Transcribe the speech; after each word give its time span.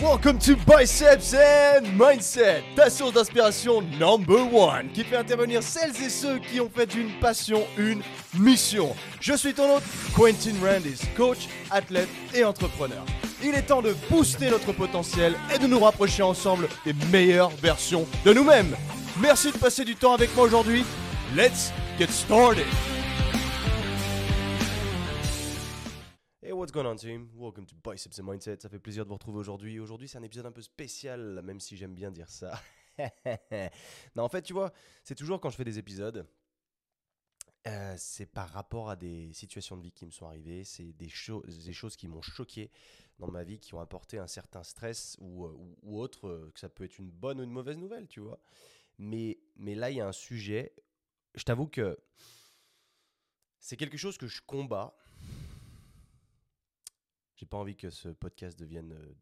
Welcome 0.00 0.38
to 0.40 0.54
Biceps 0.64 1.34
and 1.34 1.98
Mindset, 1.98 2.62
ta 2.76 2.88
source 2.88 3.14
d'inspiration 3.14 3.82
number 3.98 4.38
one, 4.52 4.90
qui 4.94 5.02
fait 5.02 5.16
intervenir 5.16 5.60
celles 5.60 5.90
et 6.00 6.08
ceux 6.08 6.38
qui 6.38 6.60
ont 6.60 6.70
fait 6.72 6.86
d'une 6.86 7.10
passion 7.18 7.64
une 7.76 8.00
mission. 8.38 8.94
Je 9.20 9.32
suis 9.34 9.52
ton 9.52 9.74
hôte, 9.74 9.82
Quentin 10.14 10.54
Randis, 10.62 11.00
coach, 11.16 11.48
athlète 11.68 12.08
et 12.32 12.44
entrepreneur. 12.44 13.04
Il 13.42 13.56
est 13.56 13.62
temps 13.62 13.82
de 13.82 13.92
booster 14.08 14.50
notre 14.50 14.72
potentiel 14.72 15.34
et 15.52 15.58
de 15.58 15.66
nous 15.66 15.80
rapprocher 15.80 16.22
ensemble 16.22 16.68
des 16.84 16.94
meilleures 17.10 17.50
versions 17.50 18.06
de 18.24 18.32
nous-mêmes. 18.32 18.76
Merci 19.20 19.50
de 19.50 19.58
passer 19.58 19.84
du 19.84 19.96
temps 19.96 20.14
avec 20.14 20.32
moi 20.36 20.44
aujourd'hui. 20.44 20.84
Let's 21.34 21.72
get 21.98 22.12
started. 22.12 22.66
What's 26.68 26.74
going 26.74 26.84
on, 26.84 26.96
team? 26.96 27.30
Welcome 27.34 27.64
to 27.64 27.74
Biceps 27.82 28.20
and 28.20 28.24
Mindset. 28.24 28.60
Ça 28.60 28.68
fait 28.68 28.78
plaisir 28.78 29.04
de 29.04 29.08
vous 29.08 29.14
retrouver 29.14 29.38
aujourd'hui. 29.38 29.80
Aujourd'hui, 29.80 30.06
c'est 30.06 30.18
un 30.18 30.22
épisode 30.22 30.44
un 30.44 30.52
peu 30.52 30.60
spécial, 30.60 31.40
même 31.42 31.60
si 31.60 31.78
j'aime 31.78 31.94
bien 31.94 32.10
dire 32.10 32.28
ça. 32.28 32.60
non, 34.14 34.24
en 34.24 34.28
fait, 34.28 34.42
tu 34.42 34.52
vois, 34.52 34.70
c'est 35.02 35.14
toujours 35.14 35.40
quand 35.40 35.48
je 35.48 35.56
fais 35.56 35.64
des 35.64 35.78
épisodes, 35.78 36.26
euh, 37.66 37.94
c'est 37.96 38.26
par 38.26 38.50
rapport 38.50 38.90
à 38.90 38.96
des 38.96 39.32
situations 39.32 39.78
de 39.78 39.82
vie 39.82 39.92
qui 39.92 40.04
me 40.04 40.10
sont 40.10 40.26
arrivées, 40.26 40.62
c'est 40.62 40.92
des, 40.92 41.08
des 41.46 41.72
choses 41.72 41.96
qui 41.96 42.06
m'ont 42.06 42.20
choqué 42.20 42.70
dans 43.18 43.30
ma 43.30 43.44
vie, 43.44 43.58
qui 43.58 43.72
ont 43.72 43.80
apporté 43.80 44.18
un 44.18 44.26
certain 44.26 44.62
stress 44.62 45.16
ou, 45.20 45.46
euh, 45.46 45.56
autre, 45.84 46.28
euh, 46.28 46.50
que 46.52 46.60
ça 46.60 46.68
peut 46.68 46.84
être 46.84 46.98
une 46.98 47.10
bonne 47.10 47.40
ou 47.40 47.44
une 47.44 47.50
mauvaise 47.50 47.78
nouvelle, 47.78 48.08
tu 48.08 48.20
vois. 48.20 48.40
Mais, 48.98 49.38
mais 49.56 49.74
là, 49.74 49.90
il 49.90 49.96
y 49.96 50.00
a 50.02 50.06
un 50.06 50.12
sujet, 50.12 50.74
je 51.34 51.44
t'avoue 51.44 51.66
que 51.66 51.98
c'est 53.58 53.78
quelque 53.78 53.96
chose 53.96 54.18
que 54.18 54.26
je 54.26 54.42
combats 54.42 54.94
j'ai 57.38 57.46
pas 57.46 57.56
envie 57.56 57.76
que 57.76 57.90
ce 57.90 58.08
podcast 58.08 58.58
devienne 58.58 58.92
euh, 58.92 59.14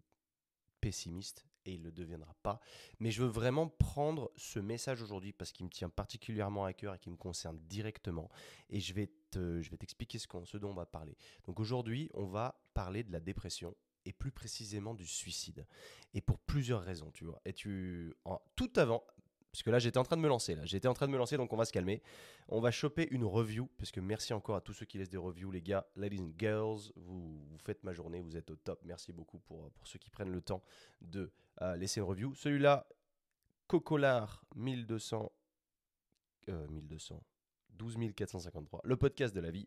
pessimiste 0.80 1.46
et 1.66 1.74
il 1.74 1.80
ne 1.80 1.86
le 1.86 1.92
deviendra 1.92 2.34
pas. 2.42 2.60
Mais 2.98 3.10
je 3.10 3.22
veux 3.22 3.28
vraiment 3.28 3.68
prendre 3.68 4.32
ce 4.36 4.58
message 4.58 5.02
aujourd'hui 5.02 5.32
parce 5.32 5.52
qu'il 5.52 5.66
me 5.66 5.70
tient 5.70 5.90
particulièrement 5.90 6.64
à 6.64 6.72
cœur 6.72 6.94
et 6.94 6.98
qui 6.98 7.10
me 7.10 7.16
concerne 7.16 7.58
directement. 7.68 8.30
Et 8.70 8.80
je 8.80 8.94
vais, 8.94 9.10
te, 9.30 9.60
je 9.60 9.70
vais 9.70 9.76
t'expliquer 9.76 10.18
ce, 10.18 10.26
ce 10.44 10.56
dont 10.56 10.70
on 10.70 10.74
va 10.74 10.86
parler. 10.86 11.16
Donc 11.44 11.60
aujourd'hui, 11.60 12.10
on 12.14 12.24
va 12.24 12.58
parler 12.72 13.02
de 13.02 13.12
la 13.12 13.20
dépression 13.20 13.76
et 14.06 14.12
plus 14.12 14.30
précisément 14.30 14.94
du 14.94 15.06
suicide. 15.06 15.66
Et 16.14 16.20
pour 16.20 16.38
plusieurs 16.38 16.82
raisons, 16.82 17.10
tu 17.10 17.24
vois. 17.24 17.42
Et 17.44 17.52
tu, 17.52 18.14
en, 18.24 18.40
tout 18.54 18.70
avant, 18.76 19.04
parce 19.56 19.62
que 19.62 19.70
là, 19.70 19.78
j'étais 19.78 19.96
en 19.96 20.02
train 20.02 20.18
de 20.18 20.20
me 20.20 20.28
lancer. 20.28 20.54
Là, 20.54 20.66
j'étais 20.66 20.86
en 20.86 20.92
train 20.92 21.06
de 21.06 21.12
me 21.12 21.16
lancer, 21.16 21.38
donc 21.38 21.50
on 21.50 21.56
va 21.56 21.64
se 21.64 21.72
calmer. 21.72 22.02
On 22.48 22.60
va 22.60 22.70
choper 22.70 23.08
une 23.10 23.24
review, 23.24 23.70
parce 23.78 23.90
que 23.90 24.00
merci 24.00 24.34
encore 24.34 24.54
à 24.54 24.60
tous 24.60 24.74
ceux 24.74 24.84
qui 24.84 24.98
laissent 24.98 25.08
des 25.08 25.16
reviews, 25.16 25.50
les 25.50 25.62
gars, 25.62 25.86
ladies 25.96 26.20
and 26.20 26.32
girls. 26.38 26.92
Vous, 26.94 27.42
vous 27.42 27.58
faites 27.64 27.82
ma 27.82 27.94
journée, 27.94 28.20
vous 28.20 28.36
êtes 28.36 28.50
au 28.50 28.56
top. 28.56 28.82
Merci 28.84 29.14
beaucoup 29.14 29.38
pour, 29.38 29.70
pour 29.70 29.88
ceux 29.88 29.98
qui 29.98 30.10
prennent 30.10 30.30
le 30.30 30.42
temps 30.42 30.62
de 31.00 31.32
euh, 31.62 31.74
laisser 31.76 32.00
une 32.00 32.06
review. 32.06 32.34
Celui-là, 32.34 32.86
Cocolar 33.66 34.44
1200, 34.56 35.32
euh, 36.50 36.68
1200, 36.68 37.24
12 37.70 37.96
453, 38.14 38.82
le 38.84 38.96
podcast 38.98 39.34
de 39.34 39.40
la 39.40 39.50
vie. 39.50 39.66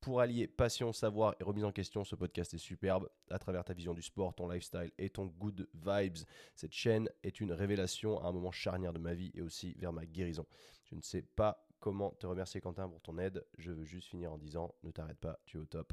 Pour 0.00 0.20
allier 0.20 0.46
passion, 0.46 0.92
savoir 0.92 1.34
et 1.40 1.44
remise 1.44 1.64
en 1.64 1.72
question, 1.72 2.04
ce 2.04 2.14
podcast 2.14 2.54
est 2.54 2.58
superbe 2.58 3.08
à 3.30 3.38
travers 3.38 3.64
ta 3.64 3.74
vision 3.74 3.94
du 3.94 4.02
sport, 4.02 4.32
ton 4.32 4.48
lifestyle 4.48 4.92
et 4.96 5.10
ton 5.10 5.26
good 5.26 5.68
vibes. 5.74 6.18
Cette 6.54 6.72
chaîne 6.72 7.10
est 7.24 7.40
une 7.40 7.52
révélation 7.52 8.22
à 8.22 8.28
un 8.28 8.32
moment 8.32 8.52
charnière 8.52 8.92
de 8.92 9.00
ma 9.00 9.14
vie 9.14 9.32
et 9.34 9.42
aussi 9.42 9.74
vers 9.74 9.92
ma 9.92 10.06
guérison. 10.06 10.46
Je 10.84 10.94
ne 10.94 11.02
sais 11.02 11.22
pas 11.22 11.66
comment 11.80 12.12
te 12.12 12.26
remercier 12.26 12.60
Quentin 12.60 12.88
pour 12.88 13.00
ton 13.00 13.18
aide. 13.18 13.44
Je 13.58 13.72
veux 13.72 13.84
juste 13.84 14.08
finir 14.08 14.32
en 14.32 14.38
disant 14.38 14.72
ne 14.84 14.92
t'arrête 14.92 15.18
pas, 15.18 15.40
tu 15.46 15.56
es 15.56 15.60
au 15.60 15.66
top. 15.66 15.92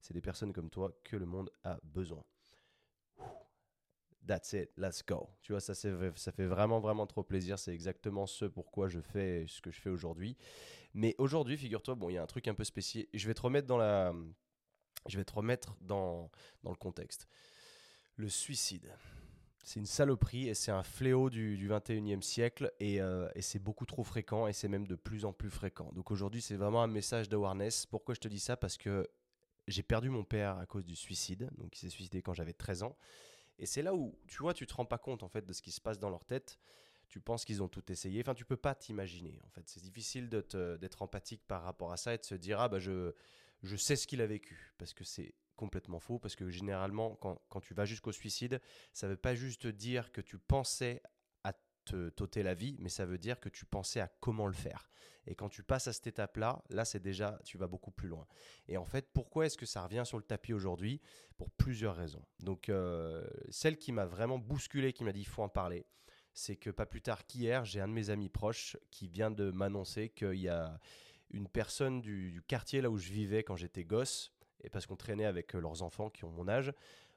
C'est 0.00 0.14
des 0.14 0.22
personnes 0.22 0.52
comme 0.52 0.70
toi 0.70 0.92
que 1.04 1.16
le 1.16 1.26
monde 1.26 1.50
a 1.64 1.78
besoin. 1.82 2.24
That's 4.26 4.52
it, 4.54 4.70
let's 4.76 5.04
go. 5.04 5.28
Tu 5.42 5.52
vois, 5.52 5.60
ça, 5.60 5.74
ça 5.74 6.32
fait 6.32 6.46
vraiment, 6.46 6.80
vraiment 6.80 7.06
trop 7.06 7.22
plaisir. 7.22 7.58
C'est 7.58 7.74
exactement 7.74 8.26
ce 8.26 8.46
pourquoi 8.46 8.88
je 8.88 9.00
fais 9.00 9.44
ce 9.48 9.60
que 9.60 9.70
je 9.70 9.80
fais 9.80 9.90
aujourd'hui. 9.90 10.36
Mais 10.94 11.14
aujourd'hui, 11.18 11.56
figure-toi, 11.56 11.94
bon, 11.94 12.08
il 12.08 12.14
y 12.14 12.18
a 12.18 12.22
un 12.22 12.26
truc 12.26 12.48
un 12.48 12.54
peu 12.54 12.64
spécial. 12.64 13.04
Je 13.12 13.26
vais 13.26 13.34
te 13.34 13.42
remettre 13.42 13.66
dans 13.66 13.76
la, 13.76 14.14
je 15.08 15.16
vais 15.18 15.24
te 15.24 15.32
remettre 15.32 15.76
dans, 15.80 16.30
dans 16.62 16.70
le 16.70 16.76
contexte. 16.76 17.28
Le 18.16 18.28
suicide. 18.28 18.92
C'est 19.62 19.80
une 19.80 19.86
saloperie 19.86 20.48
et 20.48 20.54
c'est 20.54 20.70
un 20.70 20.82
fléau 20.82 21.30
du, 21.30 21.56
du 21.56 21.70
21e 21.70 22.20
siècle 22.20 22.70
et, 22.80 23.00
euh, 23.00 23.28
et 23.34 23.40
c'est 23.40 23.58
beaucoup 23.58 23.86
trop 23.86 24.04
fréquent 24.04 24.46
et 24.46 24.52
c'est 24.52 24.68
même 24.68 24.86
de 24.86 24.94
plus 24.94 25.24
en 25.24 25.32
plus 25.32 25.48
fréquent. 25.48 25.90
Donc 25.94 26.10
aujourd'hui, 26.10 26.42
c'est 26.42 26.56
vraiment 26.56 26.82
un 26.82 26.86
message 26.86 27.30
d'awareness. 27.30 27.86
Pourquoi 27.86 28.14
je 28.14 28.20
te 28.20 28.28
dis 28.28 28.40
ça? 28.40 28.58
Parce 28.58 28.76
que 28.76 29.08
j'ai 29.66 29.82
perdu 29.82 30.10
mon 30.10 30.22
père 30.22 30.58
à 30.58 30.66
cause 30.66 30.84
du 30.84 30.94
suicide. 30.94 31.50
Donc 31.56 31.76
il 31.76 31.80
s'est 31.80 31.88
suicidé 31.88 32.20
quand 32.20 32.34
j'avais 32.34 32.52
13 32.52 32.82
ans. 32.82 32.96
Et 33.58 33.66
c'est 33.66 33.82
là 33.82 33.94
où, 33.94 34.18
tu 34.26 34.38
vois, 34.38 34.54
tu 34.54 34.66
te 34.66 34.74
rends 34.74 34.84
pas 34.84 34.98
compte 34.98 35.22
en 35.22 35.28
fait 35.28 35.44
de 35.44 35.52
ce 35.52 35.62
qui 35.62 35.70
se 35.70 35.80
passe 35.80 35.98
dans 35.98 36.10
leur 36.10 36.24
tête. 36.24 36.58
Tu 37.08 37.20
penses 37.20 37.44
qu'ils 37.44 37.62
ont 37.62 37.68
tout 37.68 37.92
essayé. 37.92 38.20
Enfin, 38.20 38.34
tu 38.34 38.44
peux 38.44 38.56
pas 38.56 38.74
t'imaginer. 38.74 39.38
En 39.44 39.50
fait, 39.50 39.68
c'est 39.68 39.82
difficile 39.82 40.28
d'être 40.28 41.02
empathique 41.02 41.46
par 41.46 41.62
rapport 41.62 41.92
à 41.92 41.96
ça 41.96 42.14
et 42.14 42.18
de 42.18 42.24
se 42.24 42.34
dire 42.34 42.60
ah 42.60 42.68
bah 42.68 42.78
je 42.78 43.12
je 43.62 43.76
sais 43.76 43.96
ce 43.96 44.06
qu'il 44.06 44.20
a 44.20 44.26
vécu 44.26 44.74
parce 44.78 44.92
que 44.92 45.04
c'est 45.04 45.34
complètement 45.56 46.00
faux 46.00 46.18
parce 46.18 46.36
que 46.36 46.50
généralement 46.50 47.14
quand, 47.16 47.40
quand 47.48 47.60
tu 47.60 47.74
vas 47.74 47.84
jusqu'au 47.84 48.12
suicide, 48.12 48.60
ça 48.92 49.08
veut 49.08 49.16
pas 49.16 49.34
juste 49.34 49.66
dire 49.66 50.12
que 50.12 50.20
tu 50.20 50.38
pensais 50.38 51.02
te 51.84 52.08
t'ôter 52.10 52.42
la 52.42 52.54
vie, 52.54 52.76
mais 52.78 52.88
ça 52.88 53.06
veut 53.06 53.18
dire 53.18 53.40
que 53.40 53.48
tu 53.48 53.64
pensais 53.64 54.00
à 54.00 54.08
comment 54.20 54.46
le 54.46 54.52
faire. 54.52 54.88
Et 55.26 55.34
quand 55.34 55.48
tu 55.48 55.62
passes 55.62 55.88
à 55.88 55.92
cette 55.92 56.06
étape-là, 56.06 56.62
là, 56.70 56.84
c'est 56.84 57.00
déjà, 57.00 57.38
tu 57.44 57.56
vas 57.56 57.66
beaucoup 57.66 57.90
plus 57.90 58.08
loin. 58.08 58.26
Et 58.68 58.76
en 58.76 58.84
fait, 58.84 59.08
pourquoi 59.12 59.46
est-ce 59.46 59.56
que 59.56 59.66
ça 59.66 59.82
revient 59.82 60.02
sur 60.04 60.18
le 60.18 60.24
tapis 60.24 60.52
aujourd'hui? 60.52 61.00
Pour 61.36 61.50
plusieurs 61.50 61.96
raisons. 61.96 62.24
Donc, 62.40 62.68
euh, 62.68 63.26
celle 63.48 63.78
qui 63.78 63.92
m'a 63.92 64.04
vraiment 64.04 64.38
bousculé, 64.38 64.92
qui 64.92 65.04
m'a 65.04 65.12
dit, 65.12 65.20
il 65.20 65.26
faut 65.26 65.42
en 65.42 65.48
parler, 65.48 65.86
c'est 66.34 66.56
que 66.56 66.70
pas 66.70 66.86
plus 66.86 67.00
tard 67.00 67.26
qu'hier, 67.26 67.64
j'ai 67.64 67.80
un 67.80 67.88
de 67.88 67.92
mes 67.92 68.10
amis 68.10 68.28
proches 68.28 68.76
qui 68.90 69.08
vient 69.08 69.30
de 69.30 69.50
m'annoncer 69.50 70.10
qu'il 70.10 70.40
y 70.40 70.48
a 70.48 70.78
une 71.30 71.48
personne 71.48 72.00
du, 72.00 72.32
du, 72.32 72.42
quartier 72.42 72.80
là 72.80 72.90
où 72.90 72.98
je 72.98 73.10
vivais 73.10 73.42
quand 73.42 73.56
j'étais 73.56 73.84
gosse, 73.84 74.32
et 74.62 74.68
parce 74.68 74.86
qu'on 74.86 74.96
traînait 74.96 75.24
avec 75.24 75.52
leurs 75.54 75.82
enfants 75.82 76.10
qui 76.10 76.24
ont 76.24 76.30
mon 76.30 76.48
âge, 76.48 76.72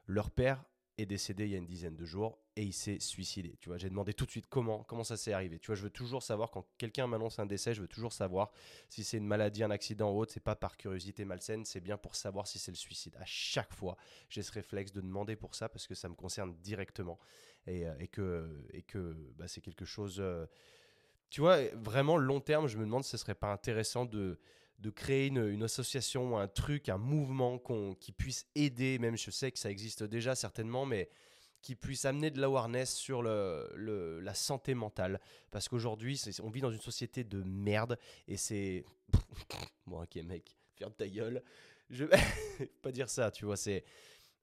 leur 0.06 0.30
père 0.30 0.64
est 0.98 1.06
décédé 1.06 1.44
il 1.44 1.50
y 1.52 1.54
a 1.54 1.58
une 1.58 1.66
dizaine 1.66 1.96
de 1.96 2.04
jours 2.04 2.38
et 2.56 2.62
il 2.62 2.72
s'est 2.72 2.98
suicidé. 2.98 3.56
Tu 3.60 3.68
vois, 3.68 3.78
j'ai 3.78 3.88
demandé 3.88 4.12
tout 4.12 4.26
de 4.26 4.30
suite 4.30 4.46
comment, 4.48 4.82
comment 4.82 5.04
ça 5.04 5.16
s'est 5.16 5.32
arrivé. 5.32 5.58
Tu 5.58 5.68
vois, 5.68 5.76
je 5.76 5.82
veux 5.82 5.90
toujours 5.90 6.22
savoir 6.22 6.50
quand 6.50 6.66
quelqu'un 6.76 7.06
m'annonce 7.06 7.38
un 7.38 7.46
décès, 7.46 7.72
je 7.72 7.80
veux 7.80 7.88
toujours 7.88 8.12
savoir 8.12 8.50
si 8.88 9.04
c'est 9.04 9.18
une 9.18 9.26
maladie, 9.26 9.62
un 9.62 9.70
accident 9.70 10.12
ou 10.12 10.18
autre. 10.18 10.32
C'est 10.32 10.42
pas 10.42 10.56
par 10.56 10.76
curiosité 10.76 11.24
malsaine, 11.24 11.64
c'est 11.64 11.80
bien 11.80 11.96
pour 11.96 12.16
savoir 12.16 12.46
si 12.46 12.58
c'est 12.58 12.72
le 12.72 12.76
suicide. 12.76 13.16
À 13.20 13.24
chaque 13.24 13.72
fois, 13.72 13.96
j'ai 14.28 14.42
ce 14.42 14.52
réflexe 14.52 14.92
de 14.92 15.00
demander 15.00 15.36
pour 15.36 15.54
ça 15.54 15.68
parce 15.68 15.86
que 15.86 15.94
ça 15.94 16.08
me 16.08 16.14
concerne 16.14 16.54
directement 16.62 17.18
et, 17.66 17.86
euh, 17.86 17.94
que, 18.10 18.66
et 18.72 18.82
que 18.82 19.14
bah, 19.36 19.46
c'est 19.46 19.60
quelque 19.60 19.84
chose. 19.84 20.16
Euh, 20.18 20.46
tu 21.30 21.40
vois, 21.40 21.58
vraiment 21.74 22.16
long 22.16 22.40
terme, 22.40 22.66
je 22.66 22.78
me 22.78 22.84
demande 22.84 23.04
si 23.04 23.10
ce 23.10 23.18
serait 23.18 23.34
pas 23.34 23.52
intéressant 23.52 24.04
de 24.04 24.40
de 24.78 24.90
créer 24.90 25.26
une, 25.26 25.62
association, 25.62 26.38
un 26.38 26.48
truc, 26.48 26.88
un 26.88 26.98
mouvement 26.98 27.58
qui 27.98 28.12
puisse 28.12 28.46
aider, 28.54 28.98
même 28.98 29.16
je 29.16 29.30
sais 29.30 29.50
que 29.50 29.58
ça 29.58 29.70
existe 29.70 30.04
déjà 30.04 30.34
certainement, 30.34 30.86
mais 30.86 31.08
qui 31.62 31.74
puisse 31.74 32.04
amener 32.04 32.30
de 32.30 32.40
l'awareness 32.40 32.94
sur 32.94 33.22
le, 33.22 34.20
la 34.22 34.34
santé 34.34 34.74
mentale. 34.74 35.20
Parce 35.50 35.68
qu'aujourd'hui, 35.68 36.20
on 36.42 36.50
vit 36.50 36.60
dans 36.60 36.70
une 36.70 36.80
société 36.80 37.24
de 37.24 37.42
merde 37.42 37.98
et 38.28 38.36
c'est... 38.36 38.84
bon 39.86 40.02
ok 40.02 40.16
mec, 40.16 40.56
ferme 40.76 40.92
ta 40.92 41.08
gueule. 41.08 41.42
Je 41.90 42.04
vais 42.04 42.16
pas 42.82 42.92
dire 42.92 43.08
ça, 43.08 43.30
tu 43.30 43.44
vois, 43.46 43.56
c'est 43.56 43.84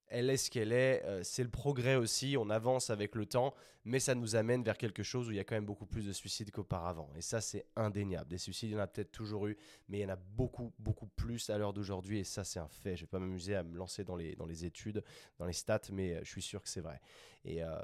elle 0.07 0.29
est 0.29 0.38
ce 0.38 0.51
qu'elle 0.51 0.71
est, 0.71 1.03
euh, 1.05 1.23
c'est 1.23 1.43
le 1.43 1.49
progrès 1.49 1.95
aussi, 1.95 2.35
on 2.38 2.49
avance 2.49 2.89
avec 2.89 3.16
le 3.16 3.25
temps, 3.25 3.53
mais 3.83 3.99
ça 3.99 4.16
nous 4.16 4.35
amène 4.35 4.63
vers 4.63 4.77
quelque 4.77 5.03
chose 5.03 5.27
où 5.27 5.31
il 5.31 5.38
y 5.38 5.39
a 5.39 5.43
quand 5.43 5.55
même 5.55 5.66
beaucoup 5.66 5.85
plus 5.85 6.05
de 6.05 6.11
suicides 6.11 6.51
qu'auparavant. 6.51 7.09
Et 7.16 7.21
ça, 7.21 7.41
c'est 7.41 7.66
indéniable. 7.75 8.29
Des 8.29 8.38
suicides, 8.38 8.69
il 8.69 8.73
y 8.73 8.75
en 8.75 8.81
a 8.81 8.88
peut-être 8.88 9.11
toujours 9.11 9.47
eu, 9.47 9.57
mais 9.89 9.99
il 9.99 10.01
y 10.01 10.05
en 10.05 10.09
a 10.09 10.16
beaucoup, 10.16 10.73
beaucoup 10.79 11.07
plus 11.07 11.49
à 11.49 11.57
l'heure 11.57 11.73
d'aujourd'hui, 11.73 12.19
et 12.19 12.23
ça, 12.23 12.43
c'est 12.43 12.59
un 12.59 12.67
fait. 12.67 12.95
Je 12.95 13.03
ne 13.03 13.05
vais 13.07 13.11
pas 13.11 13.19
m'amuser 13.19 13.55
à 13.55 13.63
me 13.63 13.77
lancer 13.77 14.03
dans 14.03 14.16
les, 14.16 14.35
dans 14.35 14.45
les 14.45 14.66
études, 14.66 15.03
dans 15.38 15.45
les 15.45 15.53
stats, 15.53 15.81
mais 15.91 16.13
euh, 16.13 16.19
je 16.23 16.29
suis 16.29 16.41
sûr 16.41 16.61
que 16.61 16.69
c'est 16.69 16.81
vrai. 16.81 17.01
Et. 17.43 17.63
Euh, 17.63 17.78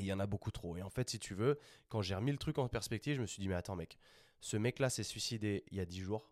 il 0.00 0.06
y 0.06 0.12
en 0.12 0.18
a 0.18 0.26
beaucoup 0.26 0.50
trop. 0.50 0.76
Et 0.76 0.82
en 0.82 0.90
fait, 0.90 1.10
si 1.10 1.20
tu 1.20 1.34
veux, 1.34 1.56
quand 1.88 2.02
j'ai 2.02 2.14
remis 2.16 2.32
le 2.32 2.38
truc 2.38 2.58
en 2.58 2.68
perspective, 2.68 3.14
je 3.14 3.20
me 3.20 3.26
suis 3.26 3.40
dit, 3.40 3.48
mais 3.48 3.54
attends 3.54 3.76
mec, 3.76 3.96
ce 4.40 4.56
mec-là 4.56 4.90
s'est 4.90 5.04
suicidé 5.04 5.64
il 5.70 5.76
y 5.76 5.80
a 5.80 5.86
10 5.86 6.00
jours, 6.00 6.30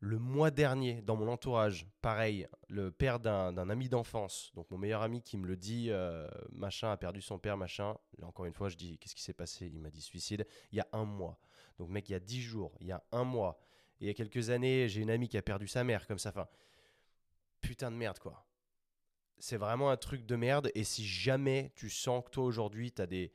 le 0.00 0.18
mois 0.18 0.50
dernier, 0.50 1.02
dans 1.02 1.16
mon 1.16 1.28
entourage, 1.28 1.86
pareil, 2.02 2.46
le 2.68 2.92
père 2.92 3.18
d'un 3.18 3.68
ami 3.68 3.88
d'enfance, 3.88 4.52
donc 4.54 4.70
mon 4.70 4.78
meilleur 4.78 5.02
ami 5.02 5.22
qui 5.22 5.36
me 5.36 5.46
le 5.46 5.56
dit, 5.56 5.90
euh, 5.90 6.28
machin 6.52 6.92
a 6.92 6.96
perdu 6.96 7.20
son 7.20 7.38
père, 7.38 7.56
machin. 7.56 7.96
Là, 8.18 8.28
encore 8.28 8.46
une 8.46 8.52
fois, 8.52 8.68
je 8.68 8.76
dis, 8.76 8.98
qu'est-ce 8.98 9.16
qui 9.16 9.22
s'est 9.22 9.32
passé? 9.32 9.66
Il 9.66 9.80
m'a 9.80 9.90
dit 9.90 10.00
suicide. 10.00 10.46
Il 10.70 10.78
y 10.78 10.80
a 10.80 10.86
un 10.92 11.04
mois. 11.04 11.38
Donc, 11.78 11.90
mec, 11.90 12.08
il 12.08 12.12
y 12.12 12.14
a 12.14 12.20
dix 12.20 12.40
jours, 12.40 12.76
il 12.80 12.86
y 12.86 12.92
a 12.92 13.02
un 13.10 13.24
mois. 13.24 13.60
Et 14.00 14.04
il 14.04 14.06
y 14.06 14.10
a 14.10 14.14
quelques 14.14 14.50
années, 14.50 14.88
j'ai 14.88 15.00
une 15.00 15.10
amie 15.10 15.28
qui 15.28 15.36
a 15.36 15.42
perdu 15.42 15.66
sa 15.66 15.82
mère, 15.82 16.06
comme 16.06 16.18
ça. 16.18 16.28
Enfin, 16.28 16.46
putain 17.60 17.90
de 17.90 17.96
merde, 17.96 18.20
quoi. 18.20 18.46
C'est 19.40 19.56
vraiment 19.56 19.90
un 19.90 19.96
truc 19.96 20.26
de 20.26 20.36
merde. 20.36 20.70
Et 20.76 20.84
si 20.84 21.04
jamais 21.04 21.72
tu 21.74 21.90
sens 21.90 22.24
que 22.24 22.30
toi, 22.30 22.44
aujourd'hui, 22.44 22.92
tu 22.92 23.02
as 23.02 23.06
des 23.06 23.32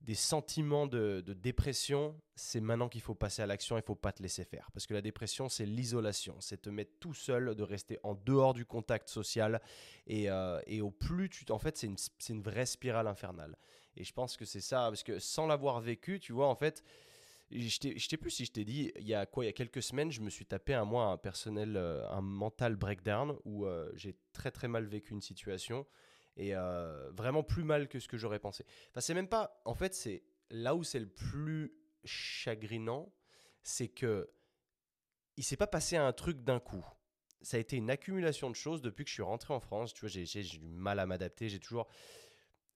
des 0.00 0.14
sentiments 0.14 0.86
de, 0.86 1.22
dépression, 1.42 2.18
c'est 2.34 2.60
maintenant 2.60 2.88
qu'il 2.88 3.02
faut 3.02 3.14
passer 3.14 3.42
à 3.42 3.46
l'action, 3.46 3.76
il 3.76 3.82
faut 3.82 3.94
pas 3.94 4.12
te 4.12 4.22
laisser 4.22 4.44
faire. 4.44 4.70
Parce 4.72 4.86
que 4.86 4.94
la 4.94 5.02
dépression, 5.02 5.48
c'est 5.48 5.66
l'isolation, 5.66 6.36
c'est 6.40 6.62
te 6.62 6.70
mettre 6.70 6.92
tout 7.00 7.12
seul, 7.12 7.54
de 7.54 7.62
rester 7.62 7.98
en 8.02 8.14
dehors 8.14 8.54
du 8.54 8.64
contact 8.64 9.08
social. 9.08 9.60
Et, 10.06 10.30
euh, 10.30 10.60
au 10.80 10.90
plus. 10.90 11.30
En 11.50 11.58
fait, 11.58 11.76
c'est 11.76 12.30
une, 12.30 12.42
vraie 12.42 12.66
spirale 12.66 13.06
infernale. 13.06 13.56
Et 13.96 14.04
je 14.04 14.12
pense 14.12 14.36
que 14.36 14.46
c'est 14.46 14.60
ça, 14.60 14.86
parce 14.88 15.02
que 15.02 15.18
sans 15.18 15.46
l'avoir 15.46 15.80
vécu, 15.80 16.18
tu 16.18 16.32
vois, 16.32 16.48
en 16.48 16.54
fait, 16.54 16.82
je 17.50 17.68
sais 17.68 18.16
plus 18.16 18.30
si 18.30 18.46
je 18.46 18.52
t'ai 18.52 18.64
dit, 18.64 18.92
il 18.96 19.06
y 19.06 19.14
a 19.14 19.26
quoi, 19.26 19.44
il 19.44 19.48
y 19.48 19.50
a 19.50 19.52
quelques 19.52 19.82
semaines, 19.82 20.10
je 20.10 20.22
me 20.22 20.30
suis 20.30 20.46
tapé 20.46 20.72
à 20.72 20.84
moi 20.84 21.06
un 21.06 21.18
personnel, 21.18 21.76
euh, 21.76 22.08
un 22.08 22.20
mental 22.22 22.76
breakdown 22.76 23.36
où 23.44 23.66
euh, 23.66 23.90
j'ai 23.94 24.16
très 24.32 24.50
très 24.50 24.68
mal 24.68 24.86
vécu 24.86 25.12
une 25.12 25.20
situation 25.20 25.84
et 26.36 26.54
euh, 26.54 27.10
vraiment 27.12 27.42
plus 27.42 27.64
mal 27.64 27.88
que 27.88 27.98
ce 27.98 28.08
que 28.08 28.16
j'aurais 28.16 28.38
pensé. 28.38 28.64
Enfin, 28.90 29.00
c'est 29.00 29.14
même 29.14 29.28
pas. 29.28 29.60
En 29.64 29.74
fait, 29.74 29.94
c'est 29.94 30.22
là 30.50 30.74
où 30.74 30.82
c'est 30.82 30.98
le 30.98 31.08
plus 31.08 31.72
chagrinant, 32.04 33.12
c'est 33.62 33.88
que 33.88 34.30
il 35.36 35.44
s'est 35.44 35.56
pas 35.56 35.66
passé 35.66 35.96
un 35.96 36.12
truc 36.12 36.42
d'un 36.42 36.60
coup. 36.60 36.84
Ça 37.42 37.56
a 37.56 37.60
été 37.60 37.76
une 37.76 37.90
accumulation 37.90 38.50
de 38.50 38.56
choses 38.56 38.82
depuis 38.82 39.04
que 39.04 39.08
je 39.08 39.14
suis 39.14 39.22
rentré 39.22 39.54
en 39.54 39.60
France. 39.60 39.94
Tu 39.94 40.00
vois, 40.00 40.08
j'ai 40.10 40.42
du 40.42 40.60
mal 40.60 40.98
à 40.98 41.06
m'adapter. 41.06 41.48
J'ai 41.48 41.60
toujours. 41.60 41.88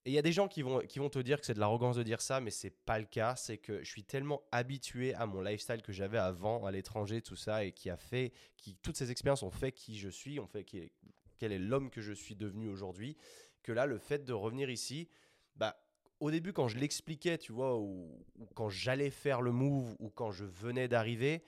Et 0.07 0.11
il 0.11 0.15
y 0.15 0.19
a 0.19 0.23
des 0.23 0.33
gens 0.33 0.49
qui 0.49 0.63
vont, 0.63 0.81
qui 0.81 0.99
vont 0.99 1.09
te 1.09 1.19
dire 1.19 1.41
que 1.41 1.47
c'est 1.47 1.55
de 1.55 1.61
l'arrogance 1.61 1.97
de 1.97 2.03
dire 2.03 2.21
ça, 2.21 2.41
mais 2.41 2.51
c'est 2.51 2.71
pas 2.71 2.99
le 2.99 3.05
cas. 3.05 3.37
C'est 3.37 3.59
que 3.59 3.83
je 3.83 3.91
suis 3.91 4.05
tellement 4.05 4.43
habitué 4.53 5.15
à 5.15 5.27
mon 5.27 5.43
lifestyle 5.43 5.83
que 5.83 5.93
j'avais 5.93 6.19
avant, 6.19 6.65
à 6.65 6.71
l'étranger, 6.71 7.21
tout 7.21 7.37
ça, 7.37 7.65
et 7.65 7.73
qui 7.73 7.91
a 7.91 7.97
fait, 7.97 8.33
qui 8.57 8.77
toutes 8.77 8.97
ces 8.97 9.11
expériences 9.11 9.43
ont 9.43 9.51
fait 9.51 9.73
qui 9.73 9.99
je 9.99 10.09
suis, 10.09 10.39
ont 10.41 10.47
fait 10.47 10.65
qui, 10.65 10.91
quel 11.39 11.53
est 11.53 11.59
l'homme 11.59 11.91
que 11.91 12.01
je 12.01 12.13
suis 12.13 12.35
devenu 12.35 12.69
aujourd'hui, 12.69 13.17
que 13.65 13.73
là, 13.73 13.87
le 13.87 13.99
fait 13.99 14.25
de 14.25 14.33
revenir 14.33 14.71
ici, 14.71 15.09
bah, 15.57 15.77
au 16.21 16.31
début, 16.31 16.53
quand 16.53 16.69
je 16.69 16.79
l'expliquais, 16.79 17.39
tu 17.39 17.53
vois, 17.53 17.77
ou, 17.77 18.25
quand 18.55 18.69
j'allais 18.69 19.11
faire 19.11 19.43
le 19.43 19.51
move, 19.51 19.97
ou 19.99 20.11
quand 20.11 20.31
je 20.31 20.45
venais 20.45 20.87
d'arriver, 20.87 21.43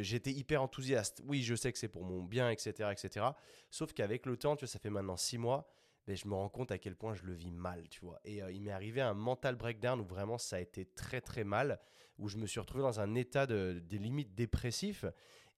j'étais 0.00 0.32
hyper 0.32 0.62
enthousiaste. 0.62 1.22
Oui, 1.24 1.42
je 1.42 1.54
sais 1.54 1.72
que 1.72 1.78
c'est 1.78 1.88
pour 1.88 2.04
mon 2.04 2.22
bien, 2.22 2.50
etc. 2.50 2.90
etc. 2.92 3.26
Sauf 3.70 3.94
qu'avec 3.94 4.26
le 4.26 4.36
temps, 4.36 4.56
tu 4.56 4.64
vois, 4.64 4.68
ça 4.68 4.78
fait 4.78 4.90
maintenant 4.90 5.16
six 5.16 5.38
mois, 5.38 5.70
ben, 6.06 6.16
je 6.16 6.26
me 6.26 6.34
rends 6.34 6.48
compte 6.48 6.72
à 6.72 6.78
quel 6.78 6.96
point 6.96 7.14
je 7.14 7.22
le 7.24 7.34
vis 7.34 7.52
mal, 7.52 7.88
tu 7.88 8.00
vois. 8.00 8.20
Et 8.24 8.42
euh, 8.42 8.50
il 8.50 8.62
m'est 8.62 8.72
arrivé 8.72 9.00
un 9.00 9.14
mental 9.14 9.56
breakdown 9.56 10.00
où 10.00 10.04
vraiment 10.04 10.38
ça 10.38 10.56
a 10.56 10.60
été 10.60 10.84
très 10.84 11.20
très 11.20 11.44
mal, 11.44 11.78
où 12.18 12.28
je 12.28 12.36
me 12.38 12.46
suis 12.46 12.60
retrouvé 12.60 12.82
dans 12.82 13.00
un 13.00 13.14
état 13.14 13.46
de, 13.46 13.80
des 13.84 13.98
limites 13.98 14.34
dépressif. 14.34 15.04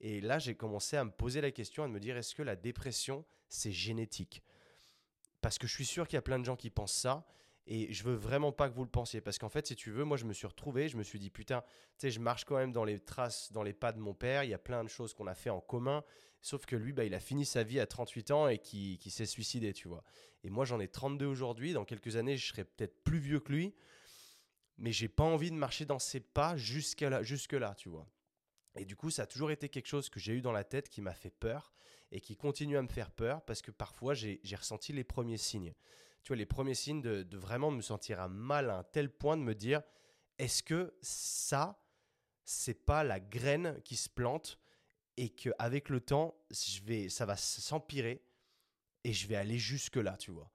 Et 0.00 0.21
là, 0.21 0.38
j'ai 0.38 0.55
commencé 0.55 0.97
à 0.97 1.05
me 1.05 1.11
poser 1.11 1.41
la 1.41 1.50
question, 1.50 1.85
à 1.85 1.88
me 1.88 2.00
dire, 2.00 2.17
est-ce 2.17 2.35
que 2.35 2.43
la 2.43 2.56
dépression, 2.56 3.25
c'est 3.49 3.73
génétique? 3.73 4.43
Parce 5.40 5.58
que 5.58 5.66
je 5.66 5.72
suis 5.72 5.87
sûr 5.87 6.06
qu'il 6.06 6.16
y 6.16 6.19
a 6.19 6.22
plein 6.22 6.38
de 6.38 6.44
gens 6.44 6.56
qui 6.56 6.70
pensent 6.70 6.94
ça. 6.94 7.26
Et 7.66 7.92
je 7.92 8.02
veux 8.02 8.14
vraiment 8.14 8.52
pas 8.52 8.69
que 8.69 8.75
vous 8.75 8.84
le 8.84 8.90
pensiez. 8.90 9.20
Parce 9.20 9.38
qu'en 9.38 9.48
fait, 9.48 9.66
si 9.66 9.76
tu 9.76 9.90
veux, 9.90 10.04
moi, 10.04 10.16
je 10.16 10.25
me 10.25 10.32
suis 10.32 10.46
retrouvé. 10.46 10.88
Je 10.88 10.96
me 10.96 11.02
suis 11.02 11.19
dit, 11.19 11.31
putain, 11.31 11.62
tu 11.62 11.69
sais, 11.98 12.10
je 12.10 12.19
marche 12.19 12.44
quand 12.44 12.56
même 12.56 12.72
dans 12.72 12.84
les 12.84 12.98
traces, 12.98 13.52
dans 13.52 13.62
les 13.62 13.72
pas 13.72 13.92
de 13.92 13.98
mon 13.98 14.14
père. 14.14 14.44
Il 14.44 14.50
y 14.50 14.54
a 14.54 14.58
plein 14.58 14.82
de 14.82 14.88
choses 14.88 15.14
qu'on 15.14 15.26
a 15.26 15.34
fait 15.34 15.50
en 15.50 15.60
commun. 15.60 16.02
Sauf 16.40 16.66
que 16.66 16.75
lui, 16.75 16.92
bah, 16.92 17.04
il 17.04 17.14
a 17.14 17.20
fini 17.20 17.44
sa 17.44 17.62
vie 17.62 17.78
à 17.78 17.87
38 17.87 18.31
ans 18.31 18.48
et 18.48 18.58
qui, 18.58 18.98
qui 18.98 19.10
s'est 19.10 19.26
suicidé, 19.26 19.72
tu 19.72 19.88
vois. 19.88 20.02
Et 20.42 20.50
moi, 20.50 20.64
j'en 20.64 20.81
ai 20.81 20.88
32 20.88 21.26
aujourd'hui. 21.26 21.72
Dans 21.72 21.84
quelques 21.84 22.16
années, 22.16 22.37
je 22.37 22.48
serai 22.48 22.64
peut-être 22.64 23.04
plus 23.04 23.19
vieux 23.19 23.40
que 23.40 23.52
lui. 23.52 23.75
Mais 24.78 24.92
j'ai 24.92 25.08
pas 25.08 25.25
envie 25.25 25.50
de 25.50 25.56
marcher 25.56 25.84
dans 25.84 25.98
ses 25.98 26.20
pas 26.20 26.54
là, 26.54 27.22
jusque 27.22 27.52
là, 27.52 27.75
tu 27.75 27.90
vois. 27.90 28.08
Et 28.76 28.84
du 28.84 28.96
coup, 28.96 29.10
ça 29.10 29.22
a 29.22 29.26
toujours 29.26 29.50
été 29.50 29.69
quelque 29.69 29.88
chose 29.88 30.08
que 30.08 30.19
j'ai 30.19 30.32
eu 30.32 30.40
dans 30.40 30.52
la 30.52 30.64
tête 30.64 30.88
qui 30.88 31.02
m'a 31.02 31.14
fait 31.14 31.31
peur 31.31 31.72
et 32.12 32.21
qui 32.21 32.37
continue 32.37 32.77
à 32.77 32.83
me 32.83 32.89
faire 32.89 33.11
peur 33.11 33.43
parce 33.45 33.62
que 33.62 33.71
parfois 33.71 34.15
j'ai 34.15 34.41
ressenti 34.57 34.93
les 34.93 35.05
premiers 35.05 35.37
signes. 35.37 35.75
Tu 36.23 36.29
vois, 36.29 36.37
les 36.37 36.47
premiers 36.47 36.75
signes 36.75 37.01
de, 37.01 37.37
vraiment 37.37 37.71
me 37.71 37.81
sentir 37.81 38.21
à 38.21 38.29
mal 38.29 38.71
à 38.71 38.79
un 38.79 38.85
tel 38.85 39.11
point 39.11 39.37
de 39.37 39.43
me 39.43 39.55
dire 39.55 39.83
est-ce 40.39 40.62
que 40.62 40.95
ça, 41.03 41.83
c'est 42.45 42.87
pas 42.87 43.05
la 43.05 43.21
graine 43.21 43.81
qui 43.85 43.97
se 43.97 44.09
plante 44.09 44.59
et 45.17 45.29
qu'avec 45.31 45.89
le 45.89 46.01
temps, 46.01 46.35
je 46.51 46.83
vais, 46.83 47.09
ça 47.09 47.27
va 47.27 47.37
s'empirer 47.37 48.25
et 49.05 49.12
je 49.12 49.27
vais 49.27 49.37
aller 49.37 49.59
jusque-là, 49.59 50.17
tu 50.17 50.31
vois. 50.31 50.51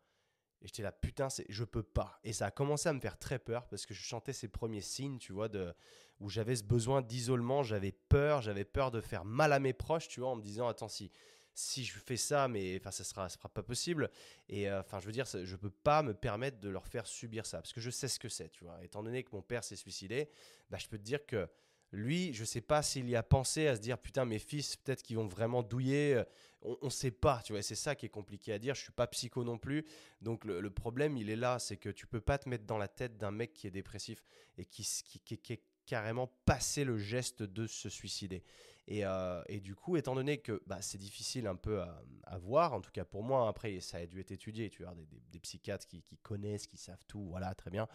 Et 0.61 0.67
j'étais 0.67 0.81
là, 0.81 0.91
putain, 0.91 1.27
je 1.47 1.63
peux 1.63 1.83
pas. 1.83 2.19
Et 2.23 2.33
ça 2.33 2.47
a 2.47 2.51
commencé 2.51 2.89
à 2.89 2.93
me 2.93 2.99
faire 2.99 3.19
très 3.19 3.37
peur 3.37 3.67
parce 3.67 3.85
que 3.85 3.93
je 3.93 4.01
chantais 4.01 4.33
ces 4.33 4.47
premiers 4.47 4.81
signes, 4.81 5.19
tu 5.19 5.33
vois, 5.33 5.47
de, 5.47 5.73
où 6.19 6.29
j'avais 6.29 6.55
ce 6.55 6.63
besoin 6.63 7.01
d'isolement, 7.01 7.61
j'avais 7.61 7.91
peur, 7.91 8.41
j'avais 8.41 8.65
peur 8.65 8.89
de 8.89 9.01
faire 9.01 9.25
mal 9.25 9.53
à 9.53 9.59
mes 9.59 9.73
proches, 9.73 10.07
tu 10.07 10.21
vois, 10.21 10.29
en 10.29 10.35
me 10.35 10.41
disant, 10.41 10.67
attends, 10.67 10.87
si, 10.87 11.11
si 11.55 11.85
je 11.85 11.97
fais 11.97 12.17
ça, 12.17 12.47
mais 12.49 12.77
enfin, 12.79 12.91
ça 12.91 13.03
sera, 13.03 13.29
ça 13.29 13.37
sera 13.37 13.49
pas 13.49 13.63
possible. 13.63 14.11
Et 14.49 14.69
euh, 14.69 14.81
enfin, 14.81 14.99
je 14.99 15.05
veux 15.05 15.13
dire, 15.13 15.25
je 15.25 15.55
peux 15.55 15.69
pas 15.69 16.03
me 16.03 16.13
permettre 16.13 16.59
de 16.59 16.69
leur 16.69 16.85
faire 16.85 17.07
subir 17.07 17.45
ça 17.45 17.59
parce 17.59 17.73
que 17.73 17.81
je 17.81 17.89
sais 17.89 18.09
ce 18.09 18.19
que 18.19 18.29
c'est, 18.29 18.49
tu 18.49 18.65
vois. 18.65 18.83
Étant 18.83 19.01
donné 19.01 19.23
que 19.23 19.29
mon 19.31 19.41
père 19.41 19.63
s'est 19.63 19.77
suicidé, 19.77 20.29
bah, 20.69 20.77
je 20.77 20.87
peux 20.87 20.97
te 20.97 21.03
dire 21.03 21.25
que 21.25 21.47
lui, 21.91 22.33
je 22.33 22.43
sais 22.43 22.61
pas 22.61 22.83
s'il 22.83 23.09
y 23.09 23.15
a 23.15 23.23
pensé 23.23 23.67
à 23.67 23.75
se 23.77 23.81
dire 23.81 23.97
putain 23.97 24.25
mes 24.25 24.39
fils 24.39 24.75
peut-être 24.75 25.01
qu'ils 25.01 25.15
vont 25.15 25.27
vraiment 25.27 25.63
douiller. 25.63 26.23
On, 26.61 26.77
ne 26.83 26.89
sait 26.89 27.11
pas, 27.11 27.41
tu 27.45 27.53
vois. 27.53 27.61
C'est 27.61 27.75
ça 27.75 27.95
qui 27.95 28.05
est 28.05 28.09
compliqué 28.09 28.51
à 28.51 28.59
dire. 28.59 28.75
Je 28.75 28.81
suis 28.81 28.91
pas 28.91 29.07
psycho 29.07 29.45
non 29.45 29.57
plus, 29.57 29.85
donc 30.19 30.43
le, 30.43 30.69
problème 30.69 31.15
il 31.15 31.29
est 31.29 31.35
là, 31.37 31.57
c'est 31.59 31.77
que 31.77 31.89
tu 31.89 32.05
peux 32.05 32.19
pas 32.21 32.37
te 32.37 32.49
mettre 32.49 32.65
dans 32.65 32.77
la 32.77 32.89
tête 32.89 33.17
d'un 33.17 33.31
mec 33.31 33.53
qui 33.53 33.67
est 33.67 33.71
dépressif 33.71 34.25
et 34.57 34.65
qui, 34.65 34.83
qui, 34.83 35.19
qui, 35.19 35.37
qui 35.37 35.53
est 35.53 35.61
carrément 35.85 36.27
passé 36.45 36.83
le 36.83 36.97
geste 36.97 37.43
de 37.43 37.67
se 37.67 37.89
suicider. 37.89 38.43
Euh, 38.91 39.43
et, 39.47 39.59
du 39.59 39.75
coup, 39.75 39.97
étant 39.97 40.13
donné 40.13 40.37
que 40.37 40.61
bah, 40.67 40.81
c'est 40.81 40.97
difficile 40.97 41.47
un 41.47 41.55
peu 41.55 41.81
à, 41.81 42.37
voir, 42.37 42.73
en 42.73 42.81
tout 42.81 42.91
cas 42.91 43.05
pour 43.05 43.23
moi, 43.23 43.47
après 43.47 43.79
ça 43.79 43.97
a 43.97 44.05
dû 44.05 44.19
être 44.19 44.31
étudié, 44.31 44.69
tu 44.69 44.83
vois, 44.83 44.93
des, 45.31 45.39
psychiatres 45.39 45.87
qui, 45.87 46.03
connaissent, 46.21 46.67
qui 46.67 46.77
savent 46.77 47.03
tout, 47.07 47.25
voilà, 47.25 47.53
très 47.55 47.71
bien. 47.71 47.87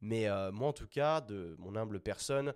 Mais 0.00 0.28
euh, 0.28 0.50
moi, 0.50 0.68
en 0.68 0.72
tout 0.72 0.86
cas, 0.86 1.20
de 1.20 1.56
mon 1.58 1.76
humble 1.76 2.00
personne, 2.00 2.54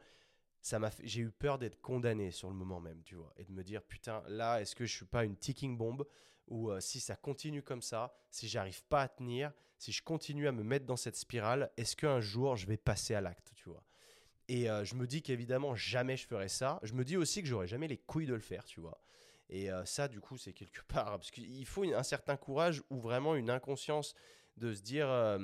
ça 0.63 0.79
m'a 0.79 0.91
j'ai 1.03 1.21
eu 1.21 1.31
peur 1.31 1.59
d'être 1.59 1.81
condamné 1.83 2.31
sur 2.31 2.49
le 2.49 2.55
moment 2.55 2.81
même, 2.81 3.03
tu 3.03 3.17
vois, 3.17 3.33
et 3.37 3.45
de 3.45 3.53
me 3.53 3.63
dire, 3.63 3.83
putain, 3.83 4.23
là, 4.29 4.61
est-ce 4.63 4.75
que 4.75 4.87
je 4.87 4.95
suis 4.95 5.05
pas 5.05 5.25
une 5.25 5.37
ticking 5.37 5.77
bomb 5.77 6.05
ou 6.47 6.71
euh, 6.71 6.81
si 6.81 7.01
ça 7.01 7.17
continue 7.17 7.63
comme 7.63 7.83
ça, 7.83 8.15
si 8.31 8.49
j'arrive 8.49 8.83
pas 8.85 9.03
à 9.03 9.09
tenir, 9.09 9.53
si 9.79 9.93
je 9.93 10.03
continue 10.03 10.49
à 10.49 10.53
me 10.53 10.63
mettre 10.63 10.87
dans 10.87 10.97
cette 10.97 11.17
spirale, 11.17 11.71
est-ce 11.77 11.97
qu'un 11.97 12.21
jour 12.21 12.57
je 12.57 12.67
vais 12.67 12.77
passer 12.77 13.15
à 13.15 13.21
l'acte, 13.21 13.53
tu 13.55 13.69
vois? 13.69 13.83
Et 14.49 14.69
euh, 14.69 14.85
je 14.85 14.95
me 14.95 15.07
dis 15.07 15.23
qu'évidemment, 15.23 15.75
jamais 15.75 16.17
je 16.17 16.27
ferai 16.27 16.49
ça. 16.49 16.79
Je 16.83 16.93
me 16.93 17.05
dis 17.05 17.17
aussi 17.17 17.43
que 17.43 17.49
j'aurai 17.49 17.67
jamais 17.67 17.89
les 17.89 17.97
couilles 17.97 18.27
de 18.27 18.35
le 18.35 18.41
faire, 18.41 18.65
tu 18.65 18.81
vois. 18.81 19.01
Et 19.49 19.71
euh, 19.71 19.85
ça, 19.85 20.09
du 20.09 20.21
coup, 20.21 20.37
c'est 20.37 20.53
quelque 20.53 20.83
part. 20.89 21.13
Parce 21.13 21.31
qu'il 21.31 21.67
faut 21.67 21.85
un 21.85 22.03
certain 22.03 22.37
courage 22.37 22.83
ou 22.91 23.01
vraiment 23.01 23.35
une 23.35 23.51
inconscience 23.51 24.15
de 24.57 24.73
se 24.73 24.83
dire. 24.83 25.09
Euh, 25.09 25.39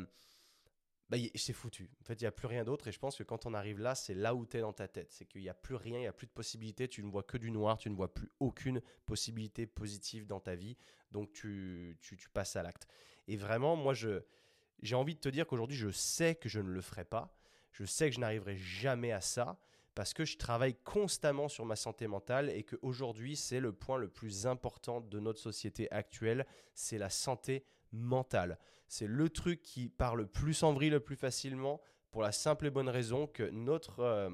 bah, 1.09 1.17
c'est 1.35 1.53
foutu. 1.53 1.91
En 2.01 2.05
fait, 2.05 2.15
il 2.15 2.23
n'y 2.23 2.29
a 2.29 2.33
plus 2.33 2.47
rien 2.47 2.63
d'autre. 2.63 2.87
Et 2.87 2.93
je 2.93 2.99
pense 2.99 3.17
que 3.17 3.25
quand 3.25 3.45
on 3.47 3.55
arrive 3.55 3.81
là, 3.81 3.97
c'est 3.97 4.15
là 4.15 4.35
où 4.35 4.47
tu 4.47 4.59
es 4.59 4.61
dans 4.61 4.73
ta 4.73 4.87
tête. 4.87 5.11
C'est 5.11 5.25
qu'il 5.25 5.41
n'y 5.41 5.49
a 5.49 5.55
plus 5.55 5.75
rien, 5.75 5.99
il 5.99 6.03
n'y 6.03 6.07
a 6.07 6.13
plus 6.13 6.29
de 6.29 6.33
possibilités. 6.33 6.87
Tu 6.87 7.03
ne 7.03 7.11
vois 7.11 7.25
que 7.25 7.37
du 7.37 7.51
noir, 7.51 7.79
tu 7.79 7.91
ne 7.91 7.97
vois 7.97 8.15
plus 8.15 8.31
aucune 8.39 8.81
possibilité 9.07 9.67
positive 9.67 10.27
dans 10.27 10.39
ta 10.39 10.55
vie. 10.55 10.77
Donc, 11.11 11.33
tu, 11.33 11.97
tu, 12.01 12.17
tu 12.17 12.29
passes 12.29 12.55
à 12.55 12.63
l'acte. 12.63 12.87
Et 13.27 13.37
vraiment, 13.37 13.75
moi, 13.75 13.93
j'ai 13.95 14.95
envie 14.95 15.17
de 15.17 15.21
te 15.21 15.29
dire 15.29 15.47
qu'aujourd'hui, 15.49 15.77
je 15.77 15.91
sais 15.91 16.37
que 16.37 16.49
je 16.49 16.61
ne 16.61 16.69
le 16.69 16.81
ferai 16.81 17.05
pas 17.05 17.35
je 17.73 17.85
sais 17.85 18.09
que 18.09 18.17
je 18.17 18.21
n'arriverai 18.21 18.57
jamais 18.57 19.13
à 19.13 19.21
ça 19.21 19.59
parce 19.95 20.15
que 20.15 20.25
je 20.25 20.39
travaille 20.39 20.75
constamment 20.85 21.49
sur 21.49 21.65
ma 21.67 21.77
santé 21.77 22.07
mentale 22.07 22.49
et 22.51 22.63
qu'aujourd'hui, 22.63 23.37
c'est 23.37 23.61
le 23.61 23.73
point 23.73 23.99
le 23.99 24.09
plus 24.09 24.47
important 24.47 25.01
de 25.01 25.19
notre 25.19 25.41
société 25.41 25.91
actuelle, 25.91 26.47
c'est 26.75 26.99
la 26.99 27.11
santé 27.11 27.65
mentale. 27.93 28.59
C'est 28.87 29.07
le 29.07 29.29
truc 29.29 29.63
qui 29.63 29.89
part 29.89 30.17
le 30.17 30.27
plus 30.27 30.63
en 30.63 30.73
vrille 30.73 30.91
le 30.91 31.01
plus 31.01 31.17
facilement 31.17 31.81
pour 32.11 32.23
la 32.23 32.33
simple 32.33 32.67
et 32.67 32.71
bonne 32.71 32.89
raison 32.89 33.27
que 33.27 33.43
notre, 33.51 34.01
euh, 34.01 34.31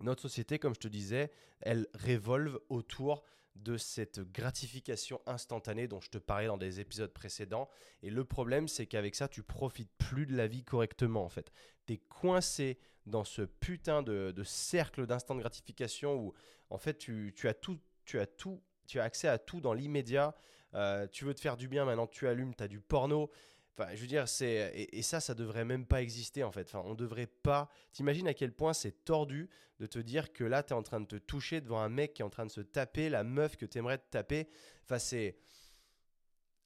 notre 0.00 0.22
société, 0.22 0.58
comme 0.58 0.74
je 0.74 0.80
te 0.80 0.88
disais, 0.88 1.30
elle 1.60 1.86
révolve 1.94 2.60
autour 2.68 3.24
de 3.56 3.76
cette 3.76 4.20
gratification 4.20 5.20
instantanée 5.26 5.86
dont 5.86 6.00
je 6.00 6.10
te 6.10 6.18
parlais 6.18 6.46
dans 6.46 6.56
des 6.56 6.80
épisodes 6.80 7.12
précédents. 7.12 7.68
Et 8.02 8.10
le 8.10 8.24
problème, 8.24 8.68
c'est 8.68 8.86
qu'avec 8.86 9.14
ça, 9.14 9.28
tu 9.28 9.42
profites 9.42 9.90
plus 9.98 10.26
de 10.26 10.36
la 10.36 10.46
vie 10.46 10.64
correctement 10.64 11.24
en 11.24 11.28
fait. 11.28 11.52
Tu 11.86 11.94
es 11.94 11.96
coincé 11.98 12.78
dans 13.06 13.24
ce 13.24 13.42
putain 13.42 14.02
de, 14.02 14.32
cercle 14.44 15.06
d'instant 15.06 15.34
de 15.34 15.40
gratification 15.40 16.16
où 16.16 16.32
en 16.70 16.78
fait 16.78 16.98
tu, 16.98 17.32
as 17.44 17.54
tout, 17.54 17.78
tu 18.04 18.18
as 18.18 18.26
tout, 18.26 18.62
tu 18.86 19.00
as 19.00 19.04
accès 19.04 19.28
à 19.28 19.38
tout 19.38 19.60
dans 19.60 19.74
l'immédiat. 19.74 20.34
Euh, 20.74 21.06
tu 21.06 21.26
veux 21.26 21.34
te 21.34 21.40
faire 21.40 21.56
du 21.58 21.68
bien, 21.68 21.84
maintenant 21.84 22.06
tu 22.06 22.26
allumes, 22.26 22.54
tu 22.54 22.62
as 22.62 22.68
du 22.68 22.80
porno. 22.80 23.30
Enfin, 23.76 23.94
je 23.94 24.00
veux 24.00 24.06
dire, 24.06 24.28
c'est 24.28 24.88
et, 24.92 25.02
ça, 25.02 25.20
ça 25.20 25.34
devrait 25.34 25.64
même 25.64 25.86
pas 25.86 26.02
exister 26.02 26.44
en 26.44 26.52
fait. 26.52 26.62
Enfin, 26.62 26.82
on 26.84 26.94
devrait 26.94 27.26
pas. 27.26 27.70
T'imagines 27.92 28.28
à 28.28 28.34
quel 28.34 28.52
point 28.52 28.74
c'est 28.74 29.04
tordu 29.04 29.48
de 29.78 29.86
te 29.86 29.98
dire 29.98 30.32
que 30.32 30.44
là, 30.44 30.62
tu 30.62 30.74
es 30.74 30.76
en 30.76 30.82
train 30.82 31.00
de 31.00 31.06
te 31.06 31.16
toucher 31.16 31.60
devant 31.60 31.80
un 31.80 31.88
mec 31.88 32.14
qui 32.14 32.22
est 32.22 32.24
en 32.24 32.30
train 32.30 32.44
de 32.44 32.50
se 32.50 32.60
taper 32.60 33.08
la 33.08 33.24
meuf 33.24 33.56
que 33.56 33.64
tu 33.64 33.78
aimerais 33.78 33.98
te 33.98 34.10
taper. 34.10 34.48
Enfin, 34.84 34.98
c'est 34.98 35.36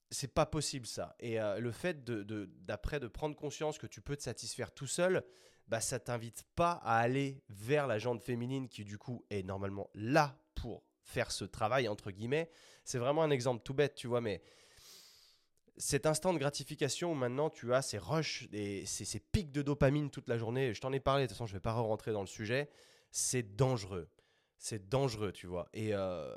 c'est 0.09 0.33
pas 0.33 0.45
possible 0.45 0.85
ça. 0.85 1.15
Et 1.19 1.39
euh, 1.39 1.59
le 1.59 1.71
fait 1.71 2.03
de 2.03 2.49
d'après 2.61 2.99
de, 2.99 3.07
prendre 3.07 3.35
conscience 3.35 3.77
que 3.77 3.87
tu 3.87 4.01
peux 4.01 4.15
te 4.15 4.23
satisfaire 4.23 4.71
tout 4.73 4.87
seul, 4.87 5.23
bah 5.67 5.81
ça 5.81 5.99
t'invite 5.99 6.43
pas 6.55 6.73
à 6.83 6.97
aller 6.97 7.41
vers 7.49 7.87
la 7.87 7.99
jante 7.99 8.21
féminine 8.21 8.69
qui 8.69 8.85
du 8.85 8.97
coup 8.97 9.25
est 9.29 9.43
normalement 9.43 9.89
là 9.93 10.37
pour 10.55 10.83
faire 11.03 11.31
ce 11.31 11.45
travail 11.45 11.87
entre 11.87 12.11
guillemets. 12.11 12.49
C'est 12.83 12.99
vraiment 12.99 13.23
un 13.23 13.31
exemple 13.31 13.63
tout 13.63 13.73
bête, 13.73 13.95
tu 13.95 14.07
vois, 14.07 14.21
mais 14.21 14.41
cet 15.77 16.05
instant 16.05 16.33
de 16.33 16.39
gratification 16.39 17.13
maintenant 17.15 17.49
tu 17.49 17.73
as 17.73 17.81
ces 17.81 17.97
rushs 17.97 18.47
et 18.51 18.85
ces, 18.85 19.19
pics 19.19 19.51
de 19.51 19.61
dopamine 19.61 20.09
toute 20.09 20.27
la 20.27 20.37
journée, 20.37 20.73
je 20.73 20.81
t'en 20.81 20.91
ai 20.91 20.99
parlé, 20.99 21.23
de 21.23 21.27
toute 21.27 21.35
façon 21.35 21.45
je 21.45 21.53
vais 21.53 21.59
pas 21.59 21.73
rentrer 21.73 22.11
dans 22.11 22.21
le 22.21 22.27
sujet, 22.27 22.69
c'est 23.11 23.55
dangereux. 23.55 24.09
C'est 24.59 24.89
dangereux, 24.89 25.31
tu 25.31 25.45
vois. 25.45 25.69
Et, 25.73 25.93
euh, 25.93 26.35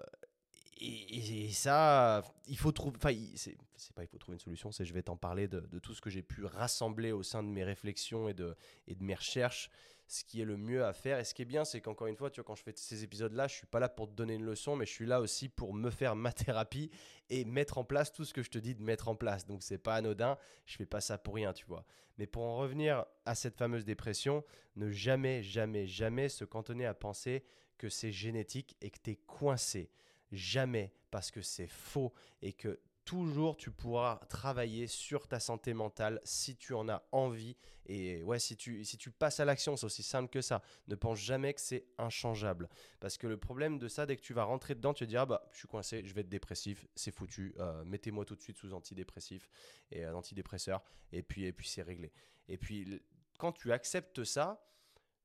ça, 1.52 2.22
il 2.46 2.56
faut 2.56 2.72
trouver. 2.72 2.96
Enfin, 2.96 3.14
c'est 3.34 3.56
pas 3.94 4.02
il 4.02 4.08
faut 4.08 4.18
trouver 4.18 4.36
une 4.36 4.40
solution, 4.40 4.72
c'est 4.72 4.84
je 4.84 4.92
vais 4.94 5.02
t'en 5.02 5.16
parler 5.16 5.48
de, 5.48 5.60
tout 5.78 5.94
ce 5.94 6.00
que 6.00 6.10
j'ai 6.10 6.22
pu 6.22 6.44
rassembler 6.44 7.12
au 7.12 7.22
sein 7.22 7.42
de 7.42 7.48
mes 7.48 7.64
réflexions 7.64 8.28
et 8.28 8.34
de 8.34 8.56
mes 9.00 9.14
recherches 9.14 9.70
ce 10.10 10.24
qui 10.24 10.40
est 10.40 10.44
le 10.44 10.56
mieux 10.56 10.84
à 10.84 10.92
faire. 10.92 11.20
Et 11.20 11.24
ce 11.24 11.34
qui 11.34 11.42
est 11.42 11.46
bien, 11.46 11.64
c'est 11.64 11.80
qu'encore 11.80 12.08
une 12.08 12.16
fois, 12.16 12.30
tu 12.30 12.40
vois, 12.40 12.44
quand 12.44 12.56
je 12.56 12.62
fais 12.62 12.72
ces 12.74 13.04
épisodes-là, 13.04 13.46
je 13.46 13.54
suis 13.54 13.66
pas 13.66 13.78
là 13.78 13.88
pour 13.88 14.08
te 14.08 14.12
donner 14.12 14.34
une 14.34 14.44
leçon, 14.44 14.74
mais 14.74 14.84
je 14.84 14.90
suis 14.90 15.06
là 15.06 15.20
aussi 15.20 15.48
pour 15.48 15.72
me 15.72 15.88
faire 15.90 16.16
ma 16.16 16.32
thérapie 16.32 16.90
et 17.28 17.44
mettre 17.44 17.78
en 17.78 17.84
place 17.84 18.12
tout 18.12 18.24
ce 18.24 18.34
que 18.34 18.42
je 18.42 18.50
te 18.50 18.58
dis 18.58 18.74
de 18.74 18.82
mettre 18.82 19.08
en 19.08 19.14
place. 19.14 19.46
Donc 19.46 19.62
c'est 19.62 19.78
pas 19.78 19.94
anodin, 19.94 20.36
je 20.66 20.76
fais 20.76 20.86
pas 20.86 21.00
ça 21.00 21.16
pour 21.16 21.34
rien, 21.36 21.52
tu 21.52 21.64
vois. 21.66 21.86
Mais 22.18 22.26
pour 22.26 22.42
en 22.42 22.56
revenir 22.56 23.06
à 23.24 23.36
cette 23.36 23.56
fameuse 23.56 23.84
dépression, 23.84 24.44
ne 24.74 24.90
jamais, 24.90 25.44
jamais, 25.44 25.86
jamais 25.86 26.28
se 26.28 26.44
cantonner 26.44 26.86
à 26.86 26.94
penser 26.94 27.44
que 27.78 27.88
c'est 27.88 28.12
génétique 28.12 28.76
et 28.80 28.90
que 28.90 28.98
tu 29.02 29.10
es 29.12 29.16
coincé. 29.16 29.90
Jamais, 30.32 30.92
parce 31.10 31.30
que 31.30 31.40
c'est 31.40 31.68
faux 31.68 32.12
et 32.42 32.52
que 32.52 32.80
toujours 33.04 33.56
tu 33.56 33.70
pourras 33.70 34.16
travailler 34.28 34.86
sur 34.86 35.26
ta 35.26 35.40
santé 35.40 35.74
mentale 35.74 36.20
si 36.24 36.56
tu 36.56 36.74
en 36.74 36.88
as 36.88 37.02
envie. 37.12 37.56
Et 37.86 38.22
ouais, 38.22 38.38
si 38.38 38.56
tu, 38.56 38.84
si 38.84 38.98
tu 38.98 39.10
passes 39.10 39.40
à 39.40 39.44
l'action, 39.44 39.76
c'est 39.76 39.86
aussi 39.86 40.02
simple 40.02 40.30
que 40.30 40.40
ça. 40.40 40.62
Ne 40.86 40.94
pense 40.94 41.18
jamais 41.18 41.54
que 41.54 41.60
c'est 41.60 41.86
inchangeable. 41.98 42.68
Parce 43.00 43.18
que 43.18 43.26
le 43.26 43.36
problème 43.36 43.78
de 43.78 43.88
ça, 43.88 44.06
dès 44.06 44.16
que 44.16 44.22
tu 44.22 44.32
vas 44.32 44.44
rentrer 44.44 44.74
dedans, 44.74 44.94
tu 44.94 45.04
te 45.04 45.08
diras, 45.08 45.26
bah, 45.26 45.42
je 45.52 45.58
suis 45.58 45.68
coincé, 45.68 46.02
je 46.04 46.14
vais 46.14 46.20
être 46.20 46.28
dépressif, 46.28 46.86
c'est 46.94 47.12
foutu. 47.12 47.54
Euh, 47.58 47.84
mettez-moi 47.84 48.24
tout 48.24 48.36
de 48.36 48.42
suite 48.42 48.58
sous 48.58 48.72
antidépressif 48.72 49.48
et 49.90 50.04
euh, 50.04 50.14
antidépresseur. 50.14 50.82
Et 51.12 51.22
puis, 51.22 51.46
et 51.46 51.52
puis 51.52 51.66
c'est 51.66 51.82
réglé. 51.82 52.12
Et 52.48 52.58
puis, 52.58 53.02
quand 53.38 53.52
tu 53.52 53.72
acceptes 53.72 54.22
ça, 54.24 54.64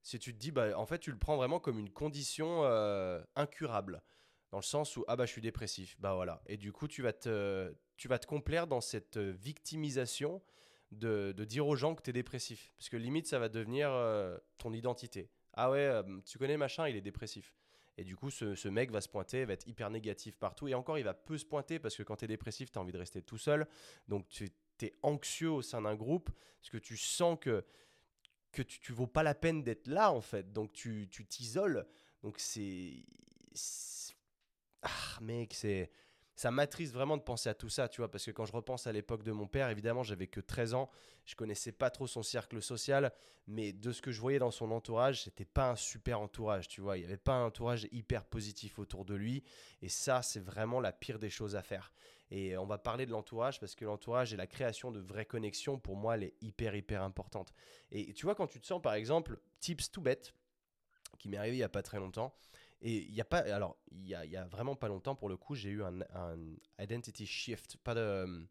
si 0.02 0.18
tu 0.18 0.32
te 0.32 0.38
dis, 0.38 0.50
bah, 0.50 0.78
en 0.78 0.86
fait, 0.86 0.98
tu 0.98 1.10
le 1.10 1.18
prends 1.18 1.36
vraiment 1.36 1.60
comme 1.60 1.78
une 1.78 1.90
condition 1.90 2.64
euh, 2.64 3.22
incurable 3.34 4.02
dans 4.56 4.60
le 4.60 4.64
sens 4.64 4.96
où 4.96 5.04
ah 5.06 5.16
bah 5.16 5.26
je 5.26 5.32
suis 5.32 5.42
dépressif, 5.42 5.96
bah 6.00 6.14
voilà. 6.14 6.40
Et 6.46 6.56
du 6.56 6.72
coup 6.72 6.88
tu 6.88 7.02
vas 7.02 7.12
te 7.12 7.76
tu 7.98 8.08
vas 8.08 8.18
te 8.18 8.26
complaire 8.26 8.66
dans 8.66 8.80
cette 8.80 9.18
victimisation 9.18 10.40
de, 10.92 11.32
dire 11.46 11.66
aux 11.66 11.76
gens 11.76 11.94
que 11.94 12.00
tu 12.00 12.08
es 12.08 12.12
dépressif, 12.14 12.72
parce 12.78 12.88
que 12.88 12.96
limite 12.96 13.26
ça 13.26 13.38
va 13.38 13.50
devenir 13.50 13.90
euh, 13.92 14.38
ton 14.56 14.72
identité. 14.72 15.28
Ah 15.52 15.70
ouais, 15.70 15.80
euh, 15.80 16.02
tu 16.24 16.38
connais 16.38 16.56
machin, 16.56 16.88
il 16.88 16.96
est 16.96 17.02
dépressif. 17.02 17.54
Et 17.98 18.04
du 18.04 18.16
coup, 18.16 18.30
ce, 18.30 18.54
ce, 18.54 18.68
mec 18.68 18.90
va 18.90 19.02
se 19.02 19.10
pointer, 19.10 19.44
va 19.44 19.52
être 19.52 19.68
hyper 19.68 19.90
négatif 19.90 20.38
partout. 20.38 20.68
Et 20.68 20.74
encore, 20.74 20.96
il 20.96 21.04
va 21.04 21.12
peu 21.12 21.36
se 21.36 21.44
pointer 21.44 21.78
parce 21.78 21.94
que 21.94 22.02
quand 22.02 22.16
tu 22.16 22.24
es 22.24 22.28
dépressif, 22.28 22.72
tu 22.72 22.78
as 22.78 22.82
envie 22.82 22.92
de 22.92 22.98
rester 22.98 23.20
tout 23.20 23.38
seul. 23.38 23.66
Donc, 24.08 24.26
tu 24.28 24.50
es 24.80 24.92
anxieux 25.02 25.50
au 25.50 25.60
sein 25.60 25.82
d'un 25.82 25.96
groupe 25.96 26.30
parce 26.60 26.70
que 26.70 26.78
tu 26.78 26.96
sens 26.96 27.38
que, 27.40 27.64
que 28.52 28.62
tu 28.62 28.92
ne 28.92 28.96
vaux 28.96 29.06
pas 29.06 29.22
la 29.22 29.34
peine 29.34 29.62
d'être 29.62 29.86
là, 29.86 30.12
en 30.12 30.22
fait. 30.22 30.52
Donc, 30.52 30.72
tu 30.72 31.08
t'isoles. 31.08 31.86
Donc, 32.22 32.38
c'est 32.38 33.04
ah 34.86 35.20
mec, 35.20 35.54
c'est 35.54 35.90
ça 36.36 36.50
m'attriste 36.50 36.92
vraiment 36.92 37.16
de 37.16 37.22
penser 37.22 37.48
à 37.48 37.54
tout 37.54 37.70
ça, 37.70 37.88
tu 37.88 38.02
vois, 38.02 38.10
parce 38.10 38.26
que 38.26 38.30
quand 38.30 38.44
je 38.44 38.52
repense 38.52 38.86
à 38.86 38.92
l'époque 38.92 39.22
de 39.22 39.32
mon 39.32 39.46
père, 39.46 39.70
évidemment, 39.70 40.02
j'avais 40.02 40.26
que 40.26 40.40
13 40.40 40.74
ans, 40.74 40.90
je 41.24 41.34
connaissais 41.34 41.72
pas 41.72 41.88
trop 41.88 42.06
son 42.06 42.22
cercle 42.22 42.60
social, 42.60 43.10
mais 43.46 43.72
de 43.72 43.90
ce 43.90 44.02
que 44.02 44.12
je 44.12 44.20
voyais 44.20 44.38
dans 44.38 44.50
son 44.50 44.70
entourage, 44.70 45.24
c'était 45.24 45.46
pas 45.46 45.70
un 45.70 45.76
super 45.76 46.20
entourage, 46.20 46.68
tu 46.68 46.82
vois, 46.82 46.98
il 46.98 47.02
y 47.02 47.04
avait 47.06 47.16
pas 47.16 47.32
un 47.32 47.46
entourage 47.46 47.88
hyper 47.90 48.26
positif 48.26 48.78
autour 48.78 49.06
de 49.06 49.14
lui, 49.14 49.44
et 49.80 49.88
ça, 49.88 50.20
c'est 50.20 50.40
vraiment 50.40 50.78
la 50.78 50.92
pire 50.92 51.18
des 51.18 51.30
choses 51.30 51.56
à 51.56 51.62
faire. 51.62 51.90
Et 52.30 52.56
on 52.58 52.66
va 52.66 52.76
parler 52.76 53.06
de 53.06 53.12
l'entourage 53.12 53.60
parce 53.60 53.74
que 53.74 53.84
l'entourage 53.84 54.34
et 54.34 54.36
la 54.36 54.48
création 54.48 54.90
de 54.90 55.00
vraies 55.00 55.24
connexions, 55.24 55.78
pour 55.78 55.96
moi, 55.96 56.16
elle 56.16 56.24
est 56.24 56.34
hyper, 56.42 56.74
hyper 56.74 57.02
importante. 57.02 57.54
Et 57.90 58.12
tu 58.12 58.26
vois, 58.26 58.34
quand 58.34 58.48
tu 58.48 58.60
te 58.60 58.66
sens, 58.66 58.82
par 58.82 58.94
exemple, 58.94 59.38
tips 59.60 59.90
tout 59.90 60.02
bête, 60.02 60.34
qui 61.18 61.28
m'est 61.28 61.36
arrivé 61.36 61.56
il 61.56 61.60
y 61.60 61.62
a 61.62 61.68
pas 61.68 61.82
très 61.82 61.98
longtemps, 61.98 62.36
et 62.80 63.04
il 63.04 63.14
y 63.14 63.20
a 63.20 63.24
pas, 63.24 63.38
alors 63.38 63.78
il 63.90 64.04
y 64.04 64.10
y 64.10 64.36
a, 64.36 64.46
vraiment 64.46 64.76
pas 64.76 64.88
longtemps 64.88 65.14
pour 65.14 65.28
le 65.28 65.36
coup, 65.36 65.54
j'ai 65.54 65.70
eu 65.70 65.82
un, 65.82 65.98
identity 66.78 67.26
shift, 67.26 67.76
pas 67.78 67.94
de 67.94 68.46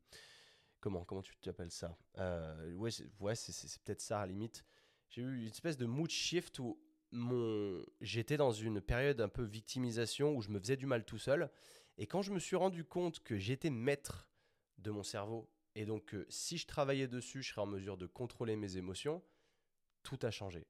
comment 0.80 1.04
comment 1.06 1.22
tu 1.22 1.36
t'appelles 1.38 1.72
ça? 1.72 1.98
Euh, 2.18 2.74
Ouais, 2.74 2.90
ouais 3.20 3.36
c'est 3.36 3.84
peut-être 3.84 4.02
ça 4.02 4.22
à 4.22 4.26
la 4.26 4.32
limite. 4.32 4.66
J'ai 5.10 5.22
eu 5.22 5.42
une 5.42 5.48
espèce 5.48 5.78
de 5.78 5.86
mood 5.86 6.10
shift 6.10 6.60
où 6.60 6.80
mon 7.12 7.84
j'étais 8.02 8.38
dans 8.38 8.52
une 8.52 8.82
période 8.82 9.22
un 9.22 9.30
peu 9.30 9.44
victimisation 9.44 10.36
où 10.36 10.42
je 10.42 10.50
me 10.50 10.60
faisais 10.60 10.78
du 10.78 10.86
mal 10.86 11.06
tout 11.06 11.18
seul. 11.18 11.50
Et 11.98 12.08
quand 12.08 12.22
je 12.22 12.34
me 12.34 12.40
suis 12.40 12.56
rendu 12.56 12.84
compte 12.84 13.24
que 13.24 13.38
j'étais 13.38 13.70
maître 13.70 14.28
de 14.80 14.92
mon 14.92 15.04
cerveau 15.04 15.50
et 15.76 15.86
donc 15.86 16.06
que 16.06 16.26
si 16.30 16.58
je 16.58 16.68
travaillais 16.68 17.08
dessus, 17.08 17.42
je 17.42 17.52
serais 17.52 17.62
en 17.62 17.68
mesure 17.68 17.98
de 17.98 18.08
contrôler 18.08 18.56
mes 18.56 18.78
émotions, 18.78 19.24
tout 20.04 20.20
a 20.24 20.32
changé. 20.32 20.68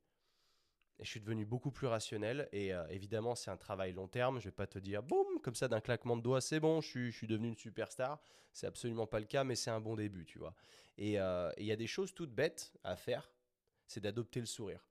Et 1.00 1.04
je 1.04 1.10
suis 1.10 1.20
devenu 1.20 1.46
beaucoup 1.46 1.72
plus 1.72 1.88
rationnel. 1.88 2.48
Et 2.52 2.74
euh, 2.74 2.86
évidemment, 2.90 3.36
c'est 3.36 3.52
un 3.52 3.58
travail 3.58 3.94
long 3.94 4.08
terme. 4.08 4.40
Je 4.40 4.46
vais 4.46 4.52
pas 4.52 4.68
te 4.68 4.80
dire, 4.80 5.04
boum, 5.04 5.40
comme 5.42 5.56
ça, 5.56 5.68
d'un 5.68 5.82
claquement 5.82 6.16
de 6.16 6.22
doigts, 6.22 6.42
c'est 6.42 6.60
bon, 6.60 6.82
je 6.82 6.88
suis, 6.88 7.12
je 7.12 7.25
devenu 7.25 7.50
une 7.50 7.58
superstar. 7.58 8.22
C'est 8.54 8.68
absolument 8.68 9.08
pas 9.08 9.20
le 9.20 9.25
cas, 9.25 9.44
mais 9.44 9.56
c'est 9.56 9.72
un 9.72 9.82
bon 9.82 9.96
début, 9.96 10.25
tu 10.25 10.40
vois. 10.40 10.56
Et 10.98 11.20
euh, 11.20 11.52
il 11.58 11.66
y 11.66 11.72
a 11.72 11.75
des 11.75 11.88
choses 11.88 12.14
toutes 12.14 12.34
bêtes 12.34 12.74
à 12.84 12.96
faire. 12.96 13.30
C'est 13.88 14.00
d'adopter 14.00 14.40
le 14.40 14.46
sourire. 14.46 14.88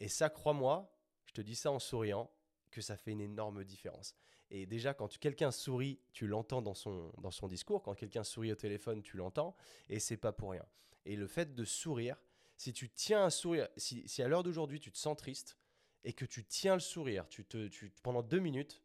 Et 0.00 0.08
ça, 0.08 0.28
crois-moi, 0.28 0.92
je 1.26 1.32
te 1.32 1.40
dis 1.40 1.54
ça 1.54 1.70
en 1.70 1.78
souriant, 1.78 2.30
que 2.70 2.80
ça 2.80 2.96
fait 2.96 3.12
une 3.12 3.20
énorme 3.20 3.64
différence. 3.64 4.14
Et 4.50 4.66
déjà, 4.66 4.94
quand 4.94 5.18
quelqu'un 5.18 5.50
sourit, 5.50 5.98
tu 6.12 6.26
l'entends 6.26 6.62
dans 6.62 6.74
son, 6.74 7.12
dans 7.18 7.30
son 7.30 7.48
discours. 7.48 7.82
Quand 7.82 7.94
quelqu'un 7.94 8.22
sourit 8.22 8.52
au 8.52 8.56
téléphone, 8.56 9.02
tu 9.02 9.16
l'entends. 9.16 9.56
Et 9.88 9.98
c'est 9.98 10.16
pas 10.16 10.32
pour 10.32 10.50
rien. 10.50 10.64
Et 11.04 11.16
le 11.16 11.26
fait 11.26 11.54
de 11.54 11.64
sourire, 11.64 12.16
si 12.56 12.72
tu 12.72 12.90
tiens 12.90 13.24
un 13.24 13.30
sourire, 13.30 13.68
si, 13.76 14.22
à 14.22 14.28
l'heure 14.28 14.42
d'aujourd'hui 14.42 14.80
tu 14.80 14.90
te 14.90 14.98
sens 14.98 15.16
triste 15.16 15.56
et 16.04 16.12
que 16.12 16.24
tu 16.24 16.44
tiens 16.44 16.74
le 16.74 16.80
sourire, 16.80 17.28
tu 17.28 17.44
te, 17.44 17.68
tu, 17.68 17.92
pendant 18.02 18.22
deux 18.22 18.38
minutes, 18.38 18.82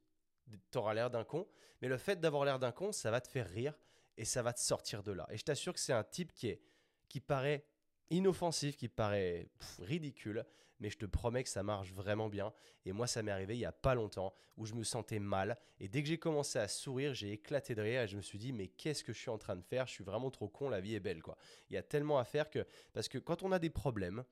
tu 0.71 0.77
auras 0.77 0.93
l'air 0.93 1.09
d'un 1.09 1.23
con, 1.23 1.47
mais 1.81 1.87
le 1.87 1.97
fait 1.97 2.19
d'avoir 2.19 2.45
l'air 2.45 2.59
d'un 2.59 2.71
con, 2.71 2.91
ça 2.91 3.11
va 3.11 3.21
te 3.21 3.27
faire 3.27 3.47
rire 3.47 3.77
et 4.17 4.25
ça 4.25 4.41
va 4.41 4.53
te 4.53 4.59
sortir 4.59 5.03
de 5.03 5.11
là. 5.11 5.27
Et 5.31 5.37
je 5.37 5.43
t'assure 5.43 5.73
que 5.73 5.79
c'est 5.79 5.93
un 5.93 6.03
type 6.03 6.33
qui, 6.33 6.47
est, 6.47 6.61
qui 7.07 7.19
paraît 7.19 7.65
inoffensif, 8.11 8.77
qui 8.77 8.87
paraît 8.87 9.47
ridicule, 9.79 10.45
mais 10.79 10.89
je 10.89 10.97
te 10.97 11.05
promets 11.05 11.43
que 11.43 11.49
ça 11.49 11.63
marche 11.63 11.93
vraiment 11.93 12.27
bien. 12.29 12.53
Et 12.85 12.91
moi, 12.91 13.07
ça 13.07 13.23
m'est 13.23 13.31
arrivé 13.31 13.55
il 13.55 13.59
y 13.59 13.65
a 13.65 13.71
pas 13.71 13.95
longtemps 13.95 14.33
où 14.57 14.65
je 14.65 14.73
me 14.73 14.83
sentais 14.83 15.19
mal. 15.19 15.57
Et 15.79 15.87
dès 15.87 16.01
que 16.01 16.09
j'ai 16.09 16.17
commencé 16.17 16.59
à 16.59 16.67
sourire, 16.67 17.13
j'ai 17.13 17.31
éclaté 17.31 17.75
de 17.75 17.81
rire 17.81 18.01
et 18.01 18.07
je 18.07 18.17
me 18.17 18.21
suis 18.21 18.39
dit, 18.39 18.51
mais 18.51 18.67
qu'est-ce 18.67 19.03
que 19.03 19.13
je 19.13 19.19
suis 19.19 19.29
en 19.29 19.37
train 19.37 19.55
de 19.55 19.61
faire? 19.61 19.87
Je 19.87 19.93
suis 19.93 20.03
vraiment 20.03 20.31
trop 20.31 20.47
con, 20.47 20.69
la 20.69 20.81
vie 20.81 20.95
est 20.95 20.99
belle, 20.99 21.21
quoi. 21.21 21.37
Il 21.69 21.75
y 21.75 21.77
a 21.77 21.83
tellement 21.83 22.17
à 22.17 22.25
faire 22.25 22.49
que. 22.49 22.65
Parce 22.93 23.07
que 23.07 23.17
quand 23.17 23.43
on 23.43 23.51
a 23.51 23.59
des 23.59 23.69
problèmes, 23.69 24.23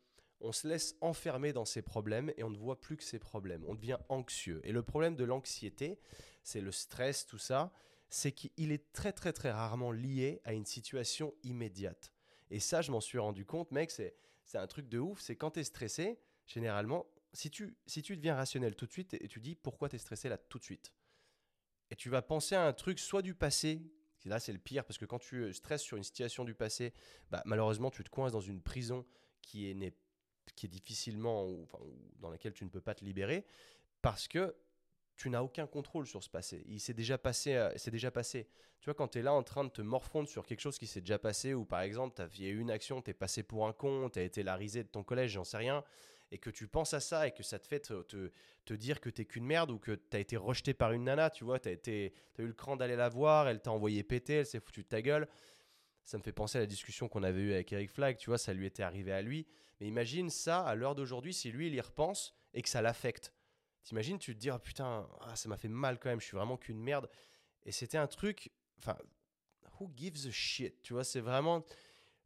on 0.41 0.51
se 0.51 0.67
laisse 0.67 0.95
enfermer 1.01 1.53
dans 1.53 1.65
ces 1.65 1.81
problèmes 1.81 2.31
et 2.37 2.43
on 2.43 2.49
ne 2.49 2.57
voit 2.57 2.79
plus 2.79 2.97
que 2.97 3.03
ces 3.03 3.19
problèmes. 3.19 3.63
On 3.67 3.75
devient 3.75 3.97
anxieux. 4.09 4.61
Et 4.63 4.71
le 4.71 4.81
problème 4.81 5.15
de 5.15 5.23
l'anxiété, 5.23 5.99
c'est 6.43 6.61
le 6.61 6.71
stress, 6.71 7.25
tout 7.25 7.37
ça, 7.37 7.71
c'est 8.09 8.31
qu'il 8.31 8.71
est 8.71 8.91
très 8.91 9.11
très 9.11 9.33
très 9.33 9.51
rarement 9.51 9.91
lié 9.91 10.41
à 10.45 10.53
une 10.53 10.65
situation 10.65 11.33
immédiate. 11.43 12.11
Et 12.49 12.59
ça, 12.59 12.81
je 12.81 12.91
m'en 12.91 13.01
suis 13.01 13.17
rendu 13.17 13.45
compte, 13.45 13.71
mec, 13.71 13.91
c'est 13.91 14.15
un 14.53 14.67
truc 14.67 14.89
de 14.89 14.99
ouf. 14.99 15.19
C'est 15.21 15.35
quand 15.35 15.51
tu 15.51 15.59
es 15.59 15.63
stressé, 15.63 16.19
généralement, 16.47 17.05
si 17.33 17.49
tu, 17.49 17.77
si 17.85 18.01
tu 18.01 18.17
deviens 18.17 18.35
rationnel 18.35 18.75
tout 18.75 18.85
de 18.85 18.91
suite 18.91 19.13
et 19.13 19.27
tu 19.27 19.39
dis 19.39 19.55
pourquoi 19.55 19.89
tu 19.89 19.95
es 19.95 19.99
stressé 19.99 20.29
là 20.29 20.37
tout 20.37 20.57
de 20.57 20.63
suite, 20.63 20.93
et 21.91 21.95
tu 21.95 22.09
vas 22.09 22.21
penser 22.21 22.55
à 22.55 22.65
un 22.65 22.73
truc 22.73 22.99
soit 22.99 23.21
du 23.21 23.33
passé, 23.35 23.81
là 24.25 24.39
c'est 24.39 24.53
le 24.53 24.59
pire 24.59 24.85
parce 24.85 24.97
que 24.97 25.05
quand 25.05 25.19
tu 25.19 25.51
stresses 25.53 25.81
sur 25.81 25.97
une 25.97 26.03
situation 26.03 26.43
du 26.43 26.53
passé, 26.53 26.93
bah, 27.29 27.41
malheureusement 27.45 27.91
tu 27.91 28.03
te 28.03 28.09
coinces 28.09 28.31
dans 28.31 28.41
une 28.41 28.61
prison 28.61 29.05
qui 29.41 29.67
est, 29.67 29.95
qui 30.55 30.65
est 30.65 30.69
difficilement, 30.69 31.47
ou, 31.47 31.63
enfin, 31.63 31.83
dans 32.19 32.29
laquelle 32.29 32.53
tu 32.53 32.63
ne 32.63 32.69
peux 32.69 32.81
pas 32.81 32.95
te 32.95 33.03
libérer 33.03 33.45
parce 34.01 34.27
que 34.27 34.55
tu 35.19 35.29
n'as 35.29 35.43
aucun 35.43 35.67
contrôle 35.67 36.07
sur 36.07 36.23
ce 36.23 36.29
passé. 36.29 36.63
Il 36.69 36.79
s'est 36.79 36.93
déjà 36.93 37.17
passé, 37.17 37.53
euh, 37.53 37.69
c'est 37.75 37.91
déjà 37.91 38.09
passé. 38.09 38.47
Tu 38.79 38.85
vois, 38.85 38.93
quand 38.93 39.09
tu 39.09 39.19
es 39.19 39.21
là 39.21 39.33
en 39.33 39.43
train 39.43 39.65
de 39.65 39.69
te 39.69 39.81
morfondre 39.81 40.29
sur 40.29 40.45
quelque 40.45 40.61
chose 40.61 40.77
qui 40.77 40.87
s'est 40.87 41.01
déjà 41.01 41.19
passé, 41.19 41.53
ou 41.53 41.65
par 41.65 41.81
exemple, 41.81 42.25
il 42.37 42.43
y 42.45 42.47
a 42.47 42.51
eu 42.51 42.59
une 42.59 42.71
action, 42.71 43.01
tu 43.01 43.11
es 43.11 43.13
passé 43.13 43.43
pour 43.43 43.67
un 43.67 43.73
con, 43.73 44.09
tu 44.09 44.17
as 44.17 44.23
été 44.23 44.43
la 44.43 44.55
risée 44.55 44.81
de 44.81 44.87
ton 44.87 45.03
collège, 45.03 45.31
j'en 45.31 45.43
sais 45.43 45.57
rien, 45.57 45.83
et 46.31 46.37
que 46.37 46.49
tu 46.49 46.69
penses 46.69 46.93
à 46.93 47.01
ça 47.01 47.27
et 47.27 47.31
que 47.31 47.43
ça 47.43 47.59
te 47.59 47.67
fait 47.67 47.81
te, 47.81 48.31
te, 48.63 48.73
dire 48.73 49.01
que 49.01 49.09
t'es 49.09 49.25
qu'une 49.25 49.43
merde 49.43 49.71
ou 49.71 49.77
que 49.77 49.91
tu 49.91 50.15
as 50.15 50.19
été 50.21 50.37
rejeté 50.37 50.73
par 50.73 50.93
une 50.93 51.03
nana, 51.03 51.29
tu 51.29 51.43
vois, 51.43 51.59
tu 51.59 51.67
as, 51.67 51.73
as 51.73 52.41
eu 52.41 52.47
le 52.47 52.53
cran 52.53 52.77
d'aller 52.77 52.95
la 52.95 53.09
voir, 53.09 53.49
elle 53.49 53.59
t'a 53.59 53.73
envoyé 53.73 54.03
péter, 54.03 54.35
elle 54.35 54.45
s'est 54.45 54.61
foutue 54.61 54.83
de 54.83 54.87
ta 54.87 55.01
gueule. 55.01 55.27
Ça 56.05 56.17
me 56.17 56.23
fait 56.23 56.31
penser 56.31 56.59
à 56.59 56.61
la 56.61 56.67
discussion 56.67 57.09
qu'on 57.09 57.23
avait 57.23 57.41
eue 57.41 57.53
avec 57.53 57.73
Eric 57.73 57.91
Flag, 57.91 58.15
tu 58.15 58.29
vois, 58.29 58.37
ça 58.37 58.53
lui 58.53 58.65
était 58.65 58.83
arrivé 58.83 59.11
à 59.11 59.21
lui. 59.21 59.47
Mais 59.81 59.87
imagine 59.87 60.29
ça 60.29 60.61
à 60.61 60.75
l'heure 60.75 60.95
d'aujourd'hui, 60.95 61.33
si 61.33 61.51
lui, 61.51 61.67
il 61.67 61.75
y 61.75 61.81
repense 61.81 62.33
et 62.53 62.61
que 62.61 62.69
ça 62.69 62.81
l'affecte. 62.81 63.33
T'imagines, 63.83 64.19
tu 64.19 64.35
te 64.35 64.39
dis, 64.39 64.51
oh, 64.51 64.59
putain, 64.59 65.07
ah, 65.21 65.35
ça 65.35 65.49
m'a 65.49 65.57
fait 65.57 65.67
mal 65.67 65.99
quand 65.99 66.09
même, 66.09 66.19
je 66.19 66.25
suis 66.25 66.37
vraiment 66.37 66.57
qu'une 66.57 66.79
merde. 66.79 67.09
Et 67.65 67.71
c'était 67.71 67.97
un 67.97 68.07
truc, 68.07 68.51
enfin, 68.77 68.97
who 69.79 69.89
gives 69.95 70.27
a 70.27 70.31
shit, 70.31 70.81
tu 70.81 70.93
vois, 70.93 71.03
c'est 71.03 71.21
vraiment, 71.21 71.65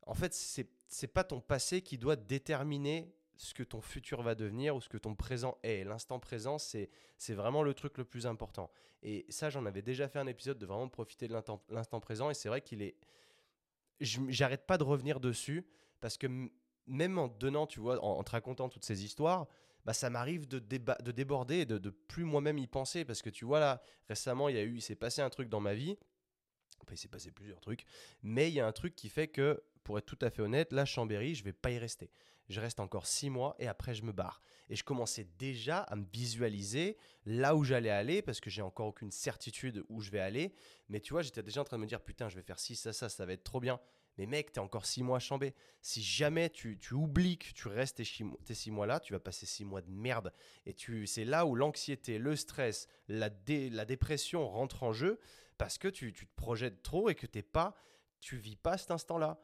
en 0.06 0.14
fait, 0.14 0.34
c'est, 0.34 1.08
pas 1.08 1.24
ton 1.24 1.42
passé 1.42 1.82
qui 1.82 1.98
doit 1.98 2.16
déterminer 2.16 3.16
ce 3.36 3.54
que 3.54 3.64
ton 3.64 3.82
futur 3.82 4.22
va 4.22 4.36
devenir 4.36 4.76
ou 4.76 4.82
ce 4.82 4.90
que 4.90 4.98
ton 4.98 5.16
présent 5.16 5.58
est. 5.64 5.84
L'instant 5.84 6.20
présent, 6.20 6.58
c'est, 6.58 6.90
vraiment 7.30 7.64
le 7.64 7.74
truc 7.74 7.98
le 7.98 8.06
plus 8.06 8.28
important. 8.28 8.72
Et 9.02 9.26
ça, 9.30 9.50
j'en 9.50 9.66
avais 9.66 9.82
déjà 9.82 10.08
fait 10.08 10.20
un 10.20 10.28
épisode 10.28 10.58
de 10.58 10.66
vraiment 10.66 10.88
profiter 10.88 11.28
de 11.28 11.34
l'instant 11.70 12.00
présent. 12.00 12.30
Et 12.30 12.34
c'est 12.34 12.48
vrai 12.48 12.62
qu'il 12.62 12.82
est. 12.82 12.96
j'arrête 14.00 14.66
pas 14.66 14.78
de 14.78 14.84
revenir 14.84 15.20
dessus 15.20 15.66
parce 16.00 16.18
que 16.18 16.28
même 16.88 17.18
en 17.18 17.28
donnant, 17.28 17.68
tu 17.68 17.80
vois, 17.80 18.04
en, 18.04 18.24
te 18.24 18.32
racontant 18.32 18.70
toutes 18.70 18.86
ces 18.86 19.04
histoires, 19.04 19.48
bah, 19.86 19.94
ça 19.94 20.10
m'arrive 20.10 20.48
de, 20.48 20.60
de 20.60 21.12
déborder 21.12 21.60
et 21.60 21.66
de, 21.66 21.90
plus 21.90 22.24
moi-même 22.24 22.58
y 22.58 22.68
penser 22.68 23.06
parce 23.06 23.22
que 23.22 23.30
tu 23.30 23.46
vois 23.46 23.60
là, 23.60 23.82
récemment, 24.08 24.50
il 24.50 24.56
y 24.56 24.60
a 24.60 24.64
eu, 24.64 24.76
il 24.76 24.82
s'est 24.82 24.96
passé 24.96 25.22
un 25.22 25.30
truc 25.30 25.50
dans 25.50 25.60
ma 25.60 25.74
vie. 25.74 25.98
Enfin, 26.82 26.94
il 26.94 26.98
s'est 26.98 27.08
passé 27.08 27.32
plusieurs 27.32 27.62
trucs, 27.62 27.86
mais 28.24 28.50
il 28.50 28.54
y 28.54 28.60
a 28.60 28.68
un 28.68 28.72
truc 28.72 28.96
qui 28.96 29.10
fait 29.10 29.30
que, 29.30 29.64
pour 29.84 29.98
être 29.98 30.06
tout 30.06 30.20
à 30.22 30.30
fait 30.30 30.42
honnête, 30.42 30.74
là, 30.74 30.86
Chambéry, 30.86 31.34
je 31.36 31.44
vais 31.44 31.54
pas 31.54 31.72
y 31.72 31.78
rester. 31.78 32.12
Je 32.50 32.60
reste 32.60 32.82
encore 32.82 33.08
six 33.08 33.30
mois 33.30 33.56
et 33.58 33.68
après 33.68 33.96
je 33.96 34.04
me 34.04 34.12
barre. 34.12 34.42
Et 34.70 34.76
je 34.76 34.84
commençais 34.84 35.26
déjà 35.38 35.80
à 35.80 35.96
me 35.96 36.06
visualiser 36.12 36.98
là 37.26 37.56
où 37.56 37.64
j'allais 37.64 37.90
aller 37.90 38.22
parce 38.22 38.42
que 38.42 38.50
j'ai 38.50 38.62
encore 38.62 38.88
aucune 38.88 39.12
certitude 39.12 39.84
où 39.88 40.02
je 40.02 40.12
vais 40.12 40.20
aller. 40.20 40.54
Mais 40.90 41.00
tu 41.00 41.14
vois, 41.14 41.22
j'étais 41.22 41.44
déjà 41.44 41.62
en 41.62 41.64
train 41.64 41.78
de 41.78 41.84
me 41.84 41.88
dire 41.88 42.02
putain, 42.02 42.28
je 42.28 42.36
vais 42.36 42.42
faire 42.42 42.60
ci, 42.60 42.76
ça, 42.76 42.92
ça, 42.92 43.08
ça 43.08 43.26
va 43.26 43.34
être 43.34 43.44
trop 43.44 43.62
bien. 43.62 43.80
Mais 44.18 44.26
mec, 44.26 44.52
t'es 44.52 44.60
encore 44.60 44.86
six 44.86 45.02
mois 45.02 45.18
à 45.18 45.20
Chambé. 45.20 45.56
Si 45.82 46.04
jamais 46.04 46.50
tu, 46.50 46.78
tu 46.78 46.94
oublies 46.94 47.38
que 47.38 47.52
tu 47.54 47.68
restes 47.68 47.98
tes, 47.98 48.54
six 48.54 48.72
mois 48.72 48.86
là, 48.86 49.00
tu 49.00 49.14
vas 49.14 49.20
passer 49.20 49.46
six 49.46 49.66
mois 49.66 49.82
de 49.82 49.90
merde. 49.90 50.32
Et 50.66 50.74
tu, 50.74 51.08
c'est 51.08 51.26
là 51.26 51.46
où 51.46 51.56
l'anxiété, 51.56 52.20
le 52.20 52.36
stress, 52.36 52.88
la, 53.08 53.30
dépression 53.30 54.48
rentrent 54.48 54.84
en 54.84 54.94
jeu 54.94 55.20
parce 55.58 55.78
que 55.78 55.88
tu, 55.88 56.14
te 56.14 56.26
projettes 56.36 56.84
trop 56.84 57.10
et 57.10 57.16
que 57.16 57.26
t'es 57.26 57.42
pas, 57.42 57.76
tu 58.20 58.38
vis 58.38 58.56
pas 58.56 58.78
cet 58.78 58.92
instant-là. 58.92 59.42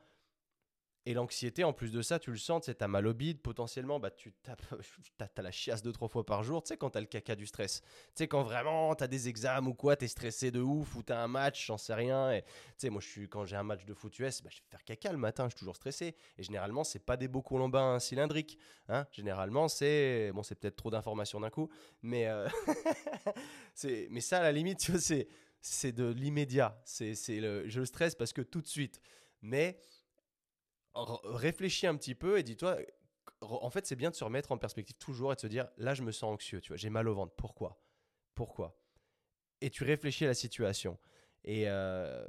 Et 1.10 1.16
l'anxiété, 1.16 1.64
en 1.64 1.74
plus 1.74 1.92
de 1.92 2.04
ça, 2.04 2.20
tu 2.20 2.30
le 2.30 2.38
sens, 2.38 2.66
tu 2.66 2.72
as 2.80 2.88
mal 2.88 3.08
au 3.08 3.16
bide, 3.16 3.42
potentiellement, 3.42 4.00
bah, 4.00 4.12
tu 4.12 4.32
as, 5.20 5.42
la 5.42 5.50
chiasse 5.50 5.82
deux, 5.82 5.92
trois 5.92 6.08
fois 6.08 6.24
par 6.24 6.44
jour, 6.44 6.62
tu 6.62 6.68
sais, 6.68 6.78
quand 6.78 6.92
tu 6.92 7.00
as 7.00 7.02
le 7.02 7.08
caca 7.08 7.36
du 7.36 7.48
stress. 7.48 7.82
Tu 7.82 7.88
sais, 8.14 8.28
quand 8.28 8.44
vraiment 8.44 8.94
tu 8.94 9.04
as 9.04 9.08
des 9.08 9.28
examens 9.28 9.68
ou 9.68 9.74
quoi, 9.74 9.96
tu 9.96 10.06
es 10.06 10.08
stressé 10.08 10.52
de 10.52 10.62
ouf, 10.62 10.96
ou 10.96 11.02
tu 11.02 11.12
as 11.12 11.20
un 11.20 11.28
match, 11.28 11.66
j'en 11.66 11.80
sais 11.80 11.96
rien. 11.96 12.40
Tu 12.40 12.44
sais, 12.78 12.90
moi, 12.92 13.02
je 13.02 13.22
quand 13.26 13.44
j'ai 13.44 13.56
un 13.56 13.64
match 13.64 13.86
de 13.86 13.94
foot 13.96 14.20
US, 14.20 14.44
bah, 14.44 14.52
je 14.52 14.58
vais 14.58 14.68
faire 14.70 14.84
caca 14.84 15.12
le 15.12 15.18
matin, 15.18 15.46
je 15.46 15.56
suis 15.56 15.58
toujours 15.58 15.76
stressé. 15.76 16.16
Et 16.38 16.44
généralement, 16.44 16.84
c'est 16.84 17.04
pas 17.04 17.18
des 17.18 17.28
beaux 17.28 17.42
colombins 17.42 17.98
cylindriques. 17.98 18.60
Hein 18.88 19.08
généralement, 19.12 19.68
c'est. 19.68 20.32
Bon, 20.36 20.44
c'est 20.44 20.60
peut-être 20.60 20.76
trop 20.76 20.92
d'informations 20.92 21.40
d'un 21.40 21.50
coup, 21.50 21.72
mais, 22.04 22.28
euh, 22.28 22.48
mais 24.12 24.22
ça, 24.22 24.42
à 24.42 24.44
la 24.44 24.52
limite, 24.52 24.78
tu 24.80 25.00
c'est, 25.00 25.28
c'est 25.60 25.92
de 25.92 26.06
l'immédiat. 26.06 26.80
C'est, 26.86 27.16
le, 27.30 27.68
je 27.68 27.84
stresse 27.84 28.14
parce 28.14 28.32
que 28.32 28.44
tout 28.44 28.62
de 28.62 28.68
suite. 28.68 29.02
Mais 29.42 29.80
réfléchis 30.96 31.88
un 31.88 31.96
petit 31.96 32.16
peu 32.16 32.38
et 32.38 32.44
dis-toi, 32.44 32.78
en 33.42 33.70
fait, 33.70 33.86
c'est 33.86 33.96
bien 33.96 34.10
de 34.10 34.16
se 34.16 34.24
remettre 34.24 34.52
en 34.52 34.58
perspective 34.58 34.96
toujours 34.98 35.32
et 35.32 35.36
de 35.36 35.42
se 35.42 35.48
dire, 35.48 35.68
là, 35.78 35.94
je 35.94 36.04
me 36.04 36.12
sens 36.12 36.34
anxieux, 36.34 36.62
tu 36.62 36.70
vois, 36.70 36.78
j'ai 36.78 36.90
mal 36.90 37.08
au 37.08 37.14
ventre. 37.14 37.34
Pourquoi? 37.36 37.82
Pourquoi? 38.36 38.80
Et 39.62 39.70
tu 39.70 39.84
réfléchis 39.84 40.26
à 40.26 40.28
la 40.28 40.34
situation. 40.34 40.98
Et, 41.44 41.64
euh, 41.68 42.28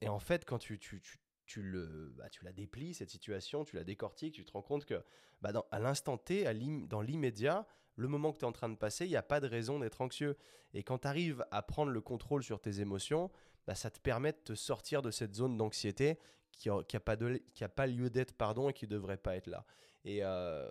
et 0.00 0.08
en 0.08 0.18
fait, 0.18 0.44
quand 0.44 0.58
tu, 0.58 0.78
tu, 0.78 1.00
tu, 1.00 1.18
tu 1.46 1.62
le, 1.62 2.14
bah, 2.16 2.28
tu 2.28 2.44
la 2.44 2.52
déplies, 2.52 2.94
cette 2.94 3.10
situation, 3.10 3.64
tu 3.64 3.76
la 3.76 3.84
décortiques, 3.84 4.34
tu 4.34 4.44
te 4.44 4.52
rends 4.52 4.62
compte 4.62 4.84
que 4.84 5.04
bah, 5.40 5.52
à 5.70 5.78
l'instant 5.78 6.16
T, 6.16 6.44
dans 6.88 7.00
l'immédiat, 7.00 7.66
le 7.96 8.08
moment 8.08 8.32
que 8.32 8.38
tu 8.38 8.44
es 8.44 8.48
en 8.48 8.52
train 8.52 8.68
de 8.68 8.76
passer, 8.76 9.06
il 9.06 9.10
n'y 9.10 9.16
a 9.16 9.22
pas 9.22 9.40
de 9.40 9.46
raison 9.46 9.78
d'être 9.78 10.00
anxieux. 10.00 10.36
Et 10.72 10.82
quand 10.82 10.98
tu 10.98 11.08
arrives 11.08 11.44
à 11.50 11.62
prendre 11.62 11.92
le 11.92 12.00
contrôle 12.00 12.42
sur 12.42 12.60
tes 12.60 12.80
émotions, 12.80 13.30
bah, 13.66 13.74
ça 13.74 13.90
te 13.90 14.00
permet 14.00 14.32
de 14.32 14.38
te 14.38 14.54
sortir 14.54 15.02
de 15.02 15.10
cette 15.10 15.34
zone 15.34 15.56
d'anxiété 15.56 16.18
qui 16.56 16.68
n'a 16.68 17.00
pas, 17.00 17.16
a 17.16 17.68
pas 17.68 17.86
lieu 17.86 18.10
d'être 18.10 18.36
pardon 18.36 18.68
et 18.68 18.72
qui 18.72 18.86
ne 18.86 18.90
devrait 18.90 19.16
pas 19.16 19.36
être 19.36 19.46
là. 19.46 19.64
Et, 20.04 20.20
euh, 20.22 20.70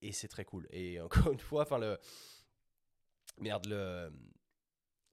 et 0.00 0.12
c'est 0.12 0.28
très 0.28 0.44
cool. 0.44 0.66
Et 0.70 1.00
encore 1.02 1.32
une 1.32 1.40
fois, 1.40 1.62
enfin 1.62 1.78
le 1.78 1.98
merde 3.38 3.66
le 3.66 4.12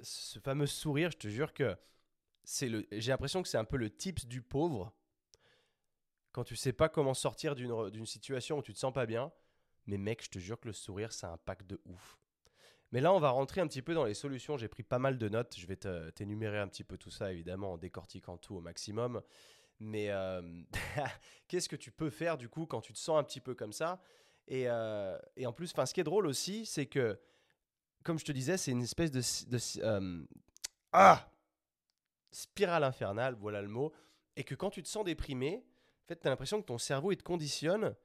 ce 0.01 0.39
fameux 0.39 0.68
sourire, 0.68 1.12
je 1.12 1.18
te 1.18 1.28
jure 1.28 1.54
que 1.54 1.75
c'est 2.44 2.70
le 2.70 2.88
j'ai 2.92 3.12
l'impression 3.12 3.42
que 3.42 3.50
c'est 3.50 3.58
un 3.58 3.66
peu 3.66 3.78
le 3.78 3.89
tips 3.89 4.25
du 4.25 4.42
pauvre 4.42 4.94
quand 6.32 6.44
tu 6.44 6.56
sais 6.56 6.74
pas 6.74 6.89
comment 6.89 7.13
sortir 7.13 7.56
d'une 7.56 8.06
situation 8.06 8.60
où 8.60 8.62
tu 8.62 8.74
te 8.74 8.80
sens 8.80 8.94
pas 8.94 9.06
bien. 9.06 9.32
Mais 9.88 9.98
mec, 9.98 10.24
je 10.24 10.30
te 10.30 10.39
jure 10.39 10.60
que 10.60 10.68
le 10.68 10.74
sourire, 10.74 11.12
ça 11.12 11.38
pack 11.46 11.66
de 11.66 11.82
ouf. 11.86 12.18
Mais 12.92 13.01
là, 13.01 13.13
on 13.13 13.20
va 13.20 13.30
rentrer 13.30 13.62
un 13.62 13.68
petit 13.68 13.82
peu 13.82 13.94
dans 13.94 14.06
les 14.06 14.13
solutions. 14.13 14.58
J'ai 14.58 14.68
pris 14.68 14.84
pas 14.84 15.00
mal 15.00 15.18
de 15.18 15.30
notes. 15.30 15.56
Je 15.58 15.68
vais 15.68 15.75
t'énumérer 16.12 16.60
un 16.60 16.68
petit 16.68 16.84
peu 16.84 16.98
tout 16.98 17.12
ça, 17.12 17.32
évidemment, 17.32 17.74
en 17.74 17.78
décortiquant 17.78 18.38
tout 18.38 18.56
au 18.56 18.62
maximum. 18.62 19.22
Mais 19.80 20.10
euh, 20.10 20.42
qu'est-ce 21.48 21.70
que 21.70 21.76
tu 21.76 21.92
peux 21.92 22.10
faire 22.10 22.38
du 22.38 22.50
coup 22.50 22.66
quand 22.66 22.82
tu 22.82 22.94
te 22.94 23.00
sens 23.00 23.18
un 23.20 23.24
petit 23.24 23.40
peu 23.40 23.56
comme 23.56 23.74
ça? 23.74 24.02
Et, 24.48 24.66
euh, 24.68 25.18
et, 25.36 25.46
en 25.46 25.54
plus, 25.54 25.68
ce 25.68 25.94
qui 25.94 26.00
est 26.00 26.04
drôle 26.04 26.26
aussi, 26.26 26.65
c'est 26.65 26.88
que, 26.88 27.20
comme 28.04 28.18
je 28.18 28.26
te 28.26 28.32
disais, 28.32 28.58
c'est 28.58 28.72
une 28.72 28.82
espèce 28.82 29.12
de, 29.12 29.22
euh, 29.84 30.26
ah 30.92 31.32
spirale 32.32 32.84
infernale, 32.84 33.36
voilà 33.36 33.62
le 33.62 33.68
mot. 33.68 33.94
Et 34.36 34.44
que 34.44 34.56
quand 34.56 34.70
tu 34.72 34.82
te 34.82 34.88
sens 34.88 35.06
déprimé, 35.06 35.63
en 36.04 36.08
fait, 36.08 36.20
tu 36.20 36.28
as 36.28 36.30
l'impression 36.30 36.62
que 36.62 36.65
ton 36.65 36.78
cerveau 36.78 37.13
te 37.13 37.24
conditionne 37.24 37.96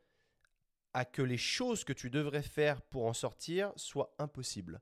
à 0.93 1.05
que 1.05 1.23
les 1.23 1.39
choses 1.39 1.83
que 1.85 1.93
tu 1.93 2.11
devrais 2.11 2.43
faire 2.43 2.83
pour 2.83 3.07
en 3.07 3.13
sortir 3.13 3.73
soient 3.77 4.15
impossibles. 4.19 4.81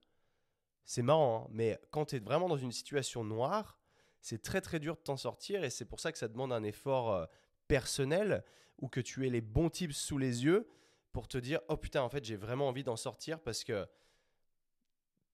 C'est 0.84 1.02
marrant, 1.02 1.44
hein, 1.44 1.48
mais 1.52 1.80
quand 1.90 2.06
tu 2.06 2.16
es 2.16 2.18
vraiment 2.18 2.48
dans 2.48 2.56
une 2.56 2.72
situation 2.72 3.24
noire, 3.24 3.78
c'est 4.22 4.40
très 4.40 4.60
très 4.60 4.78
dur 4.78 4.96
de 4.96 5.00
t'en 5.00 5.16
sortir 5.16 5.64
et 5.64 5.70
c'est 5.70 5.84
pour 5.84 6.00
ça 6.00 6.12
que 6.12 6.18
ça 6.18 6.28
demande 6.28 6.52
un 6.52 6.62
effort 6.62 7.12
euh, 7.12 7.26
personnel 7.68 8.44
ou 8.78 8.88
que 8.88 9.00
tu 9.00 9.26
aies 9.26 9.30
les 9.30 9.40
bons 9.40 9.68
tips 9.68 9.96
sous 9.96 10.16
les 10.16 10.44
yeux 10.44 10.68
pour 11.12 11.28
te 11.28 11.36
dire 11.36 11.60
oh 11.68 11.76
putain 11.76 12.02
en 12.02 12.08
fait 12.08 12.24
j'ai 12.24 12.36
vraiment 12.36 12.68
envie 12.68 12.84
d'en 12.84 12.96
sortir 12.96 13.40
parce 13.40 13.64
que 13.64 13.86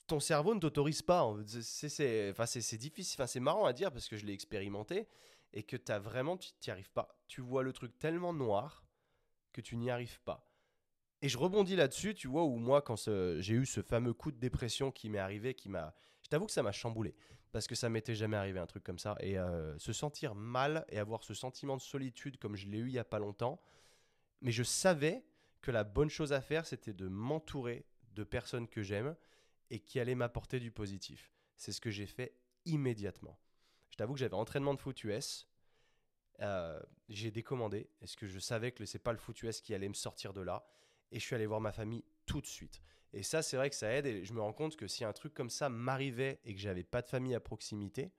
ton 0.08 0.20
cerveau 0.20 0.54
ne 0.54 0.60
t'autorise 0.60 1.02
pas. 1.02 1.30
C'est 1.46 2.30
enfin, 2.30 2.44
difficile, 2.76 3.16
enfin, 3.20 3.26
c'est 3.26 3.40
marrant 3.40 3.66
à 3.66 3.72
dire 3.72 3.92
parce 3.92 4.08
que 4.08 4.16
je 4.16 4.24
l'ai 4.24 4.32
expérimenté 4.32 5.06
et 5.52 5.62
que 5.62 5.76
tu 5.76 5.92
vraiment, 5.92 6.36
tu 6.36 6.50
n'y 6.66 6.72
arrives 6.72 6.90
pas. 6.90 7.20
Tu 7.28 7.40
vois 7.40 7.62
le 7.62 7.72
truc 7.72 7.96
tellement 7.98 8.32
noir 8.32 8.84
que 9.52 9.60
tu 9.60 9.76
n'y 9.76 9.90
arrives 9.90 10.20
pas. 10.22 10.50
Et 11.20 11.28
je 11.28 11.36
rebondis 11.36 11.76
là-dessus, 11.76 12.14
tu 12.14 12.26
vois, 12.26 12.44
où 12.44 12.56
moi, 12.56 12.80
quand 12.80 12.96
j'ai 13.40 13.54
eu 13.54 13.66
ce 13.66 13.82
fameux 13.82 14.14
coup 14.14 14.32
de 14.32 14.38
dépression 14.38 14.90
qui 14.90 15.10
m'est 15.10 15.18
arrivé, 15.18 15.54
qui 15.54 15.68
m'a. 15.68 15.94
Je 16.22 16.28
t'avoue 16.28 16.46
que 16.46 16.52
ça 16.52 16.62
m'a 16.62 16.72
chamboulé 16.72 17.14
parce 17.52 17.66
que 17.66 17.74
ça 17.74 17.88
m'était 17.88 18.14
jamais 18.14 18.36
arrivé 18.36 18.58
un 18.58 18.66
truc 18.66 18.84
comme 18.84 18.98
ça. 18.98 19.16
Et 19.20 19.38
euh, 19.38 19.78
se 19.78 19.92
sentir 19.92 20.34
mal 20.34 20.84
et 20.88 20.98
avoir 20.98 21.22
ce 21.22 21.34
sentiment 21.34 21.76
de 21.76 21.82
solitude 21.82 22.38
comme 22.38 22.56
je 22.56 22.66
l'ai 22.66 22.78
eu 22.78 22.88
il 22.88 22.94
y 22.94 22.98
a 22.98 23.04
pas 23.04 23.18
longtemps. 23.18 23.60
Mais 24.40 24.50
je 24.52 24.62
savais 24.62 25.24
que 25.60 25.70
la 25.70 25.84
bonne 25.84 26.10
chose 26.10 26.32
à 26.32 26.40
faire, 26.40 26.66
c'était 26.66 26.92
de 26.92 27.08
m'entourer 27.08 27.84
de 28.12 28.24
personnes 28.24 28.68
que 28.68 28.82
j'aime 28.82 29.16
et 29.70 29.80
qui 29.80 30.00
allaient 30.00 30.14
m'apporter 30.14 30.60
du 30.60 30.70
positif. 30.70 31.32
C'est 31.56 31.72
ce 31.72 31.80
que 31.80 31.90
j'ai 31.90 32.06
fait 32.06 32.34
immédiatement. 32.64 33.38
Je 33.90 33.96
t'avoue 33.96 34.14
que 34.14 34.20
j'avais 34.20 34.34
entraînement 34.34 34.74
de 34.74 34.80
foot 34.80 35.02
US. 35.04 35.48
Euh, 36.40 36.80
j'ai 37.08 37.30
décommandé. 37.30 37.90
Est-ce 38.00 38.16
que 38.16 38.26
je 38.26 38.38
savais 38.38 38.72
que 38.72 38.84
c'est 38.84 38.98
pas 38.98 39.12
le 39.12 39.18
foot 39.18 39.42
US 39.42 39.60
qui 39.60 39.74
allait 39.74 39.88
me 39.88 39.94
sortir 39.94 40.32
de 40.32 40.40
là 40.40 40.68
Et 41.10 41.18
je 41.18 41.24
suis 41.24 41.34
allé 41.34 41.46
voir 41.46 41.60
ma 41.60 41.72
famille 41.72 42.04
tout 42.26 42.40
de 42.40 42.46
suite. 42.46 42.80
Et 43.12 43.22
ça, 43.22 43.42
c'est 43.42 43.56
vrai 43.56 43.70
que 43.70 43.76
ça 43.76 43.90
aide. 43.92 44.06
Et 44.06 44.24
je 44.24 44.32
me 44.32 44.40
rends 44.40 44.52
compte 44.52 44.76
que 44.76 44.86
si 44.86 45.04
un 45.04 45.12
truc 45.12 45.34
comme 45.34 45.50
ça 45.50 45.68
m'arrivait 45.68 46.40
et 46.44 46.54
que 46.54 46.60
j'avais 46.60 46.84
pas 46.84 47.02
de 47.02 47.08
famille 47.08 47.34
à 47.34 47.40
proximité, 47.40 48.12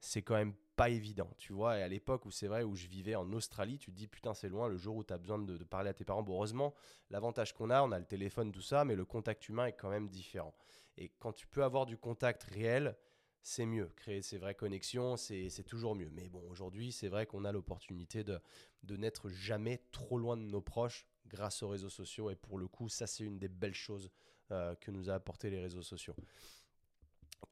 c'est 0.00 0.22
quand 0.22 0.34
même 0.34 0.54
pas 0.74 0.88
évident, 0.88 1.30
tu 1.38 1.52
vois. 1.52 1.78
Et 1.78 1.82
à 1.82 1.88
l'époque 1.88 2.24
où 2.24 2.30
c'est 2.30 2.48
vrai, 2.48 2.62
où 2.62 2.74
je 2.74 2.86
vivais 2.86 3.14
en 3.14 3.30
Australie, 3.32 3.78
tu 3.78 3.92
te 3.92 3.96
dis 3.96 4.08
putain, 4.08 4.34
c'est 4.34 4.48
loin 4.48 4.68
le 4.68 4.76
jour 4.76 4.96
où 4.96 5.04
tu 5.04 5.12
as 5.12 5.18
besoin 5.18 5.38
de, 5.38 5.56
parler 5.64 5.90
à 5.90 5.94
tes 5.94 6.04
parents. 6.04 6.22
Bon, 6.22 6.34
heureusement, 6.34 6.74
l'avantage 7.10 7.52
qu'on 7.52 7.70
a, 7.70 7.82
on 7.82 7.92
a 7.92 7.98
le 7.98 8.04
téléphone, 8.04 8.52
tout 8.52 8.62
ça, 8.62 8.84
mais 8.84 8.96
le 8.96 9.04
contact 9.04 9.48
humain 9.48 9.66
est 9.66 9.74
quand 9.74 9.90
même 9.90 10.08
différent. 10.08 10.54
Et 10.96 11.10
quand 11.18 11.32
tu 11.32 11.46
peux 11.46 11.62
avoir 11.62 11.86
du 11.86 11.96
contact 11.96 12.42
réel, 12.44 12.96
c'est 13.42 13.66
mieux. 13.66 13.92
Créer 13.96 14.22
ces 14.22 14.38
vraies 14.38 14.54
connexions, 14.54 15.16
c'est 15.16 15.64
toujours 15.66 15.94
mieux. 15.94 16.10
Mais 16.10 16.28
bon, 16.28 16.42
aujourd'hui, 16.48 16.92
c'est 16.92 17.08
vrai 17.08 17.26
qu'on 17.26 17.44
a 17.44 17.52
l'opportunité 17.52 18.24
de, 18.24 18.40
de 18.82 18.96
n'être 18.96 19.28
jamais 19.28 19.82
trop 19.90 20.18
loin 20.18 20.36
de 20.36 20.42
nos 20.42 20.60
proches 20.60 21.06
grâce 21.26 21.62
aux 21.62 21.68
réseaux 21.68 21.90
sociaux. 21.90 22.30
Et 22.30 22.36
pour 22.36 22.58
le 22.58 22.68
coup, 22.68 22.88
ça, 22.88 23.06
c'est 23.06 23.24
une 23.24 23.38
des 23.38 23.48
belles 23.48 23.74
choses 23.74 24.10
euh, 24.50 24.74
que 24.76 24.90
nous 24.90 25.10
a 25.10 25.14
apporté 25.14 25.50
les 25.50 25.60
réseaux 25.60 25.82
sociaux. 25.82 26.14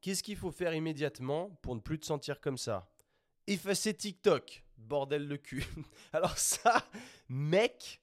Qu'est-ce 0.01 0.23
qu'il 0.23 0.37
faut 0.37 0.51
faire 0.51 0.73
immédiatement 0.73 1.49
pour 1.61 1.75
ne 1.75 1.79
plus 1.79 1.99
te 1.99 2.05
sentir 2.05 2.41
comme 2.41 2.57
ça? 2.57 2.89
Effacer 3.47 3.93
TikTok, 3.93 4.63
bordel 4.77 5.27
de 5.27 5.35
cul. 5.35 5.65
Alors 6.13 6.37
ça, 6.37 6.85
mec, 7.29 8.00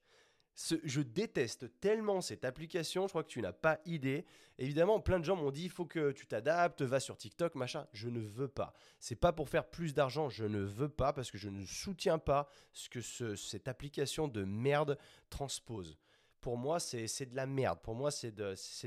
je 0.83 1.01
déteste 1.01 1.79
tellement 1.79 2.21
cette 2.21 2.43
application, 2.43 3.07
je 3.07 3.09
crois 3.09 3.23
que 3.23 3.29
tu 3.29 3.41
n'as 3.41 3.53
pas 3.53 3.79
idée. 3.85 4.25
Évidemment, 4.57 4.99
plein 4.99 5.19
de 5.19 5.23
gens 5.23 5.37
m'ont 5.37 5.51
dit 5.51 5.63
il 5.63 5.69
faut 5.69 5.85
que 5.85 6.11
tu 6.11 6.27
t'adaptes, 6.27 6.81
va 6.81 6.99
sur 6.99 7.15
TikTok, 7.15 7.55
machin. 7.55 7.87
Je 7.93 8.09
ne 8.09 8.19
veux 8.19 8.49
pas. 8.49 8.73
C'est 8.99 9.15
pas 9.15 9.31
pour 9.31 9.47
faire 9.47 9.69
plus 9.69 9.93
d'argent, 9.93 10.27
je 10.29 10.45
ne 10.45 10.59
veux 10.59 10.89
pas 10.89 11.13
parce 11.13 11.31
que 11.31 11.37
je 11.37 11.49
ne 11.49 11.65
soutiens 11.65 12.19
pas 12.19 12.49
ce 12.73 12.89
que 12.89 12.99
cette 13.35 13.67
application 13.69 14.27
de 14.27 14.43
merde 14.43 14.97
transpose. 15.29 15.97
Pour 16.41 16.57
moi, 16.57 16.79
c'est 16.79 17.25
de 17.25 17.35
la 17.35 17.45
merde. 17.45 17.79
Pour 17.81 17.95
moi, 17.95 18.11
c'est 18.11 18.31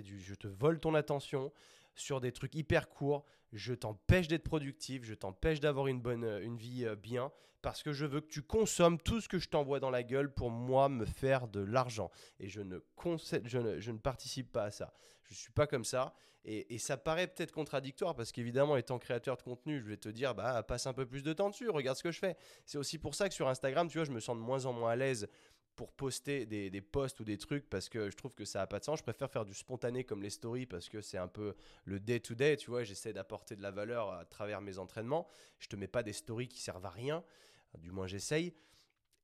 du 0.02 0.20
je 0.20 0.34
te 0.34 0.48
vole 0.48 0.78
ton 0.78 0.94
attention 0.94 1.52
sur 1.94 2.20
des 2.20 2.32
trucs 2.32 2.54
hyper 2.54 2.88
courts, 2.88 3.24
je 3.52 3.74
t'empêche 3.74 4.28
d'être 4.28 4.44
productif, 4.44 5.04
je 5.04 5.14
t'empêche 5.14 5.60
d'avoir 5.60 5.86
une 5.86 6.00
bonne 6.00 6.24
une 6.42 6.56
vie 6.56 6.86
euh, 6.86 6.96
bien 6.96 7.30
parce 7.62 7.82
que 7.82 7.92
je 7.92 8.04
veux 8.04 8.20
que 8.20 8.28
tu 8.28 8.42
consommes 8.42 8.98
tout 8.98 9.20
ce 9.20 9.28
que 9.28 9.38
je 9.38 9.48
t'envoie 9.48 9.80
dans 9.80 9.90
la 9.90 10.02
gueule 10.02 10.32
pour 10.32 10.50
moi 10.50 10.88
me 10.88 11.06
faire 11.06 11.48
de 11.48 11.60
l'argent. 11.60 12.10
Et 12.40 12.48
je 12.48 12.60
ne, 12.60 12.78
je, 13.44 13.58
ne, 13.58 13.80
je 13.80 13.90
ne 13.90 13.98
participe 13.98 14.52
pas 14.52 14.64
à 14.64 14.70
ça. 14.70 14.92
Je 15.22 15.32
ne 15.32 15.36
suis 15.36 15.52
pas 15.52 15.66
comme 15.66 15.84
ça. 15.84 16.14
Et, 16.44 16.78
ça 16.78 16.96
paraît 16.96 17.28
peut-être 17.28 17.52
contradictoire 17.52 18.16
parce 18.16 18.32
qu'évidemment, 18.32 18.76
étant 18.76 18.98
créateur 18.98 19.36
de 19.36 19.42
contenu, 19.42 19.80
je 19.80 19.86
vais 19.86 19.96
te 19.96 20.08
dire, 20.08 20.34
bah, 20.34 20.64
passe 20.64 20.86
un 20.86 20.92
peu 20.92 21.06
plus 21.06 21.22
de 21.22 21.32
temps 21.32 21.50
dessus, 21.50 21.70
regarde 21.70 21.96
ce 21.96 22.02
que 22.02 22.10
je 22.10 22.18
fais. 22.18 22.36
C'est 22.66 22.78
aussi 22.78 22.98
pour 22.98 23.14
ça 23.14 23.28
que 23.28 23.34
sur 23.34 23.48
Instagram, 23.48 23.88
tu 23.88 23.98
vois, 23.98 24.04
je 24.04 24.10
me 24.10 24.18
sens 24.18 24.36
de 24.36 24.42
moins 24.42 24.66
en 24.66 24.72
moins 24.72 24.90
à 24.90 24.96
l'aise 24.96 25.28
pour 25.76 25.92
poster 25.92 26.44
des, 26.44 26.80
posts 26.80 27.20
ou 27.20 27.24
des 27.24 27.38
trucs 27.38 27.70
parce 27.70 27.88
que 27.88 28.10
je 28.10 28.16
trouve 28.16 28.34
que 28.34 28.44
ça 28.44 28.58
n'a 28.58 28.66
pas 28.66 28.80
de 28.80 28.84
sens. 28.84 28.98
Je 28.98 29.04
préfère 29.04 29.30
faire 29.30 29.44
du 29.44 29.54
spontané 29.54 30.04
comme 30.04 30.22
les 30.22 30.30
stories 30.30 30.66
parce 30.66 30.88
que 30.88 31.00
c'est 31.00 31.16
un 31.16 31.28
peu 31.28 31.54
le 31.84 32.00
day-to-day, 32.00 32.56
tu 32.56 32.70
vois. 32.70 32.82
J'essaie 32.82 33.12
d'apporter 33.12 33.54
de 33.54 33.62
la 33.62 33.70
valeur 33.70 34.12
à 34.12 34.24
travers 34.24 34.60
mes 34.60 34.78
entraînements. 34.78 35.28
Je 35.60 35.68
te 35.68 35.76
mets 35.76 35.86
pas 35.86 36.02
des 36.02 36.12
stories 36.12 36.48
qui 36.48 36.60
servent 36.60 36.84
à 36.84 36.90
rien, 36.90 37.22
du 37.78 37.90
moins 37.90 38.06
j'essaye. 38.06 38.54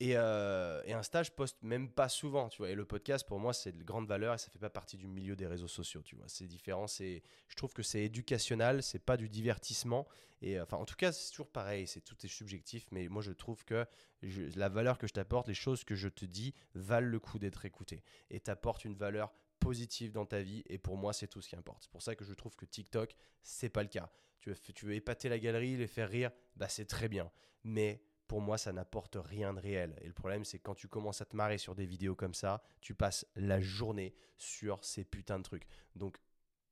Et, 0.01 0.13
euh, 0.17 0.81
et, 0.85 0.93
Insta, 0.93 1.25
je 1.25 1.33
poste 1.33 1.61
même 1.63 1.91
pas 1.91 2.09
souvent, 2.09 2.49
tu 2.49 2.59
vois. 2.59 2.71
Et 2.71 2.77
le 2.77 2.85
podcast, 2.85 3.27
pour 3.27 3.41
moi, 3.41 3.53
c'est 3.53 3.77
de 3.77 3.83
grande 3.83 4.07
valeur 4.07 4.33
et 4.33 4.39
ça 4.39 4.49
fait 4.49 4.59
pas 4.59 4.71
partie 4.71 4.97
du 4.97 5.09
milieu 5.09 5.35
des 5.35 5.47
réseaux 5.47 5.67
sociaux, 5.67 6.03
tu 6.03 6.15
vois. 6.15 6.29
C'est 6.29 6.47
différent. 6.47 6.87
C'est, 6.87 7.23
je 7.49 7.57
trouve 7.57 7.73
que 7.73 7.83
c'est 7.83 8.03
éducationnel, 8.03 8.83
c'est 8.85 9.01
pas 9.01 9.17
du 9.17 9.29
divertissement. 9.29 10.07
Et 10.41 10.57
euh, 10.57 10.63
enfin, 10.63 10.77
en 10.77 10.85
tout 10.85 10.95
cas, 10.95 11.11
c'est 11.11 11.31
toujours 11.31 11.51
pareil. 11.51 11.89
C'est 11.89 12.01
tout 12.01 12.15
est 12.25 12.29
subjectif, 12.29 12.87
mais 12.93 13.09
moi, 13.09 13.23
je 13.23 13.33
trouve 13.33 13.65
que 13.65 13.85
la 14.23 14.69
valeur 14.69 14.99
que 14.99 15.09
je 15.09 15.15
t'apporte, 15.15 15.49
les 15.49 15.55
choses 15.55 15.83
que 15.83 15.97
je 15.97 16.09
te 16.09 16.25
dis, 16.25 16.55
valent 16.75 17.09
le 17.09 17.19
coup 17.19 17.41
d'être 17.41 17.65
écoutées 17.65 18.05
et 18.31 18.39
t'apportent 18.39 18.85
une 18.85 18.95
valeur 18.95 19.33
positive 19.59 20.13
dans 20.13 20.27
ta 20.27 20.43
vie. 20.43 20.63
Et 20.69 20.79
pour 20.79 20.97
moi, 20.97 21.13
c'est 21.13 21.27
tout 21.27 21.41
ce 21.41 21.49
qui 21.49 21.57
importe. 21.57 21.83
C'est 21.83 21.91
pour 21.91 22.03
ça 22.03 22.15
que 22.15 22.25
je 22.25 22.35
trouve 22.35 22.55
que 22.55 22.67
TikTok, 22.67 23.17
c'est 23.43 23.69
pas 23.69 23.83
le 23.83 23.89
cas. 23.89 24.13
Tu 24.39 24.51
veux, 24.51 24.57
tu 24.57 24.87
veux 24.87 24.95
épater 24.95 25.29
la 25.29 25.41
galerie, 25.41 25.77
les 25.77 25.89
faire 25.89 26.09
rire, 26.09 26.31
bah 26.55 26.69
c'est 26.69 26.85
très 26.85 27.09
bien. 27.09 27.33
Mais 27.65 28.01
pour 28.29 28.41
moi, 28.43 28.59
ça 28.59 28.73
n'apporte 28.73 29.17
rien 29.17 29.55
de 29.55 29.59
réel. 29.59 29.97
Et 30.03 30.07
le 30.07 30.13
problème, 30.13 30.45
c'est 30.45 30.59
quand 30.59 30.75
tu 30.75 30.87
commences 30.87 31.23
à 31.23 31.25
te 31.25 31.35
marrer 31.35 31.59
sur 31.59 31.75
des 31.75 31.87
vidéos 31.87 32.15
comme 32.15 32.35
ça, 32.35 32.63
tu 32.81 32.95
passes 32.95 33.27
la 33.35 33.59
journée 33.59 34.15
sur 34.37 34.85
ces 34.85 35.03
putains 35.03 35.39
de 35.39 35.45
trucs. 35.45 35.67
Donc, 35.97 36.19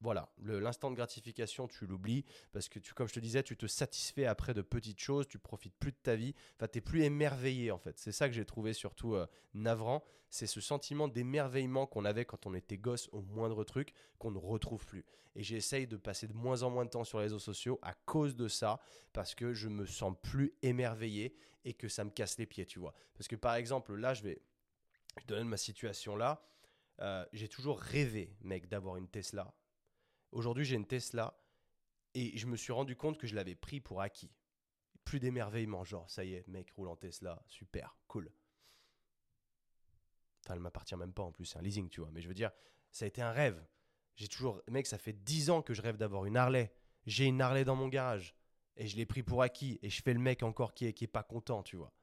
voilà, 0.00 0.30
l'instant 0.42 0.90
de 0.90 0.96
gratification, 0.96 1.68
tu 1.68 1.86
l'oublies 1.86 2.24
parce 2.52 2.68
que, 2.68 2.78
tu, 2.78 2.92
comme 2.92 3.08
je 3.08 3.14
te 3.14 3.20
disais, 3.20 3.42
tu 3.42 3.56
te 3.56 3.66
satisfais 3.66 4.26
après 4.26 4.52
de 4.52 4.62
petites 4.62 5.00
choses, 5.00 5.26
tu 5.26 5.38
profites 5.38 5.74
plus 5.78 5.92
de 5.92 5.96
ta 6.02 6.16
vie, 6.16 6.34
enfin, 6.56 6.68
tu 6.68 6.82
plus 6.82 7.02
émerveillé 7.02 7.70
en 7.70 7.78
fait. 7.78 7.98
C'est 7.98 8.12
ça 8.12 8.28
que 8.28 8.34
j'ai 8.34 8.44
trouvé 8.44 8.74
surtout 8.74 9.14
euh, 9.14 9.26
navrant, 9.54 10.04
c'est 10.28 10.46
ce 10.46 10.60
sentiment 10.60 11.08
d'émerveillement 11.08 11.86
qu'on 11.86 12.04
avait 12.04 12.24
quand 12.24 12.46
on 12.46 12.54
était 12.54 12.76
gosse 12.76 13.08
au 13.12 13.22
moindre 13.22 13.64
truc 13.64 13.92
qu'on 14.18 14.30
ne 14.30 14.38
retrouve 14.38 14.84
plus. 14.84 15.04
Et 15.34 15.42
j'essaye 15.42 15.86
de 15.86 15.96
passer 15.96 16.26
de 16.26 16.34
moins 16.34 16.62
en 16.62 16.70
moins 16.70 16.84
de 16.84 16.90
temps 16.90 17.04
sur 17.04 17.18
les 17.18 17.24
réseaux 17.24 17.38
sociaux 17.38 17.78
à 17.82 17.94
cause 17.94 18.36
de 18.36 18.48
ça 18.48 18.80
parce 19.12 19.34
que 19.34 19.54
je 19.54 19.68
me 19.68 19.86
sens 19.86 20.14
plus 20.22 20.54
émerveillé 20.62 21.34
et 21.64 21.74
que 21.74 21.88
ça 21.88 22.04
me 22.04 22.10
casse 22.10 22.38
les 22.38 22.46
pieds, 22.46 22.66
tu 22.66 22.78
vois. 22.78 22.94
Parce 23.14 23.28
que 23.28 23.36
par 23.36 23.54
exemple, 23.54 23.94
là, 23.94 24.14
je 24.14 24.22
vais. 24.22 24.42
Je 25.20 25.26
donne 25.26 25.48
ma 25.48 25.56
situation 25.56 26.16
là. 26.16 26.42
Euh, 27.00 27.24
j'ai 27.32 27.48
toujours 27.48 27.80
rêvé, 27.80 28.36
mec, 28.42 28.68
d'avoir 28.68 28.96
une 28.96 29.08
Tesla 29.08 29.54
Aujourd'hui, 30.36 30.66
j'ai 30.66 30.76
une 30.76 30.84
Tesla 30.84 31.34
et 32.12 32.36
je 32.36 32.46
me 32.46 32.58
suis 32.58 32.70
rendu 32.70 32.94
compte 32.94 33.16
que 33.16 33.26
je 33.26 33.34
l'avais 33.34 33.54
pris 33.54 33.80
pour 33.80 34.02
acquis. 34.02 34.30
Plus 35.02 35.18
d'émerveillement, 35.18 35.82
genre, 35.82 36.10
ça 36.10 36.26
y 36.26 36.34
est, 36.34 36.46
mec 36.46 36.70
roule 36.72 36.88
en 36.88 36.96
Tesla, 36.96 37.42
super, 37.48 37.96
cool. 38.06 38.30
Enfin, 40.44 40.52
elle 40.52 40.60
m'appartient 40.60 40.94
même 40.94 41.14
pas 41.14 41.22
en 41.22 41.32
plus, 41.32 41.46
c'est 41.46 41.58
un 41.58 41.62
leasing, 41.62 41.88
tu 41.88 42.02
vois. 42.02 42.10
Mais 42.12 42.20
je 42.20 42.28
veux 42.28 42.34
dire, 42.34 42.50
ça 42.92 43.06
a 43.06 43.08
été 43.08 43.22
un 43.22 43.30
rêve. 43.30 43.64
J'ai 44.14 44.28
toujours, 44.28 44.60
mec, 44.68 44.86
ça 44.86 44.98
fait 44.98 45.14
10 45.14 45.48
ans 45.48 45.62
que 45.62 45.72
je 45.72 45.80
rêve 45.80 45.96
d'avoir 45.96 46.26
une 46.26 46.36
Harley. 46.36 46.70
J'ai 47.06 47.24
une 47.24 47.40
Harley 47.40 47.64
dans 47.64 47.74
mon 47.74 47.88
garage 47.88 48.34
et 48.76 48.86
je 48.86 48.96
l'ai 48.98 49.06
pris 49.06 49.22
pour 49.22 49.40
acquis 49.40 49.78
et 49.80 49.88
je 49.88 50.02
fais 50.02 50.12
le 50.12 50.20
mec 50.20 50.42
encore 50.42 50.74
qui 50.74 50.84
est, 50.84 50.92
qui 50.92 51.04
est 51.04 51.08
pas 51.08 51.22
content, 51.22 51.62
tu 51.62 51.76
vois. 51.76 51.94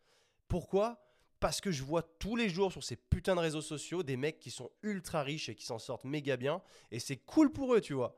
Pourquoi? 0.47 1.05
Parce 1.39 1.61
que 1.61 1.69
je 1.69 1.83
vois 1.83 2.01
tous 2.01 2.35
les 2.35 2.49
jours 2.49 2.71
sur 2.71 2.83
ces 2.83 2.95
putains 2.95 3.35
de 3.35 3.41
réseaux 3.41 3.61
sociaux 3.61 4.01
des 4.01 4.17
mecs 4.17 4.39
qui 4.39 4.49
sont 4.49 4.71
ultra 4.81 5.21
riches 5.21 5.49
et 5.49 5.55
qui 5.55 5.65
s'en 5.65 5.77
sortent 5.77 6.05
méga 6.05 6.35
bien 6.35 6.63
et 6.89 6.97
c'est 6.97 7.17
cool 7.17 7.51
pour 7.53 7.75
eux, 7.75 7.81
tu 7.81 7.93
vois. 7.93 8.17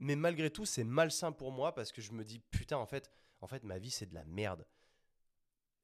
Mais 0.00 0.16
malgré 0.16 0.50
tout, 0.50 0.64
c'est 0.64 0.84
malsain 0.84 1.32
pour 1.32 1.50
moi 1.52 1.74
parce 1.74 1.92
que 1.92 2.00
je 2.00 2.12
me 2.12 2.24
dis 2.24 2.38
putain, 2.38 2.76
en 2.76 2.86
fait, 2.86 3.10
en 3.40 3.46
fait, 3.46 3.64
ma 3.64 3.78
vie 3.78 3.90
c'est 3.90 4.06
de 4.06 4.14
la 4.14 4.24
merde. 4.24 4.66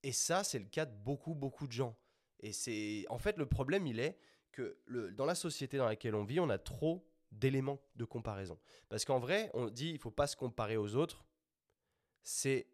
Et 0.02 0.12
ça, 0.12 0.44
c'est 0.44 0.58
le 0.58 0.66
cas 0.66 0.84
de 0.84 0.94
beaucoup, 0.94 1.34
beaucoup 1.34 1.66
de 1.66 1.72
gens. 1.72 1.96
Et 2.40 2.52
c'est, 2.52 3.06
en 3.08 3.18
fait, 3.18 3.38
le 3.38 3.46
problème, 3.46 3.86
il 3.86 3.98
est 3.98 4.18
que 4.52 4.78
dans 5.12 5.24
la 5.24 5.34
société 5.34 5.78
dans 5.78 5.86
laquelle 5.86 6.14
on 6.14 6.24
vit, 6.24 6.40
on 6.40 6.50
a 6.50 6.58
trop 6.58 7.06
d'éléments 7.32 7.80
de 7.96 8.04
comparaison. 8.04 8.58
Parce 8.88 9.04
qu'en 9.04 9.18
vrai, 9.18 9.50
on 9.54 9.68
dit 9.68 9.90
il 9.90 9.98
faut 9.98 10.10
pas 10.10 10.26
se 10.26 10.36
comparer 10.36 10.76
aux 10.76 10.94
autres. 10.94 11.24
C'est 12.22 12.68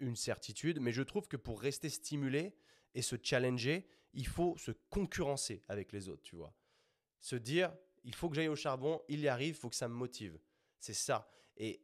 une 0.00 0.16
certitude, 0.16 0.80
mais 0.80 0.92
je 0.92 1.02
trouve 1.02 1.28
que 1.28 1.36
pour 1.36 1.60
rester 1.60 1.88
stimulé 1.88 2.56
et 2.94 3.02
se 3.02 3.16
challenger, 3.22 3.86
il 4.12 4.26
faut 4.26 4.56
se 4.56 4.72
concurrencer 4.90 5.62
avec 5.68 5.92
les 5.92 6.08
autres, 6.08 6.22
tu 6.22 6.36
vois. 6.36 6.54
Se 7.20 7.36
dire, 7.36 7.74
il 8.04 8.14
faut 8.14 8.28
que 8.28 8.34
j'aille 8.34 8.48
au 8.48 8.56
charbon, 8.56 9.02
il 9.08 9.20
y 9.20 9.28
arrive, 9.28 9.54
il 9.54 9.58
faut 9.58 9.68
que 9.68 9.76
ça 9.76 9.88
me 9.88 9.94
motive. 9.94 10.38
C'est 10.86 10.94
ça. 10.94 11.28
Et 11.56 11.80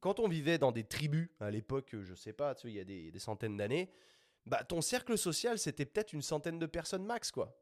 quand 0.00 0.20
on 0.20 0.26
vivait 0.26 0.56
dans 0.56 0.72
des 0.72 0.84
tribus, 0.84 1.28
à 1.38 1.50
l'époque, 1.50 1.94
je 2.00 2.14
sais 2.14 2.32
pas, 2.32 2.54
tu 2.54 2.68
il 2.68 2.76
y 2.76 2.80
a 2.80 2.84
des, 2.84 3.18
centaines 3.18 3.58
d'années, 3.58 3.90
bah, 4.46 4.64
ton 4.64 4.80
cercle 4.80 5.18
social, 5.18 5.58
c'était 5.58 5.84
peut-être 5.84 6.14
une 6.14 6.22
centaine 6.22 6.58
de 6.58 6.64
personnes 6.64 7.04
max, 7.04 7.30
quoi. 7.30 7.60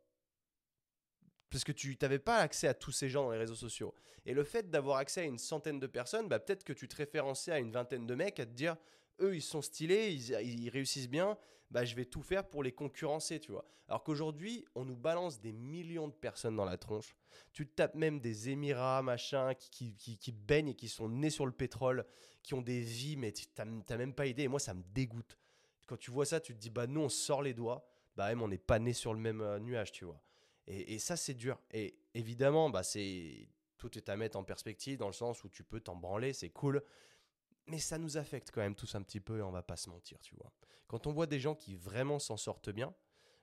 Parce 1.50 1.64
que 1.64 1.72
tu 1.72 1.98
n'avais 2.00 2.20
pas 2.20 2.36
accès 2.36 2.68
à 2.68 2.74
tous 2.74 2.92
ces 2.92 3.08
gens 3.08 3.24
dans 3.24 3.32
les 3.32 3.38
réseaux 3.38 3.56
sociaux. 3.56 3.96
Et 4.24 4.32
le 4.32 4.44
fait 4.44 4.70
d'avoir 4.70 4.98
accès 4.98 5.22
à 5.22 5.24
une 5.24 5.38
centaine 5.38 5.80
de 5.80 5.88
personnes, 5.88 6.28
bah, 6.28 6.38
peut-être 6.38 6.62
que 6.62 6.72
tu 6.72 6.86
te 6.86 6.94
référençais 6.94 7.50
à 7.50 7.58
une 7.58 7.72
vingtaine 7.72 8.06
de 8.06 8.14
mecs 8.14 8.38
à 8.38 8.46
te 8.46 8.52
dire, 8.52 8.76
eux, 9.20 9.36
ils 9.36 9.42
sont 9.42 9.62
stylés, 9.62 10.12
ils, 10.12 10.68
réussissent 10.68 11.08
bien, 11.08 11.36
bah, 11.70 11.84
je 11.84 11.94
vais 11.94 12.04
tout 12.04 12.22
faire 12.22 12.48
pour 12.48 12.62
les 12.62 12.72
concurrencer, 12.72 13.40
tu 13.40 13.52
vois. 13.52 13.64
Alors 13.88 14.02
qu'aujourd'hui, 14.02 14.64
on 14.74 14.84
nous 14.84 14.96
balance 14.96 15.40
des 15.40 15.52
millions 15.52 16.08
de 16.08 16.12
personnes 16.12 16.56
dans 16.56 16.64
la 16.64 16.76
tronche. 16.76 17.14
Tu 17.52 17.66
tapes 17.68 17.94
même 17.94 18.20
des 18.20 18.48
Émirats, 18.50 19.02
machin, 19.02 19.54
qui, 19.54 19.94
qui, 19.94 20.18
qui, 20.18 20.32
baignent 20.32 20.70
et 20.70 20.74
qui 20.74 20.88
sont 20.88 21.08
nés 21.08 21.30
sur 21.30 21.46
le 21.46 21.52
pétrole, 21.52 22.04
qui 22.42 22.54
ont 22.54 22.62
des 22.62 22.80
vies, 22.80 23.16
mais 23.16 23.30
tu 23.32 23.46
n'as 23.56 23.96
même 23.96 24.14
pas 24.14 24.26
idée. 24.26 24.44
Et 24.44 24.48
moi, 24.48 24.58
ça 24.58 24.74
me 24.74 24.82
dégoûte. 24.92 25.38
Quand 25.86 25.96
tu 25.96 26.10
vois 26.10 26.26
ça, 26.26 26.40
tu 26.40 26.52
te 26.52 26.58
dis, 26.58 26.70
bah 26.70 26.88
nous, 26.88 27.00
on 27.00 27.08
sort 27.08 27.42
les 27.42 27.54
doigts. 27.54 27.88
Bah 28.16 28.28
même, 28.28 28.42
on 28.42 28.48
n'est 28.48 28.58
pas 28.58 28.80
nés 28.80 28.92
sur 28.92 29.14
le 29.14 29.20
même 29.20 29.40
euh, 29.40 29.60
nuage, 29.60 29.92
tu 29.92 30.04
vois. 30.04 30.20
Et, 30.66 30.94
et 30.94 30.98
ça, 30.98 31.16
c'est 31.16 31.34
dur. 31.34 31.60
Et 31.70 31.96
évidemment, 32.14 32.70
bah 32.70 32.82
c'est 32.82 33.48
tout 33.78 33.96
est 33.96 34.08
à 34.08 34.16
mettre 34.16 34.36
en 34.36 34.42
perspective 34.42 34.98
dans 34.98 35.06
le 35.06 35.12
sens 35.12 35.44
où 35.44 35.48
tu 35.48 35.62
peux 35.62 35.80
t'en 35.80 35.96
branler, 35.96 36.32
c'est 36.32 36.48
cool 36.48 36.82
mais 37.66 37.78
ça 37.78 37.98
nous 37.98 38.16
affecte 38.16 38.50
quand 38.50 38.60
même 38.60 38.74
tous 38.74 38.94
un 38.94 39.02
petit 39.02 39.20
peu 39.20 39.38
et 39.38 39.42
on 39.42 39.50
va 39.50 39.62
pas 39.62 39.76
se 39.76 39.90
mentir, 39.90 40.20
tu 40.20 40.34
vois. 40.36 40.52
Quand 40.86 41.06
on 41.06 41.12
voit 41.12 41.26
des 41.26 41.40
gens 41.40 41.54
qui 41.54 41.74
vraiment 41.74 42.18
s'en 42.18 42.36
sortent 42.36 42.70
bien, 42.70 42.94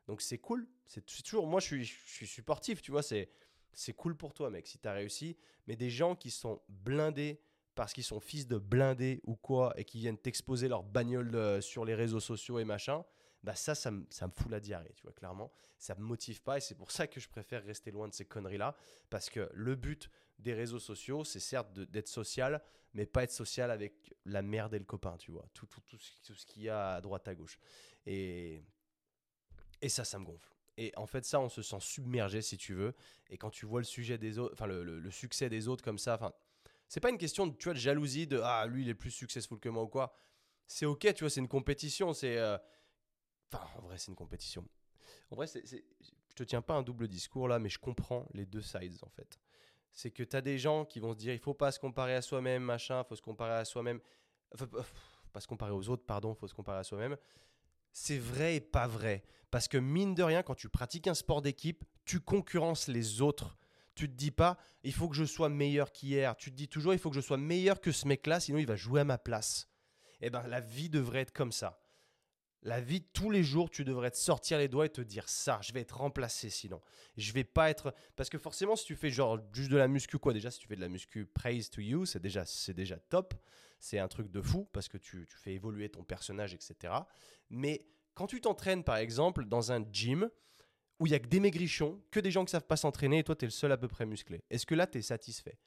donc 0.08 0.22
c'est 0.22 0.38
cool, 0.38 0.68
c'est 0.86 1.06
toujours, 1.06 1.48
moi 1.48 1.60
je 1.60 1.66
suis, 1.66 1.86
je 1.86 1.94
suis 2.06 2.28
supportif, 2.28 2.82
tu 2.82 2.92
vois, 2.92 3.04
c'est, 3.04 3.30
c'est 3.74 3.94
cool 3.94 4.16
pour 4.16 4.34
toi, 4.34 4.50
mec, 4.50 4.68
si 4.68 4.80
tu 4.80 4.88
as 4.88 4.94
réussi, 4.94 5.38
mais 5.68 5.76
des 5.76 5.90
gens 5.90 6.16
qui 6.16 6.32
sont 6.32 6.62
blindés 6.70 7.42
parce 7.76 7.94
qu'ils 7.94 8.04
sont 8.04 8.20
fils 8.20 8.48
de 8.48 8.58
blindés 8.58 9.22
ou 9.24 9.36
quoi 9.36 9.74
et 9.78 9.84
qui 9.84 10.00
viennent 10.00 10.18
t'exposer 10.18 10.68
leur 10.68 10.84
bagnole 10.84 11.36
euh, 11.36 11.62
sur 11.62 11.86
les 11.86 11.96
réseaux 11.96 12.20
sociaux 12.20 12.60
et 12.60 12.66
machin, 12.66 13.04
bah 13.44 13.56
ça, 13.56 13.76
ça 13.76 13.92
me, 13.92 14.06
ça 14.10 14.28
me 14.28 14.32
fout 14.32 14.50
la 14.50 14.60
diarrhée, 14.60 14.94
tu 14.96 15.04
vois, 15.04 15.12
clairement. 15.12 15.52
Ça 15.78 15.96
me 15.96 16.02
motive 16.02 16.42
pas 16.42 16.58
et 16.58 16.62
c'est 16.62 16.76
pour 16.76 16.92
ça 16.92 17.08
que 17.08 17.20
je 17.20 17.28
préfère 17.28 17.64
rester 17.64 17.92
loin 17.92 18.08
de 18.08 18.14
ces 18.14 18.26
conneries-là 18.26 18.76
parce 19.10 19.30
que 19.30 19.50
le 19.54 19.76
but 19.76 20.10
des 20.44 20.54
réseaux 20.54 20.80
sociaux, 20.80 21.24
c'est 21.24 21.40
certes 21.40 21.72
d'être 21.74 22.08
social, 22.08 22.62
mais 22.94 23.06
pas 23.06 23.24
être 23.24 23.32
social 23.32 23.72
avec 23.72 24.14
la 24.26 24.42
merde 24.42 24.74
et 24.76 24.80
le 24.80 24.86
copain, 24.86 25.18
tu 25.18 25.32
vois. 25.32 25.48
Tout, 25.54 25.66
tout, 25.66 25.82
tout, 25.82 25.98
ce 26.36 26.46
qu'il 26.46 26.64
y 26.64 26.70
a 26.70 26.96
à 26.96 27.02
droite, 27.02 27.28
à 27.28 27.34
gauche. 27.34 27.58
Et, 28.06 28.62
et 29.82 29.90
ça, 29.90 30.04
ça 30.04 30.20
me 30.20 30.26
gonfle. 30.26 30.54
Et 30.78 30.92
en 30.96 31.08
fait, 31.08 31.26
ça, 31.26 31.40
on 31.40 31.50
se 31.50 31.62
sent 31.62 31.80
submergé, 31.80 32.42
si 32.42 32.58
tu 32.58 32.74
veux. 32.74 32.94
Et 33.30 33.38
quand 33.38 33.50
tu 33.50 33.66
vois 33.66 33.80
le 33.80 33.86
sujet 33.86 34.18
des 34.18 34.38
autres, 34.38 34.54
enfin, 34.54 34.68
le, 34.68 34.84
le, 34.84 35.12
succès 35.12 35.50
des 35.50 35.68
autres 35.68 35.84
comme 35.84 35.98
ça, 35.98 36.16
enfin, 36.16 36.34
c'est 36.88 37.00
pas 37.00 37.10
une 37.10 37.18
question 37.18 37.48
de, 37.48 37.56
tu 37.56 37.66
vois, 37.66 37.74
de 37.74 37.80
jalousie, 37.80 38.28
de 38.28 38.40
ah, 38.44 38.66
lui, 38.68 38.84
il 38.84 38.90
est 38.90 38.96
plus 38.96 39.12
successful 39.12 39.60
que 39.60 39.70
moi 39.70 39.84
ou 39.84 39.88
quoi. 39.88 40.16
C'est 40.68 40.86
ok, 40.86 41.14
tu 41.14 41.24
vois, 41.24 41.30
c'est 41.30 41.42
une 41.42 41.48
compétition. 41.48 42.14
C'est. 42.14 42.38
Euh, 42.38 42.58
en 43.54 43.82
vrai, 43.82 43.98
c'est 43.98 44.08
une 44.08 44.16
compétition. 44.16 44.68
En 45.30 45.36
vrai, 45.36 45.48
c'est, 45.48 45.64
je 45.68 46.34
te 46.36 46.44
tiens 46.44 46.62
pas 46.62 46.74
un 46.74 46.82
double 46.82 47.08
discours 47.08 47.48
là, 47.48 47.60
mais 47.60 47.70
je 47.70 47.78
comprends 47.78 48.28
les 48.34 48.46
deux 48.46 48.62
sides 48.62 48.98
en 49.04 49.10
fait 49.10 49.40
c'est 49.94 50.12
que 50.12 50.24
tu 50.24 50.36
as 50.36 50.42
des 50.42 50.58
gens 50.58 50.86
qui 50.86 51.00
vont 51.00 51.14
se 51.14 51.18
dire 51.18 51.34
il 51.34 51.40
faut 51.40 51.54
pas 51.54 51.72
se 51.72 51.80
comparer 51.80 52.16
à 52.16 52.22
soi-même, 52.22 52.64
machin, 52.64 53.04
faut 53.04 53.16
se 53.16 53.22
comparer 53.22 53.54
à 53.54 53.66
soi-même. 53.66 54.00
Pas 55.32 55.40
se 55.40 55.48
comparer 55.48 55.72
aux 55.72 55.90
autres, 55.90 56.06
pardon, 56.06 56.36
faut 56.36 56.48
se 56.48 56.54
comparer 56.54 56.80
à 56.80 56.84
soi-même. 56.84 57.18
C'est 57.92 58.18
vrai 58.18 58.56
et 58.56 58.62
pas 58.62 58.88
vrai. 58.88 59.24
Parce 59.52 59.68
que 59.68 59.78
mine 59.78 60.16
de 60.16 60.24
rien, 60.24 60.44
quand 60.44 60.56
tu 60.56 60.68
pratiques 60.68 61.08
un 61.08 61.14
sport 61.14 61.42
d'équipe, 61.42 61.84
tu 62.06 62.20
concurrences 62.20 62.88
les 62.88 63.22
autres. 63.22 63.56
Tu 63.96 64.10
te 64.10 64.16
dis 64.16 64.32
pas, 64.32 64.58
il 64.84 64.94
faut 64.94 65.08
que 65.08 65.16
je 65.16 65.26
sois 65.26 65.50
meilleur 65.50 65.92
qu'hier. 65.92 66.36
Tu 66.36 66.52
te 66.52 66.56
dis 66.56 66.68
toujours, 66.68 66.94
il 66.94 67.00
faut 67.00 67.12
que 67.12 67.16
je 67.16 67.22
sois 67.22 67.38
meilleur 67.38 67.80
que 67.80 67.92
ce 67.92 68.08
mec-là, 68.08 68.40
sinon 68.40 68.58
il 68.58 68.66
va 68.66 68.76
jouer 68.76 69.02
à 69.02 69.06
ma 69.06 69.20
place. 69.20 69.70
Eh 70.22 70.32
ben, 70.32 70.48
la 70.48 70.60
vie 70.60 70.90
devrait 70.90 71.22
être 71.22 71.34
comme 71.34 71.52
ça. 71.52 71.83
La 72.66 72.80
vie, 72.80 73.02
tous 73.02 73.30
les 73.30 73.44
jours, 73.44 73.70
tu 73.70 73.84
devrais 73.84 74.10
te 74.10 74.16
sortir 74.16 74.58
les 74.58 74.70
doigts 74.70 74.86
et 74.86 74.90
te 74.90 75.02
dire 75.02 75.28
ça, 75.28 75.60
je 75.62 75.74
vais 75.74 75.82
être 75.82 75.98
remplacé 75.98 76.50
sinon. 76.50 76.82
Je 77.18 77.34
vais 77.34 77.44
pas 77.44 77.70
être. 77.70 77.94
Parce 78.16 78.30
que 78.30 78.38
forcément, 78.38 78.78
si 78.78 78.86
tu 78.86 78.96
fais 78.96 79.10
genre 79.10 79.38
juste 79.52 79.70
de 79.70 79.76
la 79.76 79.90
muscu, 79.90 80.18
quoi, 80.18 80.32
déjà, 80.32 80.50
si 80.50 80.60
tu 80.60 80.68
fais 80.68 80.78
de 80.78 80.82
la 80.82 80.88
muscu, 80.88 81.26
praise 81.26 81.70
to 81.70 81.82
you, 81.82 82.06
c'est 82.06 82.22
déjà, 82.22 82.46
déjà 82.70 82.98
top. 82.98 83.34
c'est 83.80 84.00
un 84.00 84.08
truc 84.08 84.32
de 84.32 84.42
fou 84.42 84.70
parce 84.72 84.88
que 84.88 84.98
tu, 84.98 85.26
tu 85.30 85.38
fais 85.38 85.54
évoluer 85.54 85.90
ton 85.90 86.06
personnage, 86.06 86.54
etc. 86.54 86.94
Mais 87.50 87.86
quand 88.14 88.28
tu 88.28 88.40
t'entraînes, 88.40 88.86
par 88.86 88.96
exemple, 88.96 89.44
dans 89.44 89.74
un 89.74 89.86
gym 89.92 90.30
où 91.00 91.06
il 91.06 91.12
y 91.12 91.16
a 91.16 91.20
que 91.20 91.28
des 91.28 91.42
maigrichons, 91.42 92.02
que 92.12 92.22
des 92.22 92.32
gens 92.32 92.46
qui 92.46 92.52
savent 92.52 92.66
pas 92.66 92.78
s'entraîner 92.78 93.20
et 93.20 93.24
toi, 93.26 93.36
tu 93.36 93.44
es 93.44 93.48
le 93.48 93.52
seul 93.52 93.74
à 93.74 93.78
peu 93.78 93.90
près 93.90 94.06
musclé, 94.06 94.42
est-ce 94.50 94.66
que 94.66 94.76
là, 94.76 94.88
tu 94.88 95.00
es 95.00 95.02
satisfait? 95.02 95.60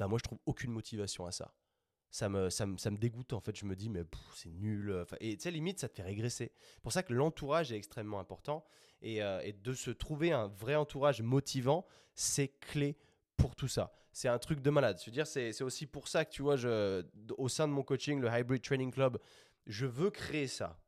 Bah, 0.00 0.08
Moi, 0.08 0.18
je 0.18 0.24
trouve 0.24 0.40
aucune 0.46 0.72
motivation 0.72 1.26
à 1.26 1.30
ça 1.30 1.54
ça 2.10 2.28
me, 2.28 2.50
ça, 2.50 2.66
me, 2.66 2.76
ça 2.78 2.90
me 2.90 2.96
dégoûte 2.96 3.32
en 3.32 3.40
fait. 3.40 3.56
Je 3.56 3.64
me 3.64 3.76
dis, 3.76 3.88
mais 3.88 4.02
c'est 4.34 4.50
nul. 4.50 5.00
Enfin, 5.02 5.16
et 5.20 5.36
tu 5.36 5.42
sais, 5.42 5.50
limite, 5.50 5.80
ça 5.80 5.88
te 5.88 5.94
fait 5.94 6.02
régresser. 6.02 6.52
C'est 6.74 6.82
pour 6.82 6.92
ça 6.92 7.02
que 7.02 7.12
l'entourage 7.12 7.72
est 7.72 7.76
extrêmement 7.76 8.20
important. 8.20 8.64
Et, 9.00 9.22
euh, 9.22 9.40
et, 9.44 9.52
de 9.52 9.74
se 9.74 9.90
trouver 9.90 10.32
un 10.32 10.48
vrai 10.48 10.74
entourage 10.74 11.22
motivant, 11.22 11.86
c'est 12.14 12.48
clé 12.48 12.96
pour 13.36 13.54
tout 13.54 13.68
ça. 13.68 13.92
C'est 14.12 14.28
un 14.28 14.38
truc 14.38 14.60
de 14.60 14.70
malade. 14.70 15.00
Veux 15.06 15.12
dire, 15.12 15.26
c'est 15.26 15.62
aussi 15.62 15.86
pour 15.86 16.08
ça 16.08 16.24
que 16.24 16.32
tu 16.32 16.42
vois, 16.42 16.56
je, 16.56 17.04
au 17.36 17.48
sein 17.48 17.68
de 17.68 17.72
mon 17.72 17.84
coaching, 17.84 18.20
le 18.20 18.28
Hybrid 18.28 18.62
Training 18.62 18.90
Club, 18.90 19.18
je 19.66 19.86
veux 19.86 20.10
créer 20.10 20.48
ça. 20.48 20.80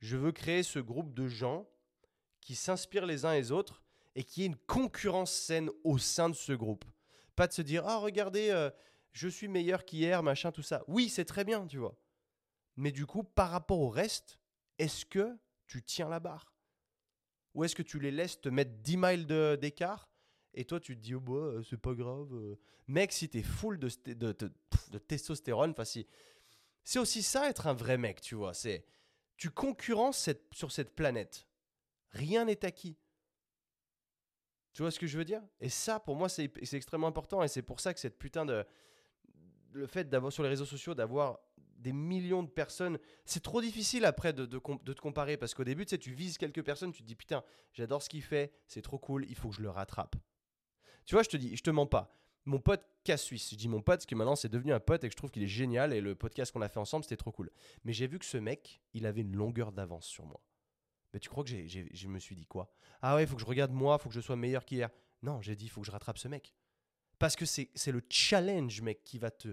Je 0.00 0.16
veux 0.18 0.32
créer 0.32 0.62
ce 0.62 0.78
groupe 0.78 1.14
de 1.14 1.26
gens 1.26 1.66
qui 2.40 2.54
s'inspirent 2.54 3.06
les 3.06 3.24
uns 3.24 3.32
les 3.32 3.50
autres 3.52 3.82
et 4.14 4.24
qui 4.24 4.42
ait 4.42 4.46
une 4.46 4.56
concurrence 4.56 5.32
saine 5.32 5.70
au 5.84 5.96
sein 5.96 6.28
de 6.28 6.34
ce 6.34 6.52
groupe. 6.52 6.84
Pas 7.34 7.46
de 7.46 7.52
se 7.52 7.62
dire, 7.62 7.84
ah, 7.86 7.96
regardez. 7.96 8.50
Euh, 8.50 8.70
je 9.12 9.28
suis 9.28 9.48
meilleur 9.48 9.84
qu'hier, 9.84 10.22
machin, 10.22 10.52
tout 10.52 10.62
ça. 10.62 10.84
Oui, 10.86 11.08
c'est 11.08 11.24
très 11.24 11.44
bien, 11.44 11.66
tu 11.66 11.78
vois. 11.78 11.98
Mais 12.76 12.92
du 12.92 13.06
coup, 13.06 13.24
par 13.24 13.50
rapport 13.50 13.80
au 13.80 13.88
reste, 13.88 14.38
est-ce 14.78 15.04
que 15.04 15.36
tu 15.66 15.82
tiens 15.82 16.08
la 16.08 16.20
barre? 16.20 16.54
Ou 17.54 17.64
est-ce 17.64 17.74
que 17.74 17.82
tu 17.82 17.98
les 17.98 18.10
laisses 18.10 18.40
te 18.40 18.48
mettre 18.48 18.70
10 18.82 18.96
miles 18.96 19.26
d'écart 19.60 20.08
et 20.54 20.64
toi 20.64 20.80
tu 20.80 20.96
te 20.96 21.00
dis, 21.00 21.14
oh 21.14 21.20
bah, 21.20 21.34
euh, 21.34 21.62
c'est 21.62 21.80
pas 21.80 21.94
grave. 21.94 22.32
Euh. 22.32 22.58
Mec, 22.86 23.12
si 23.12 23.28
t'es 23.28 23.42
full 23.42 23.78
de, 23.78 23.88
de, 24.06 24.32
de, 24.32 24.98
testostérone, 24.98 25.74
si. 25.84 26.06
C'est 26.84 26.98
aussi 26.98 27.22
ça 27.22 27.48
être 27.48 27.66
un 27.66 27.74
vrai 27.74 27.98
mec, 27.98 28.20
tu 28.20 28.34
vois. 28.34 28.54
C'est 28.54 28.84
tu 29.36 29.50
concurrences 29.50 30.28
sur 30.52 30.72
cette 30.72 30.94
planète. 30.94 31.46
Rien 32.10 32.46
n'est 32.46 32.64
acquis. 32.64 32.96
Tu 34.72 34.82
vois 34.82 34.90
ce 34.90 34.98
que 34.98 35.06
je 35.06 35.18
veux 35.18 35.24
dire? 35.24 35.42
Et 35.60 35.68
ça, 35.68 36.00
pour 36.00 36.16
moi, 36.16 36.28
c'est 36.28 36.50
extrêmement 36.72 37.08
important. 37.08 37.42
Et 37.42 37.48
c'est 37.48 37.62
pour 37.62 37.78
ça 37.80 37.92
que 37.92 38.00
cette 38.00 38.18
putain 38.18 38.46
de, 38.46 38.64
le 39.72 39.86
fait 39.86 40.08
d'avoir 40.08 40.32
sur 40.32 40.42
les 40.42 40.48
réseaux 40.48 40.64
sociaux 40.64 40.94
d'avoir 40.94 41.38
des 41.78 41.92
millions 41.92 42.42
de 42.42 42.48
personnes, 42.48 42.98
c'est 43.24 43.42
trop 43.42 43.60
difficile 43.60 44.04
après 44.04 44.32
de, 44.32 44.46
te 44.46 45.00
comparer 45.00 45.36
parce 45.36 45.54
qu'au 45.54 45.64
début, 45.64 45.86
tu 45.86 45.98
tu 45.98 46.12
vises 46.12 46.36
quelques 46.36 46.62
personnes, 46.62 46.92
tu 46.92 47.02
te 47.02 47.06
dis 47.06 47.14
putain, 47.14 47.44
j'adore 47.72 48.02
ce 48.02 48.08
qu'il 48.08 48.22
fait, 48.22 48.52
c'est 48.66 48.82
trop 48.82 48.98
cool, 48.98 49.26
il 49.28 49.36
faut 49.36 49.48
que 49.48 49.54
je 49.54 49.62
le 49.62 49.70
rattrape. 49.70 50.16
Tu 51.04 51.14
vois, 51.14 51.22
je 51.22 51.28
te 51.28 51.36
dis, 51.36 51.56
je 51.56 51.62
te 51.62 51.70
mens 51.70 51.86
pas. 51.86 52.14
Mon 52.44 52.58
pote 52.58 52.84
casse 53.04 53.22
suisse, 53.22 53.50
je 53.50 53.56
dis 53.56 53.68
mon 53.68 53.80
pote, 53.80 53.98
parce 53.98 54.06
que 54.06 54.14
maintenant 54.14 54.36
c'est 54.36 54.48
devenu 54.48 54.72
un 54.72 54.80
pote 54.80 55.04
et 55.04 55.08
que 55.08 55.12
je 55.12 55.16
trouve 55.16 55.30
qu'il 55.30 55.42
est 55.42 55.48
génial 55.48 55.92
et 55.92 56.00
le 56.00 56.14
podcast 56.14 56.52
qu'on 56.52 56.62
a 56.62 56.68
fait 56.68 56.80
ensemble, 56.80 57.04
c'était 57.04 57.16
trop 57.16 57.32
cool. 57.32 57.50
Mais 57.84 57.92
j'ai 57.92 58.06
vu 58.06 58.18
que 58.18 58.24
ce 58.24 58.38
mec, 58.38 58.80
il 58.94 59.06
avait 59.06 59.20
une 59.20 59.36
longueur 59.36 59.70
d'avance 59.72 60.06
sur 60.06 60.26
moi. 60.26 60.42
Mais 61.12 61.20
tu 61.20 61.28
crois 61.28 61.44
que 61.44 61.50
j'ai, 61.50 61.68
je 61.68 62.08
me 62.08 62.18
suis 62.18 62.34
dit 62.34 62.46
quoi? 62.46 62.70
Ah 63.00 63.14
ouais, 63.14 63.22
il 63.22 63.26
faut 63.26 63.36
que 63.36 63.40
je 63.40 63.46
regarde 63.46 63.72
moi, 63.72 63.96
il 63.98 64.02
faut 64.02 64.08
que 64.08 64.14
je 64.14 64.20
sois 64.20 64.36
meilleur 64.36 64.64
qu'hier. 64.64 64.90
Non, 65.22 65.40
j'ai 65.40 65.56
dit, 65.56 65.66
il 65.66 65.68
faut 65.68 65.80
que 65.80 65.86
je 65.86 65.90
rattrape 65.90 66.18
ce 66.18 66.28
mec. 66.28 66.54
Parce 67.18 67.36
que 67.36 67.44
c'est 67.44 67.92
le 67.92 68.02
challenge, 68.08 68.80
mec, 68.82 69.02
qui 69.04 69.18
va 69.18 69.30
te, 69.30 69.48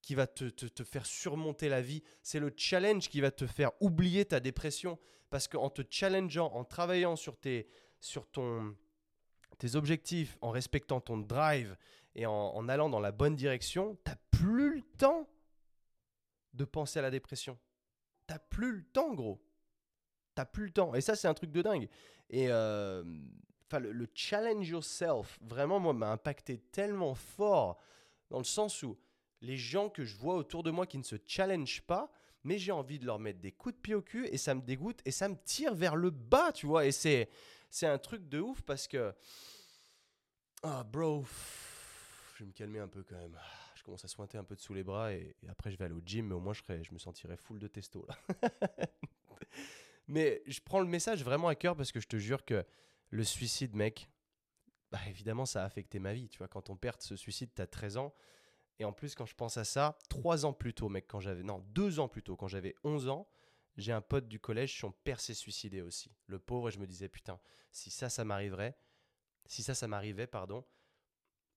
qui 0.00 0.14
va 0.14 0.26
te, 0.26 0.48
te, 0.48 0.84
faire 0.84 1.06
surmonter 1.06 1.68
la 1.68 1.82
vie. 1.82 2.02
C'est 2.22 2.40
le 2.40 2.52
challenge 2.56 3.08
qui 3.08 3.20
va 3.20 3.30
te 3.30 3.46
faire 3.46 3.70
oublier 3.80 4.24
ta 4.24 4.40
dépression. 4.40 4.98
Parce 5.30 5.48
qu'en 5.48 5.70
te 5.70 5.82
challengeant, 5.88 6.52
en 6.52 6.64
travaillant 6.64 7.16
sur 7.16 7.38
tes, 7.38 7.68
sur 8.00 8.26
ton, 8.30 8.76
tes 9.58 9.76
objectifs, 9.76 10.36
en 10.40 10.50
respectant 10.50 11.00
ton 11.00 11.18
drive 11.18 11.76
et 12.14 12.26
en, 12.26 12.68
allant 12.68 12.90
dans 12.90 13.00
la 13.00 13.12
bonne 13.12 13.36
direction, 13.36 13.96
tu 14.04 14.10
n'as 14.10 14.16
plus 14.30 14.74
le 14.76 14.82
temps 14.98 15.28
de 16.52 16.64
penser 16.64 16.98
à 16.98 17.02
la 17.02 17.10
dépression. 17.10 17.58
Tu 18.26 18.34
n'as 18.34 18.38
plus 18.38 18.72
le 18.72 18.84
temps, 18.84 19.14
gros. 19.14 19.42
Tu 20.34 20.40
n'as 20.40 20.44
plus 20.44 20.66
le 20.66 20.72
temps. 20.72 20.94
Et 20.94 21.00
ça, 21.00 21.14
c'est 21.16 21.28
un 21.28 21.34
truc 21.34 21.50
de 21.50 21.62
dingue. 21.62 21.88
Et 22.28 22.48
euh, 22.50 23.04
le, 23.78 24.08
challenge 24.14 24.68
yourself, 24.68 25.38
vraiment, 25.42 25.80
moi, 25.80 25.92
m'a 25.92 26.10
impacté 26.10 26.58
tellement 26.58 27.14
fort 27.14 27.78
dans 28.30 28.38
le 28.38 28.44
sens 28.44 28.82
où 28.82 28.98
les 29.40 29.56
gens 29.56 29.88
que 29.88 30.04
je 30.04 30.16
vois 30.16 30.36
autour 30.36 30.62
de 30.62 30.70
moi 30.70 30.86
qui 30.86 30.98
ne 30.98 31.02
se 31.02 31.16
challenge 31.26 31.82
pas, 31.82 32.10
mais 32.44 32.58
j'ai 32.58 32.72
envie 32.72 32.98
de 32.98 33.06
leur 33.06 33.18
mettre 33.18 33.40
des 33.40 33.52
coups 33.52 33.74
de 33.74 33.80
pied 33.80 33.94
au 33.94 34.02
cul 34.02 34.26
et 34.28 34.38
ça 34.38 34.54
me 34.54 34.62
dégoûte 34.62 35.00
et 35.04 35.10
ça 35.10 35.28
me 35.28 35.36
tire 35.44 35.74
vers 35.74 35.96
le 35.96 36.10
bas, 36.10 36.52
tu 36.52 36.66
vois. 36.66 36.86
Et 36.86 36.92
c'est, 36.92 37.28
c'est 37.70 37.86
un 37.86 37.98
truc 37.98 38.28
de 38.28 38.40
ouf 38.40 38.62
parce 38.62 38.88
que. 38.88 39.14
Ah, 40.62 40.84
bro, 40.84 41.24
je 42.34 42.44
vais 42.44 42.48
me 42.48 42.52
calmer 42.52 42.78
un 42.78 42.88
peu 42.88 43.02
quand 43.02 43.16
même. 43.16 43.36
Je 43.74 43.82
commence 43.82 44.04
à 44.04 44.08
sointer 44.08 44.38
un 44.38 44.44
peu 44.44 44.54
de 44.54 44.60
sous 44.60 44.74
les 44.74 44.84
bras 44.84 45.12
et, 45.12 45.34
après 45.48 45.72
je 45.72 45.76
vais 45.76 45.86
aller 45.86 45.94
au 45.94 46.02
gym, 46.04 46.28
mais 46.28 46.34
au 46.34 46.40
moins 46.40 46.52
je, 46.52 46.62
serai, 46.62 46.84
je 46.84 46.92
me 46.92 46.98
sentirai 46.98 47.36
full 47.36 47.58
de 47.58 47.66
testo 47.66 48.06
là. 48.06 48.48
mais 50.08 50.40
je 50.46 50.60
prends 50.60 50.78
le 50.78 50.86
message 50.86 51.24
vraiment 51.24 51.48
à 51.48 51.56
cœur 51.56 51.76
parce 51.76 51.90
que 51.90 51.98
je 51.98 52.06
te 52.06 52.16
jure 52.16 52.44
que 52.44 52.64
le 53.12 53.24
suicide, 53.24 53.74
mec, 53.74 54.10
bah, 54.90 54.98
évidemment, 55.06 55.46
ça 55.46 55.62
a 55.62 55.66
affecté 55.66 55.98
ma 55.98 56.14
vie. 56.14 56.28
Tu 56.28 56.38
vois, 56.38 56.48
quand 56.48 56.62
ton 56.62 56.76
père 56.76 57.00
se 57.00 57.14
suicide, 57.14 57.50
tu 57.54 57.62
as 57.62 57.66
13 57.66 57.98
ans. 57.98 58.14
Et 58.78 58.84
en 58.84 58.92
plus, 58.92 59.14
quand 59.14 59.26
je 59.26 59.34
pense 59.34 59.58
à 59.58 59.64
ça, 59.64 59.98
trois 60.08 60.46
ans 60.46 60.54
plus 60.54 60.72
tôt, 60.72 60.88
mec, 60.88 61.06
quand 61.06 61.20
j'avais. 61.20 61.42
Non, 61.42 61.60
deux 61.68 62.00
ans 62.00 62.08
plus 62.08 62.22
tôt, 62.22 62.36
quand 62.36 62.48
j'avais 62.48 62.74
11 62.84 63.08
ans, 63.08 63.28
j'ai 63.76 63.92
un 63.92 64.00
pote 64.00 64.28
du 64.28 64.40
collège, 64.40 64.78
son 64.78 64.92
père 64.92 65.20
s'est 65.20 65.34
suicidé 65.34 65.82
aussi. 65.82 66.10
Le 66.26 66.38
pauvre, 66.38 66.68
et 66.68 66.72
je 66.72 66.78
me 66.78 66.86
disais, 66.86 67.08
putain, 67.08 67.38
si 67.70 67.90
ça, 67.90 68.08
ça 68.08 68.24
m'arriverait, 68.24 68.76
si 69.46 69.62
ça, 69.62 69.74
ça 69.74 69.88
m'arrivait, 69.88 70.26
pardon, 70.26 70.64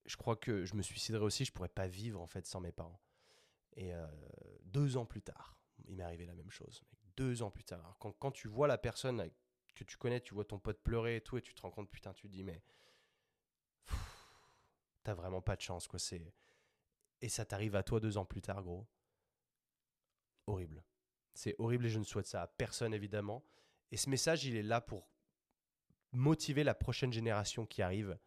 je 0.06 0.18
crois 0.18 0.36
que 0.36 0.66
je 0.66 0.76
me 0.76 0.82
suiciderais 0.82 1.24
aussi, 1.24 1.46
je 1.46 1.54
pourrais 1.54 1.70
pas 1.70 1.88
vivre 1.88 2.22
en 2.22 2.28
fait 2.28 2.46
sans 2.46 2.60
mes 2.60 2.72
parents. 2.72 3.02
Et 3.76 3.94
euh, 3.94 4.08
deux 4.64 4.98
ans 4.98 5.06
plus 5.06 5.22
tard, 5.22 5.58
il 5.88 5.96
m'est 5.96 6.04
arrivé 6.04 6.26
la 6.26 6.36
même 6.36 6.52
chose. 6.52 6.84
Deux 7.18 7.44
ans 7.44 7.52
plus 7.52 7.64
tard. 7.64 7.98
quand, 8.00 8.12
quand, 8.12 8.32
tu 8.32 8.48
vois 8.48 8.68
la 8.68 8.78
personne 8.78 9.30
que 9.76 9.84
tu 9.84 9.98
connais, 9.98 10.22
tu 10.22 10.34
vois 10.34 10.46
ton 10.46 10.58
pote 10.58 10.82
pleurer 10.82 11.18
et 11.18 11.22
tout, 11.22 11.38
et 11.38 11.42
tu 11.42 11.54
te 11.54 11.62
rends 11.62 11.72
compte, 11.72 11.92
putain, 11.92 12.14
tu 12.14 12.24
te 12.24 12.32
dis, 12.32 12.44
mais. 12.44 12.64
T'as 15.04 15.14
vraiment 15.14 15.42
pas 15.42 15.56
de 15.56 15.62
chance, 15.62 15.88
quoi. 15.88 16.00
C'est. 16.00 16.34
Et 17.22 17.30
ça 17.30 17.46
t'arrive 17.46 17.76
à 17.76 17.84
toi 17.84 18.00
deux 18.00 18.18
ans 18.18 18.26
plus 18.26 18.42
tard, 18.42 18.64
gros. 18.64 18.88
Horrible. 20.48 20.84
C'est 21.34 21.56
horrible 21.60 21.86
et 21.86 21.90
je 21.90 22.00
ne 22.00 22.04
souhaite 22.04 22.28
ça 22.28 22.42
à 22.42 22.48
personne, 22.48 22.94
évidemment. 22.94 23.44
Et 23.92 23.98
ce 23.98 24.10
message, 24.10 24.46
il 24.46 24.56
est 24.56 24.64
là 24.64 24.82
pour 24.82 25.08
motiver 26.12 26.64
la 26.64 26.74
prochaine 26.74 27.12
génération 27.12 27.66
qui 27.66 27.82
arrive 27.82 28.18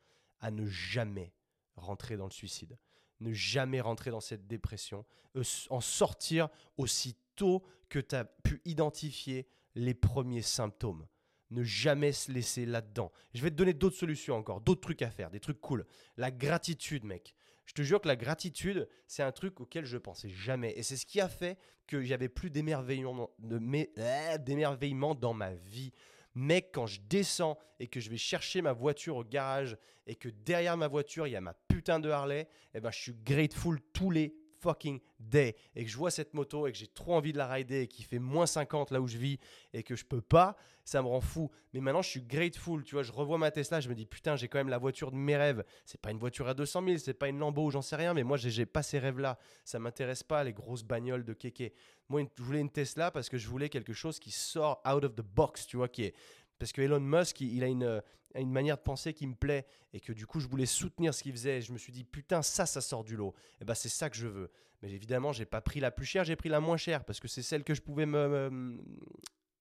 à 0.41 0.51
ne 0.51 0.67
jamais 0.67 1.33
rentrer 1.77 2.17
dans 2.17 2.27
le 2.27 2.31
suicide, 2.31 2.79
ne 3.21 3.33
jamais 3.33 3.81
rentrer 3.81 4.11
dans 4.11 4.21
cette 4.21 4.47
dépression, 4.47 5.07
euh, 5.37 5.43
en 5.71 5.81
sortir 5.81 6.49
aussitôt 6.77 7.65
que 7.89 7.99
tu 7.99 8.15
as 8.15 8.25
pu 8.25 8.61
identifier 8.65 9.49
les 9.75 9.95
premiers 9.95 10.43
symptômes 10.43 11.07
ne 11.51 11.63
jamais 11.63 12.13
se 12.13 12.31
laisser 12.31 12.67
là-dedans. 12.67 13.13
Je 13.35 13.43
vais 13.43 13.51
te 13.51 13.57
donner 13.57 13.75
d'autres 13.75 13.97
solutions 13.97 14.37
encore, 14.37 14.61
d'autres 14.61 14.81
trucs 14.81 15.03
à 15.03 15.11
faire, 15.11 15.31
des 15.31 15.41
trucs 15.41 15.61
cool. 15.61 15.87
La 16.17 16.31
gratitude, 16.31 17.05
mec. 17.05 17.35
Je 17.67 17.75
te 17.75 17.83
jure 17.83 18.01
que 18.01 18.09
la 18.09 18.17
gratitude, 18.17 18.89
c'est 19.07 19.23
un 19.23 19.33
truc 19.33 19.61
auquel 19.61 19.85
je 19.85 19.99
pensais 19.99 20.31
jamais. 20.31 20.73
Et 20.77 20.83
c'est 20.83 20.97
ce 20.97 21.05
qui 21.05 21.21
a 21.21 21.29
fait 21.29 21.59
que 21.87 22.03
j'avais 22.03 22.31
plus 22.31 22.49
d'émerveillement, 22.51 23.31
euh, 23.51 25.15
dans 25.15 25.35
ma 25.35 25.53
vie. 25.55 25.93
Mec, 26.35 26.71
quand 26.73 26.87
je 26.87 27.01
descends 27.01 27.59
et 27.79 27.89
que 27.89 28.01
je 28.01 28.09
vais 28.09 28.17
chercher 28.17 28.63
ma 28.63 28.73
voiture 28.73 29.17
au 29.17 29.25
garage 29.25 29.77
et 30.07 30.15
que 30.15 30.29
derrière 30.29 30.77
ma 30.77 30.89
voiture, 30.89 31.27
il 31.27 31.33
y 31.33 31.37
a 31.37 31.41
ma 31.41 31.55
putain 31.69 32.01
de 32.01 32.09
Harley, 32.09 32.49
eh 32.75 32.81
ben, 32.81 32.91
je 32.91 32.99
suis 32.99 33.15
grateful 33.15 33.81
tous 33.93 34.11
les 34.11 34.35
fucking 34.61 35.01
day 35.21 35.57
et 35.75 35.85
que 35.85 35.91
je 35.91 35.97
vois 35.97 36.11
cette 36.11 36.35
moto 36.35 36.67
et 36.67 36.73
que 36.73 36.79
j'ai 36.79 36.87
trop 36.87 37.15
envie 37.15 37.33
de 37.33 37.39
la 37.39 37.49
rider 37.49 37.83
et 37.83 37.89
qui 37.89 38.03
fait 38.03 38.19
moins 38.19 38.47
50 38.47 38.91
là 38.91 39.01
où 39.01 39.07
je 39.07 39.19
vis 39.19 39.39
et 39.73 39.83
que 39.83 39.97
je 39.97 40.05
peux 40.05 40.21
pas, 40.21 40.57
ça 40.85 41.03
me 41.03 41.09
rend 41.09 41.21
fou. 41.21 41.51
Mais 41.73 41.81
maintenant, 41.81 42.03
je 42.03 42.09
suis 42.09 42.23
grateful, 42.23 42.83
tu 42.83 42.95
vois, 42.95 43.03
je 43.03 43.13
revois 43.13 43.39
ma 43.39 43.51
Tesla, 43.51 43.81
je 43.81 43.89
me 43.89 43.95
dis 43.95 44.07
putain, 44.07 44.37
j'ai 44.37 44.49
quand 44.49 44.59
même 44.59 44.69
la 44.69 44.79
voiture 44.79 45.11
de 45.11 45.17
mes 45.17 45.37
rêves. 45.37 45.65
C'est 45.85 46.01
pas 46.01 46.11
une 46.11 46.19
voiture 46.19 46.49
à 46.49 46.55
200 46.55 46.85
000, 46.85 46.99
c'est 46.99 47.15
pas 47.15 47.29
une 47.29 47.39
Lambo, 47.39 47.71
j'en 47.71 47.83
sais 47.83 47.97
rien, 47.97 48.15
mais 48.15 48.25
moi, 48.25 48.37
j'ai 48.37 48.67
pas 48.67 48.83
ces 48.83 48.99
rêves-là. 48.99 49.39
Ça 49.65 49.79
m'intéresse 49.79 50.23
pas, 50.23 50.45
les 50.45 50.53
grosses 50.53 50.85
bagnoles 50.85 51.25
de 51.25 51.35
kéké. 51.35 51.75
Moi, 52.09 52.23
je 52.39 52.43
voulais 52.43 52.61
une 52.61 52.71
Tesla 52.71 53.11
parce 53.11 53.29
que 53.29 53.37
je 53.37 53.49
voulais 53.49 53.69
quelque 53.69 53.93
chose 53.93 54.19
qui 54.19 54.31
sort 54.31 54.81
out 54.89 55.05
of 55.05 55.15
the 55.15 55.23
box, 55.23 55.67
tu 55.67 55.77
vois, 55.77 55.89
qui 55.89 56.05
est 56.05 56.15
parce 56.59 56.73
que 56.73 56.83
Elon 56.83 57.01
Musk, 57.01 57.41
il, 57.41 57.63
a 57.63 57.67
une, 57.67 58.03
une, 58.35 58.51
manière 58.51 58.77
de 58.77 58.83
penser 58.83 59.15
qui 59.15 59.27
me 59.27 59.35
plaît 59.35 59.67
et 59.93 60.01
que 60.01 60.13
du 60.13 60.27
coup, 60.27 60.41
je 60.41 60.49
voulais 60.49 60.67
soutenir 60.67 61.15
ce 61.15 61.23
qu'il 61.23 61.33
faisait. 61.33 61.61
je 61.61 61.73
me 61.73 61.79
suis 61.79 61.93
dit, 61.93 62.05
putain, 62.05 62.43
ça, 62.43 62.67
ça 62.67 62.81
sort 62.81 63.05
du 63.05 63.17
lot. 63.17 63.35
Et 63.61 63.65
ben, 63.65 63.75
c'est 63.75 63.89
ça 63.89 64.11
que 64.11 64.17
je 64.17 64.27
veux. 64.27 64.51
Mais 64.83 64.91
évidemment, 64.91 65.33
j'ai 65.33 65.47
pas 65.47 65.61
pris 65.61 65.81
la 65.81 65.91
plus 65.91 66.07
chère, 66.07 66.25
j'ai 66.25 66.37
pris 66.37 66.49
la 66.49 66.61
moins 66.61 66.77
chère 66.77 67.05
parce 67.05 67.21
que 67.21 67.29
c'est 67.29 67.43
celle 67.43 67.65
que 67.65 67.75
je 67.75 67.83
pouvais 67.83 68.07
me, 68.07 68.79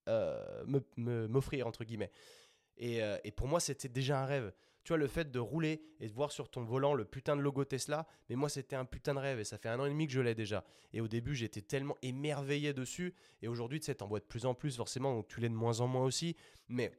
euh, 0.08 0.64
m'offrir, 0.96 1.68
entre 1.68 1.84
guillemets. 1.84 2.12
Et, 2.78 3.04
euh, 3.04 3.18
et 3.24 3.32
pour 3.32 3.48
moi, 3.48 3.60
c'était 3.60 3.90
déjà 3.90 4.22
un 4.22 4.26
rêve. 4.26 4.54
Tu 4.88 4.94
vois, 4.94 5.00
le 5.00 5.08
fait 5.08 5.30
de 5.30 5.40
rouler 5.40 5.82
et 6.00 6.08
de 6.08 6.14
voir 6.14 6.32
sur 6.32 6.50
ton 6.50 6.64
volant 6.64 6.94
le 6.94 7.04
putain 7.04 7.36
de 7.36 7.42
logo 7.42 7.66
Tesla, 7.66 8.08
mais 8.30 8.38
moi, 8.38 8.48
c'était 8.48 8.78
un 8.78 8.86
putain 8.86 9.16
de 9.16 9.20
rêve 9.20 9.38
et 9.38 9.44
ça 9.44 9.58
fait 9.58 9.68
un 9.68 9.78
an 9.82 9.86
et 9.86 9.90
demi 9.90 10.08
que 10.08 10.14
je 10.14 10.22
l'ai 10.22 10.34
déjà. 10.34 10.64
Et 10.94 11.02
au 11.02 11.10
début, 11.10 11.36
j'étais 11.36 11.62
tellement 11.62 11.98
émerveillé 12.02 12.72
dessus. 12.72 13.14
Et 13.42 13.50
aujourd'hui, 13.50 13.82
tu 13.82 13.88
sais, 13.88 13.96
t'en 13.96 14.08
vois 14.08 14.22
de 14.22 14.24
plus 14.24 14.46
en 14.46 14.54
plus, 14.54 14.78
forcément, 14.78 15.14
donc 15.14 15.28
tu 15.28 15.42
l'es 15.42 15.50
de 15.50 15.54
moins 15.54 15.82
en 15.82 15.88
moins 15.88 16.06
aussi. 16.06 16.38
Mais 16.70 16.94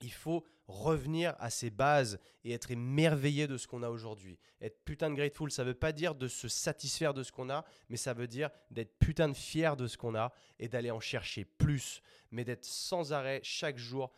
il 0.00 0.10
faut 0.10 0.44
revenir 0.66 1.36
à 1.38 1.50
ses 1.50 1.70
bases 1.70 2.18
et 2.42 2.50
être 2.50 2.72
émerveillé 2.72 3.46
de 3.46 3.58
ce 3.58 3.68
qu'on 3.68 3.84
a 3.84 3.90
aujourd'hui. 3.90 4.36
Être 4.60 4.82
putain 4.84 5.08
de 5.08 5.14
grateful, 5.14 5.52
ça 5.52 5.62
veut 5.62 5.72
pas 5.72 5.92
dire 5.92 6.16
de 6.16 6.26
se 6.26 6.48
satisfaire 6.48 7.14
de 7.14 7.22
ce 7.22 7.30
qu'on 7.30 7.48
a, 7.48 7.64
mais 7.90 7.96
ça 7.96 8.12
veut 8.12 8.26
dire 8.26 8.50
d'être 8.72 8.98
putain 8.98 9.28
de 9.28 9.36
fier 9.36 9.76
de 9.76 9.86
ce 9.86 9.96
qu'on 9.96 10.16
a 10.16 10.32
et 10.58 10.66
d'aller 10.66 10.90
en 10.90 10.98
chercher 10.98 11.44
plus, 11.44 12.02
mais 12.32 12.42
d'être 12.42 12.64
sans 12.64 13.12
arrêt 13.12 13.38
chaque 13.44 13.78
jour 13.78 14.10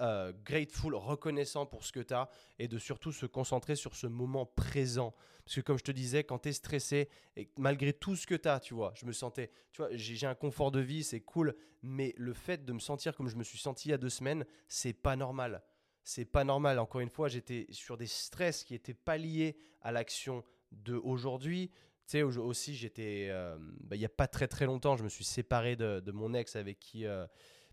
euh, 0.00 0.32
grateful, 0.44 0.94
reconnaissant 0.94 1.66
pour 1.66 1.84
ce 1.84 1.92
que 1.92 2.00
tu 2.00 2.14
as 2.14 2.28
et 2.58 2.68
de 2.68 2.78
surtout 2.78 3.12
se 3.12 3.26
concentrer 3.26 3.76
sur 3.76 3.94
ce 3.94 4.06
moment 4.06 4.46
présent. 4.46 5.14
Parce 5.44 5.56
que 5.56 5.60
comme 5.60 5.78
je 5.78 5.84
te 5.84 5.92
disais, 5.92 6.24
quand 6.24 6.40
tu 6.40 6.48
es 6.48 6.52
stressé, 6.52 7.08
et 7.36 7.50
malgré 7.58 7.92
tout 7.92 8.16
ce 8.16 8.26
que 8.26 8.34
tu 8.34 8.48
as, 8.48 8.60
tu 8.60 8.74
vois, 8.74 8.92
je 8.94 9.06
me 9.06 9.12
sentais, 9.12 9.50
tu 9.72 9.82
vois, 9.82 9.88
j'ai 9.92 10.26
un 10.26 10.34
confort 10.34 10.70
de 10.70 10.80
vie, 10.80 11.04
c'est 11.04 11.20
cool, 11.20 11.54
mais 11.82 12.14
le 12.16 12.32
fait 12.32 12.64
de 12.64 12.72
me 12.72 12.78
sentir 12.78 13.16
comme 13.16 13.28
je 13.28 13.36
me 13.36 13.44
suis 13.44 13.58
senti 13.58 13.88
il 13.88 13.90
y 13.90 13.94
a 13.94 13.98
deux 13.98 14.08
semaines, 14.08 14.44
c'est 14.68 14.92
pas 14.92 15.16
normal. 15.16 15.62
C'est 16.04 16.24
pas 16.24 16.44
normal. 16.44 16.78
Encore 16.78 17.00
une 17.00 17.10
fois, 17.10 17.28
j'étais 17.28 17.66
sur 17.70 17.96
des 17.96 18.06
stress 18.06 18.64
qui 18.64 18.72
n'étaient 18.72 18.94
pas 18.94 19.16
liés 19.16 19.56
à 19.82 19.92
l'action 19.92 20.44
de 20.72 20.94
aujourd'hui. 20.94 21.70
Tu 22.06 22.18
sais, 22.18 22.22
aussi, 22.22 22.74
j'étais, 22.74 23.28
euh, 23.30 23.56
bah, 23.80 23.96
il 23.96 24.00
n'y 24.00 24.04
a 24.04 24.10
pas 24.10 24.26
très 24.26 24.48
très 24.48 24.66
longtemps, 24.66 24.96
je 24.96 25.04
me 25.04 25.08
suis 25.08 25.24
séparé 25.24 25.76
de, 25.76 26.10
mon 26.12 26.34
ex 26.34 26.56
avec 26.56 26.78
qui... 26.78 27.06
Euh, 27.06 27.26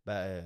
bah, 0.10 0.24
euh, 0.24 0.42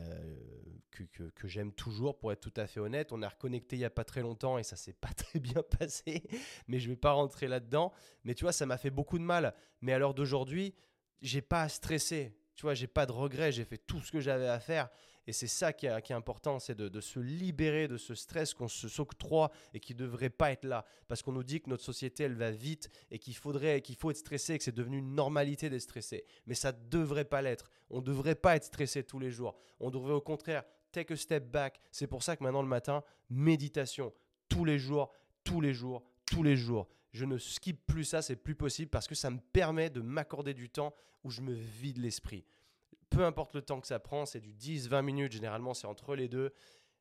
que, 0.91 1.29
que, 1.29 1.47
j'aime 1.47 1.71
toujours, 1.71 2.19
pour 2.19 2.33
être 2.33 2.41
tout 2.41 2.51
à 2.57 2.67
fait 2.67 2.81
honnête. 2.81 3.13
On 3.13 3.21
a 3.21 3.29
reconnecté 3.29 3.77
il 3.77 3.79
n'y 3.79 3.85
a 3.85 3.89
pas 3.89 4.03
très 4.03 4.21
longtemps 4.21 4.57
et 4.57 4.63
ça 4.63 4.75
s'est 4.75 4.91
pas 4.91 5.07
très 5.15 5.39
bien 5.39 5.63
passé, 5.79 6.21
mais 6.67 6.79
je 6.79 6.89
vais 6.89 6.97
pas 6.97 7.13
rentrer 7.13 7.47
là-dedans. 7.47 7.93
Mais 8.25 8.35
tu 8.35 8.43
vois, 8.43 8.51
ça 8.51 8.65
m'a 8.65 8.77
fait 8.77 8.89
beaucoup 8.89 9.17
de 9.17 9.23
mal. 9.23 9.55
Mais 9.79 9.93
à 9.93 9.99
l'heure 9.99 10.13
d'aujourd'hui, 10.13 10.75
j'ai 11.21 11.41
pas 11.41 11.61
à 11.61 11.69
stresser. 11.69 12.37
Tu 12.55 12.63
vois, 12.63 12.73
j'ai 12.73 12.87
pas 12.87 13.05
de 13.05 13.13
regrets, 13.13 13.53
j'ai 13.53 13.63
fait 13.63 13.77
tout 13.77 14.01
ce 14.01 14.11
que 14.11 14.19
j'avais 14.19 14.49
à 14.49 14.59
faire. 14.59 14.89
Et 15.25 15.31
c'est 15.31 15.47
ça 15.47 15.71
qui 15.71 15.85
est, 15.85 16.11
important, 16.11 16.59
c'est 16.59 16.75
de, 16.75 17.01
se 17.01 17.19
libérer 17.19 17.87
de 17.87 17.97
ce 17.97 18.13
stress 18.13 18.53
qu'on 18.53 18.67
se 18.67 18.89
s'octroie 18.89 19.51
et 19.73 19.79
qui 19.79 19.93
ne 19.93 19.99
devrait 19.99 20.29
pas 20.29 20.51
être 20.51 20.65
là. 20.65 20.85
Parce 21.07 21.21
qu'on 21.21 21.31
nous 21.31 21.43
dit 21.43 21.61
que 21.61 21.69
notre 21.69 21.83
société, 21.83 22.23
elle 22.23 22.35
va 22.35 22.51
vite 22.51 22.89
et 23.09 23.19
qu'il 23.19 23.35
faudrait, 23.35 23.81
qu'il 23.81 23.95
faut 23.95 24.11
être 24.11 24.17
stressé 24.17 24.53
et 24.53 24.57
que 24.57 24.63
c'est 24.63 24.75
devenu 24.75 24.97
une 24.97 25.15
normalité 25.15 25.69
d'être 25.69 25.81
stressé. 25.81 26.25
Mais 26.45 26.55
ça 26.55 26.73
ne 26.73 26.77
devrait 26.89 27.25
pas 27.25 27.41
l'être. 27.41 27.69
On 27.89 27.97
ne 27.97 28.05
devrait 28.05 28.35
pas 28.35 28.55
être 28.55 28.65
stressé 28.65 29.03
tous 29.03 29.19
les 29.19 29.31
jours. 29.31 29.55
On 29.79 29.91
devrait 29.91 30.13
au 30.13 30.21
contraire 30.21 30.63
take 30.91 31.11
a 31.11 31.17
step 31.17 31.49
back. 31.49 31.79
C'est 31.91 32.07
pour 32.07 32.23
ça 32.23 32.35
que 32.35 32.43
maintenant 32.43 32.61
le 32.61 32.67
matin, 32.67 33.03
méditation. 33.29 34.13
Tous 34.49 34.65
les 34.65 34.77
jours, 34.77 35.11
tous 35.43 35.61
les 35.61 35.73
jours, 35.73 36.03
tous 36.25 36.43
les 36.43 36.55
jours. 36.55 36.87
Je 37.11 37.25
ne 37.25 37.37
skip 37.37 37.85
plus 37.85 38.05
ça, 38.05 38.21
c'est 38.21 38.35
plus 38.35 38.55
possible 38.55 38.89
parce 38.89 39.07
que 39.07 39.15
ça 39.15 39.29
me 39.29 39.39
permet 39.39 39.89
de 39.89 40.01
m'accorder 40.01 40.53
du 40.53 40.69
temps 40.69 40.93
où 41.23 41.29
je 41.29 41.41
me 41.41 41.53
vide 41.53 41.97
l'esprit 41.97 42.43
peu 43.13 43.23
importe 43.23 43.53
le 43.53 43.61
temps 43.61 43.79
que 43.79 43.87
ça 43.87 43.99
prend, 43.99 44.25
c'est 44.25 44.39
du 44.39 44.53
10-20 44.53 45.03
minutes, 45.03 45.31
généralement 45.31 45.73
c'est 45.73 45.87
entre 45.87 46.15
les 46.15 46.27
deux, 46.27 46.51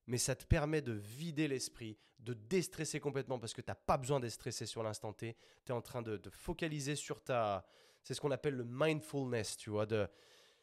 mais 0.06 0.18
ça 0.18 0.34
te 0.34 0.44
permet 0.44 0.82
de 0.82 0.92
vider 0.92 1.48
l'esprit, 1.48 1.96
de 2.18 2.34
déstresser 2.34 3.00
complètement 3.00 3.38
parce 3.38 3.54
que 3.54 3.62
tu 3.62 3.70
n'as 3.70 3.74
pas 3.74 3.96
besoin 3.96 4.20
d'être 4.20 4.32
stressé 4.32 4.66
sur 4.66 4.82
l'instant 4.82 5.12
T, 5.12 5.36
tu 5.64 5.72
es 5.72 5.74
en 5.74 5.80
train 5.80 6.02
de, 6.02 6.20
focaliser 6.30 6.96
sur 6.96 7.22
ta... 7.22 7.66
C'est 8.02 8.14
ce 8.14 8.20
qu'on 8.20 8.32
appelle 8.32 8.56
le 8.56 8.64
mindfulness, 8.64 9.56
tu 9.56 9.70
vois, 9.70 9.86
de 9.86 10.08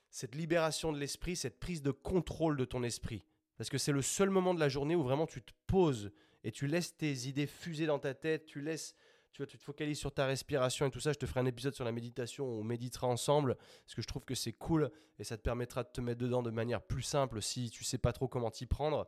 cette 0.09 0.35
libération 0.35 0.91
de 0.91 0.99
l'esprit, 0.99 1.35
cette 1.35 1.59
prise 1.59 1.81
de 1.81 1.91
contrôle 1.91 2.57
de 2.57 2.65
ton 2.65 2.83
esprit. 2.83 3.23
Parce 3.57 3.69
que 3.69 3.77
c'est 3.77 3.91
le 3.91 4.01
seul 4.01 4.29
moment 4.29 4.53
de 4.53 4.59
la 4.59 4.69
journée 4.69 4.95
où 4.95 5.03
vraiment 5.03 5.25
tu 5.25 5.41
te 5.41 5.53
poses 5.67 6.11
et 6.43 6.51
tu 6.51 6.67
laisses 6.67 6.95
tes 6.95 7.27
idées 7.27 7.47
fuser 7.47 7.85
dans 7.85 7.99
ta 7.99 8.13
tête, 8.13 8.45
tu 8.45 8.61
laisses 8.61 8.93
tu 9.31 9.41
vois, 9.41 9.47
tu 9.47 9.57
te 9.57 9.63
focalises 9.63 9.99
sur 9.99 10.13
ta 10.13 10.25
respiration 10.25 10.87
et 10.87 10.91
tout 10.91 10.99
ça. 10.99 11.13
Je 11.13 11.17
te 11.17 11.25
ferai 11.25 11.39
un 11.39 11.45
épisode 11.45 11.73
sur 11.73 11.85
la 11.85 11.91
méditation 11.91 12.45
où 12.45 12.59
on 12.59 12.63
méditera 12.63 13.07
ensemble, 13.07 13.55
parce 13.55 13.95
que 13.95 14.01
je 14.01 14.07
trouve 14.07 14.25
que 14.25 14.35
c'est 14.35 14.53
cool 14.53 14.91
et 15.17 15.23
ça 15.23 15.37
te 15.37 15.41
permettra 15.41 15.83
de 15.83 15.89
te 15.89 16.01
mettre 16.01 16.19
dedans 16.19 16.43
de 16.43 16.51
manière 16.51 16.81
plus 16.81 17.03
simple 17.03 17.41
si 17.41 17.69
tu 17.69 17.83
sais 17.83 17.97
pas 17.97 18.13
trop 18.13 18.27
comment 18.27 18.51
t'y 18.51 18.65
prendre. 18.65 19.07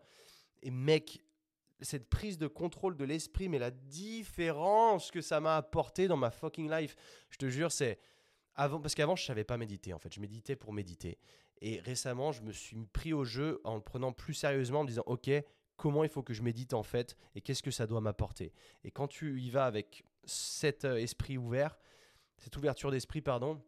Et 0.61 0.71
mec, 0.71 1.23
cette 1.81 2.09
prise 2.09 2.37
de 2.37 2.47
contrôle 2.47 2.95
de 2.95 3.03
l'esprit, 3.03 3.49
mais 3.49 3.59
la 3.59 3.71
différence 3.71 5.11
que 5.11 5.21
ça 5.21 5.39
m'a 5.39 5.57
apporté 5.57 6.07
dans 6.07 6.17
ma 6.17 6.31
fucking 6.31 6.69
life, 6.69 6.95
je 7.29 7.37
te 7.37 7.49
jure, 7.49 7.71
c'est 7.71 7.99
avant 8.55 8.79
parce 8.79 8.95
qu'avant 8.95 9.15
je 9.15 9.25
savais 9.25 9.43
pas 9.43 9.57
méditer 9.57 9.93
en 9.93 9.99
fait, 9.99 10.13
je 10.13 10.19
méditais 10.19 10.55
pour 10.55 10.73
méditer. 10.73 11.17
Et 11.61 11.79
récemment, 11.79 12.31
je 12.31 12.41
me 12.41 12.51
suis 12.51 12.77
pris 12.91 13.13
au 13.13 13.23
jeu 13.23 13.61
en 13.63 13.75
le 13.75 13.81
prenant 13.81 14.13
plus 14.13 14.33
sérieusement, 14.33 14.81
en 14.81 14.83
me 14.83 14.89
disant 14.89 15.03
ok, 15.05 15.29
comment 15.77 16.03
il 16.03 16.09
faut 16.09 16.23
que 16.23 16.33
je 16.33 16.43
médite 16.43 16.73
en 16.73 16.83
fait 16.83 17.17
et 17.33 17.41
qu'est-ce 17.41 17.63
que 17.63 17.71
ça 17.71 17.87
doit 17.87 18.01
m'apporter? 18.01 18.53
Et 18.83 18.91
quand 18.91 19.07
tu 19.07 19.39
y 19.41 19.49
vas 19.49 19.65
avec 19.65 20.03
cet 20.25 20.85
euh, 20.85 20.97
esprit 20.97 21.37
ouvert, 21.37 21.77
cette 22.37 22.57
ouverture 22.57 22.91
d'esprit, 22.91 23.21
pardon, 23.21 23.61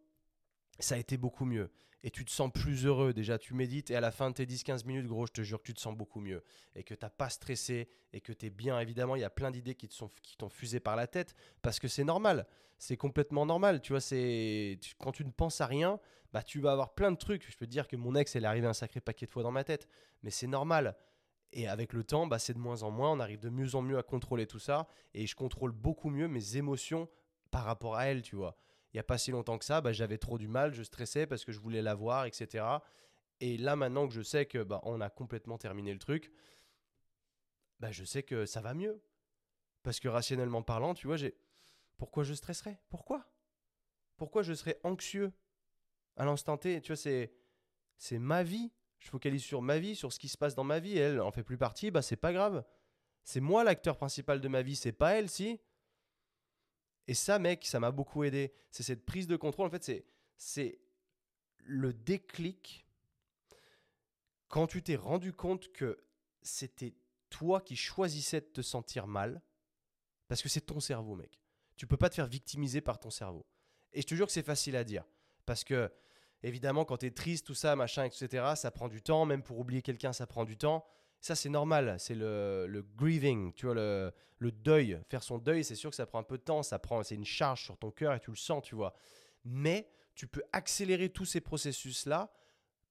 ça 0.78 0.96
a 0.96 0.98
été 0.98 1.16
beaucoup 1.16 1.44
mieux. 1.44 1.70
Et 2.02 2.10
tu 2.10 2.24
te 2.24 2.30
sens 2.30 2.52
plus 2.52 2.84
heureux. 2.84 3.14
Déjà, 3.14 3.38
tu 3.38 3.54
médites 3.54 3.90
et 3.90 3.96
à 3.96 4.00
la 4.00 4.10
fin 4.10 4.28
de 4.28 4.34
tes 4.34 4.44
10-15 4.44 4.86
minutes, 4.86 5.06
gros, 5.06 5.26
je 5.26 5.32
te 5.32 5.40
jure 5.40 5.58
que 5.58 5.64
tu 5.64 5.74
te 5.74 5.80
sens 5.80 5.96
beaucoup 5.96 6.20
mieux. 6.20 6.44
Et 6.74 6.84
que 6.84 6.92
tu 6.92 7.02
n'as 7.02 7.08
pas 7.08 7.30
stressé 7.30 7.88
et 8.12 8.20
que 8.20 8.32
tu 8.32 8.46
es 8.46 8.50
bien. 8.50 8.78
Évidemment, 8.78 9.16
il 9.16 9.22
y 9.22 9.24
a 9.24 9.30
plein 9.30 9.50
d'idées 9.50 9.74
qui 9.74 9.88
t'ont 9.88 10.48
fusé 10.50 10.80
par 10.80 10.96
la 10.96 11.06
tête 11.06 11.34
parce 11.62 11.78
que 11.78 11.88
c'est 11.88 12.04
normal. 12.04 12.46
C'est 12.76 12.98
complètement 12.98 13.46
normal. 13.46 13.80
Tu 13.80 13.94
vois, 13.94 14.02
c'est 14.02 14.78
quand 14.98 15.12
tu 15.12 15.24
ne 15.24 15.30
penses 15.30 15.62
à 15.62 15.66
rien, 15.66 15.98
bah, 16.34 16.42
tu 16.42 16.60
vas 16.60 16.72
avoir 16.72 16.94
plein 16.94 17.10
de 17.10 17.16
trucs. 17.16 17.50
Je 17.50 17.56
peux 17.56 17.64
te 17.64 17.70
dire 17.70 17.88
que 17.88 17.96
mon 17.96 18.14
ex, 18.14 18.36
elle 18.36 18.44
est 18.44 18.48
arrivée 18.48 18.66
un 18.66 18.74
sacré 18.74 19.00
paquet 19.00 19.24
de 19.24 19.30
fois 19.30 19.42
dans 19.42 19.52
ma 19.52 19.64
tête. 19.64 19.88
Mais 20.22 20.30
c'est 20.30 20.46
normal. 20.46 20.96
Et 21.56 21.68
avec 21.68 21.92
le 21.92 22.02
temps, 22.02 22.26
bah, 22.26 22.40
c'est 22.40 22.52
de 22.52 22.58
moins 22.58 22.82
en 22.82 22.90
moins, 22.90 23.12
on 23.12 23.20
arrive 23.20 23.38
de 23.38 23.48
mieux 23.48 23.76
en 23.76 23.80
mieux 23.80 23.96
à 23.96 24.02
contrôler 24.02 24.46
tout 24.46 24.58
ça. 24.58 24.88
Et 25.14 25.26
je 25.26 25.36
contrôle 25.36 25.70
beaucoup 25.70 26.10
mieux 26.10 26.26
mes 26.26 26.56
émotions 26.56 27.08
par 27.52 27.64
rapport 27.64 27.94
à 27.94 28.06
elle, 28.06 28.22
tu 28.22 28.34
vois. 28.34 28.56
Il 28.92 28.96
n'y 28.96 29.00
a 29.00 29.04
pas 29.04 29.18
si 29.18 29.30
longtemps 29.30 29.56
que 29.56 29.64
ça, 29.64 29.80
bah, 29.80 29.92
j'avais 29.92 30.18
trop 30.18 30.36
du 30.36 30.48
mal, 30.48 30.74
je 30.74 30.82
stressais 30.82 31.26
parce 31.28 31.44
que 31.44 31.52
je 31.52 31.60
voulais 31.60 31.80
la 31.80 31.94
voir, 31.94 32.26
etc. 32.26 32.64
Et 33.40 33.56
là, 33.56 33.76
maintenant 33.76 34.08
que 34.08 34.12
je 34.12 34.22
sais 34.22 34.46
que 34.46 34.64
bah, 34.64 34.80
on 34.82 35.00
a 35.00 35.10
complètement 35.10 35.56
terminé 35.56 35.92
le 35.92 36.00
truc, 36.00 36.32
bah, 37.78 37.92
je 37.92 38.04
sais 38.04 38.24
que 38.24 38.46
ça 38.46 38.60
va 38.60 38.74
mieux. 38.74 39.00
Parce 39.84 40.00
que 40.00 40.08
rationnellement 40.08 40.62
parlant, 40.62 40.94
tu 40.94 41.06
vois, 41.06 41.16
j'ai. 41.16 41.36
Pourquoi 41.98 42.24
je 42.24 42.34
stresserais? 42.34 42.80
Pourquoi? 42.88 43.24
Pourquoi 44.16 44.42
je 44.42 44.54
serais 44.54 44.80
anxieux 44.82 45.32
à 46.16 46.24
l'instant 46.24 46.56
T? 46.56 46.80
Tu 46.80 46.88
vois, 46.88 46.96
c'est. 46.96 47.32
C'est 47.96 48.18
ma 48.18 48.42
vie 48.42 48.72
je 49.04 49.10
focalise 49.10 49.42
sur 49.42 49.60
ma 49.60 49.78
vie, 49.78 49.94
sur 49.94 50.14
ce 50.14 50.18
qui 50.18 50.28
se 50.28 50.38
passe 50.38 50.54
dans 50.54 50.64
ma 50.64 50.80
vie, 50.80 50.96
elle 50.96 51.20
en 51.20 51.30
fait 51.30 51.42
plus 51.42 51.58
partie, 51.58 51.90
bah 51.90 52.00
c'est 52.00 52.16
pas 52.16 52.32
grave. 52.32 52.64
C'est 53.22 53.40
moi 53.40 53.62
l'acteur 53.62 53.98
principal 53.98 54.40
de 54.40 54.48
ma 54.48 54.62
vie, 54.62 54.76
c'est 54.76 54.92
pas 54.92 55.12
elle, 55.12 55.28
si. 55.28 55.60
Et 57.06 57.12
ça, 57.12 57.38
mec, 57.38 57.66
ça 57.66 57.80
m'a 57.80 57.90
beaucoup 57.90 58.24
aidé. 58.24 58.54
C'est 58.70 58.82
cette 58.82 59.04
prise 59.04 59.26
de 59.26 59.36
contrôle. 59.36 59.66
En 59.66 59.70
fait, 59.70 59.84
c'est, 59.84 60.06
c'est 60.38 60.80
le 61.58 61.92
déclic 61.92 62.86
quand 64.48 64.66
tu 64.66 64.82
t'es 64.82 64.96
rendu 64.96 65.34
compte 65.34 65.70
que 65.72 66.02
c'était 66.40 66.94
toi 67.28 67.60
qui 67.60 67.76
choisissais 67.76 68.40
de 68.40 68.46
te 68.46 68.62
sentir 68.62 69.06
mal, 69.06 69.42
parce 70.28 70.40
que 70.40 70.48
c'est 70.48 70.62
ton 70.62 70.80
cerveau, 70.80 71.14
mec. 71.14 71.42
Tu 71.76 71.86
peux 71.86 71.98
pas 71.98 72.08
te 72.08 72.14
faire 72.14 72.26
victimiser 72.26 72.80
par 72.80 72.98
ton 72.98 73.10
cerveau. 73.10 73.44
Et 73.92 74.00
je 74.00 74.06
te 74.06 74.14
jure 74.14 74.26
que 74.26 74.32
c'est 74.32 74.42
facile 74.42 74.76
à 74.76 74.84
dire, 74.84 75.04
parce 75.44 75.62
que 75.62 75.92
Évidemment, 76.44 76.84
quand 76.84 76.98
tu 76.98 77.06
es 77.06 77.10
triste, 77.10 77.46
tout 77.46 77.54
ça, 77.54 77.74
machin, 77.74 78.04
etc., 78.04 78.52
ça 78.54 78.70
prend 78.70 78.88
du 78.88 79.00
temps. 79.00 79.24
Même 79.24 79.42
pour 79.42 79.58
oublier 79.58 79.80
quelqu'un, 79.80 80.12
ça 80.12 80.26
prend 80.26 80.44
du 80.44 80.58
temps. 80.58 80.84
Ça, 81.22 81.34
c'est 81.34 81.48
normal. 81.48 81.96
C'est 81.98 82.14
le, 82.14 82.84
grieving, 82.96 83.54
tu 83.54 83.64
vois, 83.64 83.74
le, 83.74 84.12
deuil. 84.52 85.00
Faire 85.08 85.22
son 85.22 85.38
deuil, 85.38 85.64
c'est 85.64 85.74
sûr 85.74 85.88
que 85.88 85.96
ça 85.96 86.04
prend 86.04 86.18
un 86.18 86.22
peu 86.22 86.36
de 86.36 86.42
temps. 86.42 86.62
Ça 86.62 86.78
prend, 86.78 87.02
c'est 87.02 87.14
une 87.14 87.24
charge 87.24 87.64
sur 87.64 87.78
ton 87.78 87.90
cœur 87.90 88.12
et 88.12 88.20
tu 88.20 88.30
le 88.30 88.36
sens, 88.36 88.62
tu 88.62 88.74
vois. 88.74 88.92
Mais 89.46 89.88
tu 90.14 90.26
peux 90.26 90.42
accélérer 90.52 91.08
tous 91.08 91.24
ces 91.24 91.40
processus-là 91.40 92.30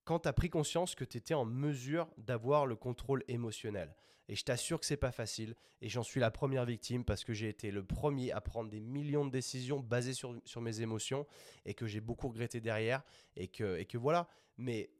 quand 0.04 0.22
tu 0.22 0.30
as 0.30 0.34
pris 0.34 0.50
conscience 0.50 0.96
que 0.96 1.06
tu 1.06 1.20
étais 1.20 1.36
en 1.36 1.46
mesure 1.46 2.10
d'avoir 2.18 2.66
le 2.66 2.76
contrôle 2.76 3.24
émotionnel. 3.28 3.94
Et 4.30 4.36
je 4.36 4.44
t'assure 4.44 4.80
que 4.80 4.86
c'est 4.86 4.98
pas 4.98 5.12
facile. 5.12 5.56
Et 5.82 5.90
j'en 5.90 6.04
suis 6.04 6.20
la 6.20 6.32
première 6.32 6.66
victime 6.66 7.04
parce 7.04 7.24
que 7.24 7.34
j'ai 7.34 7.50
été 7.50 7.72
le 7.72 7.84
premier 7.84 8.32
à 8.32 8.42
prendre 8.42 8.70
des 8.70 8.80
millions 8.80 9.26
de 9.26 9.32
décisions 9.32 9.80
basées 9.80 10.14
sur, 10.14 10.40
sur 10.46 10.62
mes 10.62 10.82
émotions 10.82 11.28
et 11.66 11.74
que 11.74 11.88
j'ai 11.88 12.00
beaucoup 12.00 12.30
regretté 12.30 12.62
derrière. 12.62 13.04
Et 13.36 13.48
que, 13.48 13.78
et 13.78 13.86
que 13.86 13.98
voilà. 13.98 14.30
Mais 14.58 14.92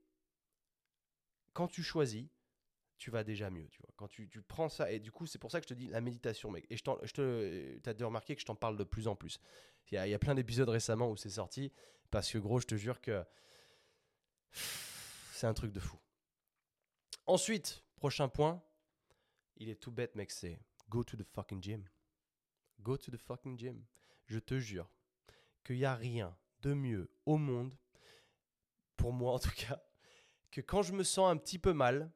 quand 1.54 1.68
tu 1.68 1.84
choisis, 1.84 2.28
tu 2.98 3.12
vas 3.12 3.24
déjà 3.24 3.50
mieux. 3.50 3.68
Tu 3.70 3.80
vois. 3.82 3.92
Quand 3.96 4.08
tu, 4.08 4.28
tu 4.28 4.42
prends 4.42 4.70
ça, 4.70 4.92
et 4.92 5.00
du 5.00 5.12
coup, 5.12 5.26
c'est 5.26 5.40
pour 5.40 5.52
ça 5.52 5.62
que 5.62 5.66
je 5.66 5.74
te 5.74 5.80
dis 5.80 5.88
la 5.88 6.02
méditation, 6.02 6.52
mec. 6.52 6.66
Et 6.70 6.78
je, 6.78 6.84
je 7.04 7.14
te, 7.14 7.90
as 7.90 7.94
dû 7.94 8.04
remarquer 8.04 8.36
que 8.36 8.42
je 8.42 8.46
t'en 8.46 8.56
parle 8.56 8.78
de 8.78 8.84
plus 8.84 9.08
en 9.08 9.16
plus. 9.16 9.40
Il 9.92 9.96
y 9.96 9.98
a, 9.98 10.08
il 10.08 10.12
y 10.12 10.14
a 10.14 10.20
plein 10.20 10.36
d'épisodes 10.36 10.70
récemment 10.70 11.10
où 11.10 11.18
c'est 11.18 11.30
sorti 11.30 11.72
parce 12.12 12.32
que, 12.32 12.38
gros, 12.38 12.60
je 12.60 12.68
te 12.68 12.76
jure 12.76 13.02
que 13.02 13.24
c'est 14.52 15.48
un 15.48 15.54
truc 15.54 15.72
de 15.72 15.80
fou. 15.80 15.98
Ensuite, 17.26 17.84
prochain 17.96 18.28
point, 18.28 18.62
il 19.58 19.70
est 19.70 19.76
tout 19.76 19.92
bête, 19.92 20.16
mec, 20.16 20.32
c'est 20.32 20.60
go 20.90 21.04
to 21.04 21.18
the 21.18 21.24
fucking 21.24 21.62
gym. 21.62 21.88
Go 22.82 22.98
to 22.98 23.12
the 23.12 23.18
fucking 23.18 23.58
gym. 23.58 23.84
Je 24.26 24.40
te 24.40 24.60
jure 24.60 24.90
qu'il 25.64 25.78
n'y 25.78 25.86
a 25.86 25.96
rien 25.96 26.36
de 26.62 26.74
mieux 26.74 27.10
au 27.26 27.38
monde, 27.38 27.76
pour 28.96 29.14
moi 29.14 29.34
en 29.34 29.40
tout 29.40 29.52
cas, 29.56 29.84
que 30.52 30.62
quand 30.62 30.82
je 30.82 30.94
me 30.94 31.04
sens 31.04 31.30
un 31.30 31.38
petit 31.38 31.60
peu 31.60 31.74
mal 31.74 32.12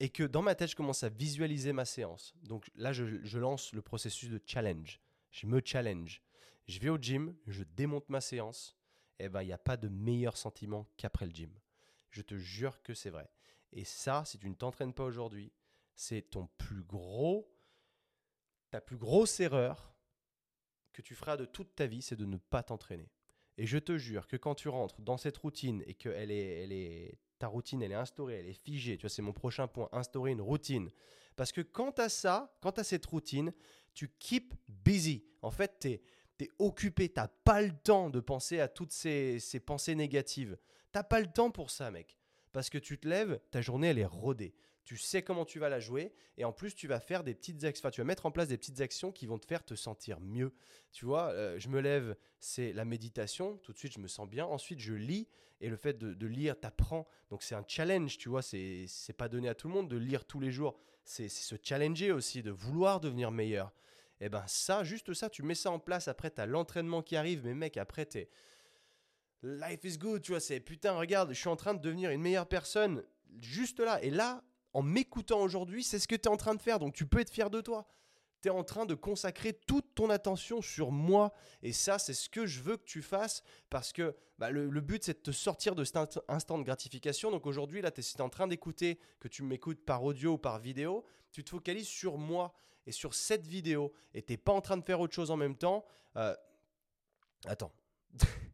et 0.00 0.08
que 0.08 0.24
dans 0.24 0.42
ma 0.42 0.54
tête, 0.54 0.70
je 0.70 0.76
commence 0.76 1.04
à 1.04 1.08
visualiser 1.08 1.72
ma 1.72 1.84
séance. 1.84 2.34
Donc 2.42 2.68
là, 2.74 2.92
je, 2.92 3.38
lance 3.38 3.72
le 3.72 3.82
processus 3.82 4.30
de 4.30 4.40
challenge. 4.44 5.00
Je 5.30 5.46
me 5.46 5.60
challenge. 5.64 6.22
Je 6.66 6.80
vais 6.80 6.88
au 6.88 6.96
gym, 6.96 7.36
je 7.46 7.62
démonte 7.62 8.08
ma 8.08 8.20
séance. 8.20 8.76
Et 9.20 9.26
eh 9.26 9.28
ben, 9.28 9.42
il 9.42 9.46
n'y 9.46 9.52
a 9.52 9.58
pas 9.58 9.76
de 9.76 9.88
meilleur 9.88 10.36
sentiment 10.36 10.88
qu'après 10.96 11.26
le 11.26 11.32
gym. 11.32 11.52
Je 12.10 12.22
te 12.22 12.36
jure 12.36 12.82
que 12.82 12.94
c'est 12.94 13.10
vrai. 13.10 13.30
Et 13.72 13.84
ça, 13.84 14.24
si 14.24 14.38
tu 14.38 14.50
ne 14.50 14.54
t'entraînes 14.54 14.92
pas 14.92 15.04
aujourd'hui, 15.04 15.52
c'est 16.02 16.22
ton 16.22 16.48
plus 16.58 16.82
gros, 16.82 17.48
ta 18.70 18.80
plus 18.80 18.96
grosse 18.96 19.38
erreur 19.38 19.94
que 20.92 21.00
tu 21.00 21.14
feras 21.14 21.36
de 21.36 21.44
toute 21.44 21.76
ta 21.76 21.86
vie, 21.86 22.02
c'est 22.02 22.16
de 22.16 22.24
ne 22.24 22.38
pas 22.38 22.64
t'entraîner. 22.64 23.08
Et 23.56 23.66
je 23.66 23.78
te 23.78 23.96
jure 23.96 24.26
que 24.26 24.36
quand 24.36 24.56
tu 24.56 24.68
rentres 24.68 25.00
dans 25.00 25.16
cette 25.16 25.36
routine 25.36 25.84
et 25.86 25.94
que 25.94 26.08
elle 26.08 26.32
est, 26.32 26.64
elle 26.64 26.72
est, 26.72 27.20
ta 27.38 27.46
routine, 27.46 27.82
elle 27.82 27.92
est 27.92 27.96
instaurée, 27.96 28.34
elle 28.34 28.48
est 28.48 28.64
figée, 28.64 28.96
tu 28.96 29.02
vois, 29.02 29.10
c'est 29.10 29.22
mon 29.22 29.32
prochain 29.32 29.68
point, 29.68 29.88
instaurer 29.92 30.32
une 30.32 30.40
routine. 30.40 30.90
Parce 31.36 31.52
que 31.52 31.60
quand 31.60 31.92
tu 31.92 32.02
as 32.02 32.08
ça, 32.08 32.52
quand 32.60 32.72
tu 32.72 32.80
as 32.80 32.84
cette 32.84 33.06
routine, 33.06 33.54
tu 33.94 34.08
keep 34.18 34.54
busy. 34.66 35.24
En 35.40 35.52
fait, 35.52 35.78
tu 35.78 35.88
es, 35.88 36.02
es, 36.40 36.48
occupé, 36.58 37.12
tu 37.12 37.20
pas 37.44 37.62
le 37.62 37.78
temps 37.78 38.10
de 38.10 38.18
penser 38.18 38.58
à 38.58 38.66
toutes 38.66 38.92
ces, 38.92 39.38
ces 39.38 39.60
pensées 39.60 39.94
négatives. 39.94 40.58
Tu 40.92 40.98
pas 41.08 41.20
le 41.20 41.30
temps 41.30 41.52
pour 41.52 41.70
ça, 41.70 41.92
mec. 41.92 42.18
Parce 42.50 42.70
que 42.70 42.78
tu 42.78 42.98
te 42.98 43.06
lèves, 43.08 43.40
ta 43.52 43.62
journée, 43.62 43.88
elle 43.88 44.00
est 44.00 44.04
rodée 44.04 44.52
tu 44.84 44.96
sais 44.96 45.22
comment 45.22 45.44
tu 45.44 45.58
vas 45.58 45.68
la 45.68 45.80
jouer 45.80 46.12
et 46.36 46.44
en 46.44 46.52
plus 46.52 46.74
tu 46.74 46.88
vas 46.88 47.00
faire 47.00 47.22
des 47.22 47.34
petites 47.34 47.64
actions, 47.64 47.90
tu 47.90 48.00
vas 48.00 48.04
mettre 48.04 48.26
en 48.26 48.30
place 48.30 48.48
des 48.48 48.58
petites 48.58 48.80
actions 48.80 49.12
qui 49.12 49.26
vont 49.26 49.38
te 49.38 49.46
faire 49.46 49.64
te 49.64 49.74
sentir 49.74 50.20
mieux. 50.20 50.52
Tu 50.92 51.04
vois, 51.04 51.30
euh, 51.30 51.58
je 51.58 51.68
me 51.68 51.80
lève, 51.80 52.16
c'est 52.40 52.72
la 52.72 52.84
méditation, 52.84 53.58
tout 53.58 53.72
de 53.72 53.78
suite 53.78 53.92
je 53.92 54.00
me 54.00 54.08
sens 54.08 54.28
bien. 54.28 54.44
Ensuite 54.44 54.80
je 54.80 54.94
lis 54.94 55.28
et 55.60 55.68
le 55.68 55.76
fait 55.76 55.96
de, 55.96 56.26
lire 56.26 56.58
t'apprends. 56.58 57.06
Donc 57.30 57.42
c'est 57.42 57.54
un 57.54 57.64
challenge, 57.66 58.18
tu 58.18 58.28
vois, 58.28 58.42
c'est 58.42 58.88
pas 59.16 59.28
donné 59.28 59.48
à 59.48 59.54
tout 59.54 59.68
le 59.68 59.74
monde 59.74 59.88
de 59.88 59.96
lire 59.96 60.24
tous 60.24 60.40
les 60.40 60.50
jours. 60.50 60.76
C'est 61.04 61.28
se 61.28 61.54
challenger 61.62 62.12
aussi, 62.12 62.42
de 62.42 62.50
vouloir 62.50 63.00
devenir 63.00 63.30
meilleur. 63.30 63.72
Et 64.20 64.26
eh 64.26 64.28
ben 64.28 64.44
ça, 64.46 64.84
juste 64.84 65.14
ça, 65.14 65.28
tu 65.28 65.42
mets 65.42 65.56
ça 65.56 65.72
en 65.72 65.80
place. 65.80 66.06
Après, 66.06 66.30
tu 66.30 66.40
as 66.40 66.46
l'entraînement 66.46 67.02
qui 67.02 67.16
arrive, 67.16 67.44
mais 67.44 67.54
mec, 67.54 67.76
après, 67.76 68.06
t'es. 68.06 68.28
Life 69.42 69.82
is 69.82 69.98
good, 69.98 70.22
tu 70.22 70.30
vois, 70.30 70.38
c'est 70.38 70.60
putain, 70.60 70.92
regarde, 70.92 71.30
je 71.30 71.38
suis 71.38 71.48
en 71.48 71.56
train 71.56 71.74
de 71.74 71.80
devenir 71.80 72.10
une 72.10 72.22
meilleure 72.22 72.46
personne 72.46 73.02
juste 73.40 73.80
là. 73.80 74.00
Et 74.02 74.10
là, 74.10 74.44
en 74.74 74.82
m'écoutant 74.82 75.40
aujourd'hui, 75.40 75.84
c'est 75.84 75.98
ce 75.98 76.08
que 76.08 76.14
tu 76.14 76.22
es 76.22 76.28
en 76.28 76.36
train 76.36 76.54
de 76.54 76.62
faire. 76.62 76.78
Donc 76.78 76.94
tu 76.94 77.06
peux 77.06 77.20
être 77.20 77.30
fier 77.30 77.50
de 77.50 77.60
toi. 77.60 77.86
Tu 78.40 78.48
es 78.48 78.50
en 78.50 78.64
train 78.64 78.86
de 78.86 78.94
consacrer 78.94 79.52
toute 79.52 79.94
ton 79.94 80.10
attention 80.10 80.62
sur 80.62 80.90
moi. 80.90 81.32
Et 81.62 81.72
ça, 81.72 81.98
c'est 81.98 82.14
ce 82.14 82.28
que 82.28 82.46
je 82.46 82.60
veux 82.60 82.76
que 82.76 82.84
tu 82.84 83.02
fasses 83.02 83.42
parce 83.70 83.92
que 83.92 84.16
bah, 84.38 84.50
le, 84.50 84.68
but, 84.80 85.04
c'est 85.04 85.14
de 85.14 85.22
te 85.22 85.30
sortir 85.30 85.74
de 85.74 85.84
cet 85.84 86.18
instant 86.28 86.58
de 86.58 86.64
gratification. 86.64 87.30
Donc 87.30 87.46
aujourd'hui, 87.46 87.82
là, 87.82 87.90
tu 87.90 88.00
es, 88.00 88.20
en 88.20 88.28
train 88.28 88.48
d'écouter, 88.48 88.98
que 89.20 89.28
tu 89.28 89.42
m'écoutes 89.42 89.84
par 89.84 90.02
audio 90.02 90.32
ou 90.32 90.38
par 90.38 90.58
vidéo, 90.58 91.04
tu 91.30 91.44
te 91.44 91.50
focalises 91.50 91.86
sur 91.86 92.18
moi 92.18 92.52
et 92.86 92.92
sur 92.92 93.14
cette 93.14 93.46
vidéo. 93.46 93.92
Et 94.14 94.22
tu 94.22 94.36
pas 94.38 94.52
en 94.52 94.60
train 94.60 94.76
de 94.76 94.84
faire 94.84 95.00
autre 95.00 95.14
chose 95.14 95.30
en 95.30 95.36
même 95.36 95.56
temps. 95.56 95.84
Euh, 96.16 96.34
attends. 97.46 97.72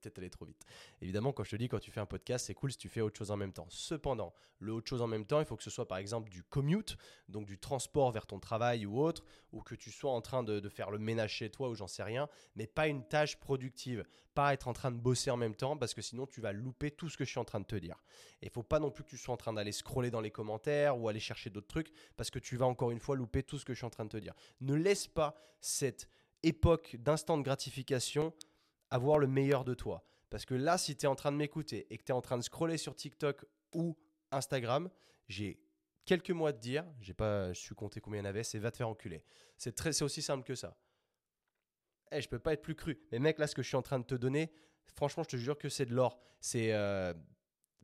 peut-être 0.00 0.18
aller 0.18 0.30
trop 0.30 0.44
vite. 0.44 0.64
Évidemment, 1.00 1.32
quand 1.32 1.44
je 1.44 1.50
te 1.50 1.56
dis 1.56 1.68
quand 1.68 1.78
tu 1.78 1.90
fais 1.90 2.00
un 2.00 2.06
podcast, 2.06 2.46
c'est 2.46 2.54
cool 2.54 2.72
si 2.72 2.78
tu 2.78 2.88
fais 2.88 3.00
autre 3.00 3.16
chose 3.16 3.30
en 3.30 3.36
même 3.36 3.52
temps. 3.52 3.66
Cependant, 3.70 4.34
le 4.58 4.72
autre 4.72 4.88
chose 4.88 5.02
en 5.02 5.06
même 5.06 5.26
temps, 5.26 5.40
il 5.40 5.46
faut 5.46 5.56
que 5.56 5.62
ce 5.62 5.70
soit 5.70 5.88
par 5.88 5.98
exemple 5.98 6.30
du 6.30 6.42
commute, 6.42 6.96
donc 7.28 7.46
du 7.46 7.58
transport 7.58 8.10
vers 8.12 8.26
ton 8.26 8.38
travail 8.38 8.86
ou 8.86 9.00
autre, 9.00 9.24
ou 9.52 9.62
que 9.62 9.74
tu 9.74 9.90
sois 9.90 10.10
en 10.10 10.20
train 10.20 10.42
de, 10.42 10.66
faire 10.68 10.90
le 10.90 10.98
ménage 10.98 11.32
chez 11.32 11.50
toi 11.50 11.68
ou 11.68 11.74
j'en 11.74 11.86
sais 11.86 12.02
rien, 12.02 12.28
mais 12.54 12.66
pas 12.66 12.88
une 12.88 13.04
tâche 13.04 13.36
productive, 13.36 14.04
pas 14.34 14.52
être 14.52 14.68
en 14.68 14.72
train 14.72 14.90
de 14.90 14.96
bosser 14.96 15.30
en 15.30 15.36
même 15.36 15.54
temps 15.54 15.76
parce 15.76 15.94
que 15.94 16.02
sinon 16.02 16.26
tu 16.26 16.40
vas 16.40 16.52
louper 16.52 16.90
tout 16.90 17.08
ce 17.08 17.16
que 17.16 17.24
je 17.24 17.30
suis 17.30 17.40
en 17.40 17.44
train 17.44 17.60
de 17.60 17.66
te 17.66 17.76
dire. 17.76 17.96
Et 18.42 18.46
il 18.46 18.50
faut 18.50 18.62
pas 18.62 18.78
non 18.78 18.90
plus 18.90 19.04
que 19.04 19.10
tu 19.10 19.16
sois 19.16 19.34
en 19.34 19.38
train 19.38 19.52
d'aller 19.52 19.72
scroller 19.72 20.10
dans 20.10 20.20
les 20.20 20.30
commentaires 20.30 20.98
ou 20.98 21.08
aller 21.08 21.20
chercher 21.20 21.50
d'autres 21.50 21.68
trucs 21.68 21.92
parce 22.16 22.30
que 22.30 22.38
tu 22.38 22.56
vas 22.56 22.66
encore 22.66 22.90
une 22.90 23.00
fois 23.00 23.16
louper 23.16 23.42
tout 23.42 23.58
ce 23.58 23.64
que 23.64 23.72
je 23.72 23.78
suis 23.78 23.86
en 23.86 23.90
train 23.90 24.04
de 24.04 24.10
te 24.10 24.16
dire. 24.16 24.34
Ne 24.60 24.74
laisse 24.74 25.06
pas 25.06 25.34
cette 25.60 26.08
époque 26.42 26.96
d'instant 26.98 27.38
de 27.38 27.42
gratification 27.42 28.32
avoir 28.96 29.18
le 29.18 29.28
meilleur 29.28 29.64
de 29.64 29.74
toi. 29.74 30.04
Parce 30.30 30.44
que 30.44 30.54
là, 30.54 30.76
si 30.76 30.96
tu 30.96 31.06
es 31.06 31.08
en 31.08 31.14
train 31.14 31.30
de 31.30 31.36
m'écouter 31.36 31.86
et 31.90 31.98
que 31.98 32.02
tu 32.02 32.10
es 32.10 32.14
en 32.14 32.20
train 32.20 32.36
de 32.36 32.42
scroller 32.42 32.78
sur 32.78 32.96
TikTok 32.96 33.44
ou 33.72 33.96
Instagram, 34.32 34.90
j'ai 35.28 35.60
quelques 36.04 36.30
mois 36.30 36.52
de 36.52 36.58
dire, 36.58 36.84
j'ai 37.00 37.14
pas 37.14 37.54
su 37.54 37.74
compter 37.74 38.00
combien 38.00 38.20
il 38.20 38.24
y 38.24 38.26
en 38.26 38.30
avait, 38.30 38.42
c'est 38.42 38.58
va 38.58 38.70
te 38.70 38.76
faire 38.76 38.88
enculer. 38.88 39.22
C'est 39.56 39.74
très 39.74 39.92
c'est 39.92 40.04
aussi 40.04 40.22
simple 40.22 40.44
que 40.44 40.54
ça. 40.54 40.76
Eh, 42.12 42.20
je 42.20 42.28
peux 42.28 42.38
pas 42.38 42.52
être 42.52 42.62
plus 42.62 42.74
cru. 42.74 42.98
Mais 43.12 43.18
mec, 43.18 43.38
là, 43.38 43.46
ce 43.46 43.54
que 43.54 43.62
je 43.62 43.68
suis 43.68 43.76
en 43.76 43.82
train 43.82 43.98
de 43.98 44.04
te 44.04 44.14
donner, 44.14 44.52
franchement, 44.94 45.22
je 45.22 45.30
te 45.30 45.36
jure 45.36 45.58
que 45.58 45.68
c'est 45.68 45.86
de 45.86 45.94
l'or. 45.94 46.18
C'est 46.40 46.72
euh, 46.72 47.12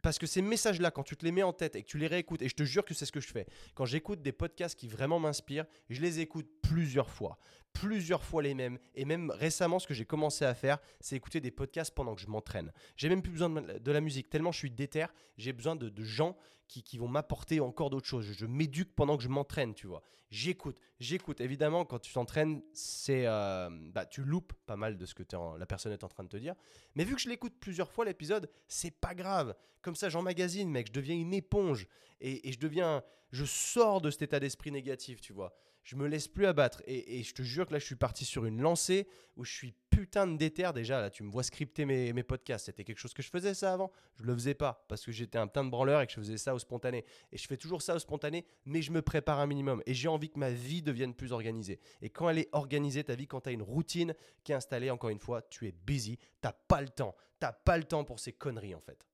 parce 0.03 0.19
que 0.19 0.27
ces 0.27 0.43
messages-là, 0.43 0.91
quand 0.91 1.03
tu 1.03 1.17
te 1.17 1.25
les 1.25 1.33
mets 1.33 1.43
en 1.43 1.53
tête 1.53 1.77
et 1.77 1.83
que 1.83 1.89
tu 1.89 1.99
les 1.99 2.07
réécoutes, 2.07 2.43
et 2.43 2.49
je 2.49 2.55
te 2.55 2.65
jure 2.65 2.85
que 2.85 2.95
c'est 2.95 3.07
ce 3.07 3.13
que 3.13 3.21
je 3.21 3.29
fais, 3.29 3.47
quand 3.75 3.85
j'écoute 3.85 4.23
des 4.23 4.33
podcasts 4.33 4.79
qui 4.79 4.89
vraiment 4.89 5.19
m'inspirent, 5.19 5.67
je 5.91 6.01
les 6.01 6.21
écoute 6.21 6.49
plusieurs 6.63 7.11
fois, 7.11 7.39
plusieurs 7.73 8.25
fois 8.25 8.43
les 8.43 8.55
mêmes. 8.55 8.79
Et 8.95 9.05
même 9.05 9.31
récemment, 9.31 9.79
ce 9.79 9.87
que 9.87 9.95
j'ai 9.95 10.05
commencé 10.05 10.45
à 10.45 10.55
faire, 10.55 10.79
c'est 11.01 11.17
écouter 11.17 11.41
des 11.41 11.51
podcasts 11.51 11.95
pendant 11.95 12.15
que 12.15 12.21
je 12.21 12.29
m'entraîne. 12.29 12.73
J'ai 12.97 13.09
même 13.09 13.23
plus 13.23 13.33
besoin 13.33 13.51
de, 13.51 13.93
la 13.93 14.01
musique, 14.01 14.31
tellement 14.31 14.53
je 14.53 14.59
suis 14.59 14.71
déter, 14.71 15.07
j'ai 15.37 15.53
besoin 15.53 15.77
de, 15.77 15.93
gens 16.03 16.37
qui, 16.69 16.97
vont 16.97 17.09
m'apporter 17.09 17.61
encore 17.61 17.91
d'autres 17.91 18.07
choses. 18.07 18.25
Je, 18.33 18.47
m'éduque 18.47 18.95
pendant 18.95 19.17
que 19.17 19.23
je 19.23 19.29
m'entraîne, 19.29 19.75
tu 19.75 19.87
vois. 19.87 20.03
J'écoute, 20.31 20.79
j'écoute. 20.99 21.43
Évidemment, 21.43 21.85
quand 21.85 21.99
tu 21.99 22.11
t'entraînes, 22.15 22.63
c'est, 22.73 23.27
euh, 23.27 23.69
bah, 23.93 24.07
tu 24.07 24.23
loupes 24.23 24.55
pas 24.65 24.77
mal 24.77 24.97
de 24.97 25.05
ce 25.05 25.15
que 25.15 25.23
la 25.59 25.67
personne 25.67 25.93
est 25.93 26.05
en 26.05 26.09
train 26.09 26.25
de 26.25 26.31
te 26.31 26.39
dire. 26.39 26.55
Mais 26.95 27.05
vu 27.05 27.15
que 27.15 27.21
je 27.21 27.29
l'écoute 27.29 27.53
plusieurs 27.61 27.93
fois 27.93 28.07
l'épisode, 28.07 28.51
c'est 28.67 28.99
pas 28.99 29.15
grave. 29.15 29.55
Comme 29.83 29.95
ça, 29.95 30.09
j'emmagasine, 30.09 30.71
mec. 30.71 30.87
Je 30.87 30.93
deviens 30.93 31.17
une 31.17 31.35
éponge 31.35 31.87
et, 32.23 32.49
et 32.49 32.53
je 32.53 32.59
deviens, 32.59 33.03
je 33.31 33.45
sors 33.45 34.01
de 34.01 34.11
cet 34.11 34.23
état 34.23 34.41
d'esprit 34.41 34.71
négatif, 34.71 35.21
tu 35.21 35.35
vois 35.35 35.55
je 35.83 35.97
me 35.97 36.07
laisse 36.07 36.29
plus 36.29 36.47
abattre. 36.47 36.83
Et, 36.87 37.23
je 37.23 37.35
te 37.35 37.43
jure 37.43 37.67
que 37.67 37.73
là, 37.73 37.79
je 37.79 37.85
suis 37.85 37.97
parti 37.97 38.25
sur 38.25 38.45
une 38.45 38.61
lancée 38.61 39.09
où 39.37 39.45
je 39.45 39.53
suis 39.53 39.75
putain 39.91 40.27
de 40.27 40.37
déter. 40.37 40.71
Déjà, 40.75 41.01
là, 41.01 41.11
tu 41.11 41.23
me 41.23 41.31
vois 41.31 41.43
scripter 41.43 41.85
mes, 41.85 42.23
podcasts. 42.23 42.67
C'était 42.67 42.85
quelque 42.85 42.99
chose 42.99 43.15
que 43.15 43.23
je 43.23 43.29
faisais 43.29 43.55
ça 43.55 43.73
avant. 43.73 43.91
Je 44.15 44.25
le 44.25 44.33
faisais 44.35 44.55
pas 44.55 44.85
parce 44.89 45.05
que 45.05 45.11
j'étais 45.11 45.39
un 45.39 45.47
putain 45.47 45.65
de 45.65 45.71
branleur 45.71 46.01
et 46.01 46.07
que 46.07 46.13
je 46.13 46.21
faisais 46.21 46.37
ça 46.37 46.55
au 46.55 46.59
spontané. 46.59 47.05
Et 47.33 47.39
je 47.39 47.47
fais 47.47 47.57
toujours 47.57 47.83
ça 47.83 47.97
au 47.97 47.99
spontané, 47.99 48.45
mais 48.65 48.81
je 48.81 48.93
me 48.93 49.03
prépare 49.03 49.41
un 49.41 49.47
minimum. 49.47 49.83
Et 49.87 49.95
j'ai 49.95 50.09
envie 50.09 50.31
que 50.31 50.39
ma 50.39 50.51
vie 50.51 50.83
devienne 50.83 51.15
plus 51.15 51.33
organisée. 51.33 51.81
Et 52.01 52.11
quand 52.11 52.29
elle 52.29 52.39
est 52.39 52.49
organisée, 52.53 53.03
ta 53.03 53.17
vie, 53.17 53.27
quand 53.27 53.41
tu 53.41 53.49
as 53.49 53.53
une 53.53 53.63
routine 53.63 54.15
qui 54.45 54.53
est 54.53 54.57
installée, 54.57 54.91
encore 54.91 55.11
une 55.11 55.19
fois, 55.21 55.43
tu 55.43 55.67
es 55.67 55.73
busy. 55.73 56.19
T'as 56.41 56.53
pas 56.53 56.81
le 56.81 56.89
temps. 56.89 57.17
T'as 57.41 57.53
pas 57.53 57.77
le 57.77 57.85
temps 57.85 58.05
pour 58.05 58.21
ces 58.21 58.33
conneries, 58.33 58.75
en 58.75 58.81
fait. 58.81 59.05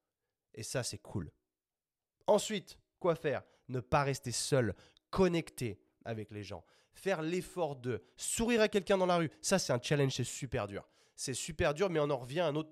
Et 0.55 0.62
ça, 0.62 0.83
c'est 0.83 0.99
cool. 0.99 1.31
Ensuite, 2.27 2.79
quoi 2.99 3.14
faire? 3.14 3.43
Ne 3.69 3.81
pas 3.81 4.03
rester 4.03 4.33
seul, 4.33 4.75
connecté 5.11 5.79
avec 6.05 6.30
les 6.30 6.42
gens. 6.42 6.64
Faire 6.92 7.22
l'effort 7.22 7.76
de 7.76 8.03
sourire 8.16 8.61
à 8.61 8.68
quelqu'un 8.68 8.99
dans 8.99 9.07
la 9.07 9.16
rue, 9.16 9.30
ça 9.40 9.59
c'est 9.59 9.72
un 9.72 9.80
challenge, 9.80 10.14
c'est 10.14 10.24
super 10.24 10.66
dur. 10.66 10.88
C'est 11.14 11.34
super 11.34 11.74
dur, 11.74 11.90
mais 11.90 12.01
on 12.01 12.11
en 12.11 12.16
revient 12.16 12.40
à 12.40 12.53
autre, 12.53 12.70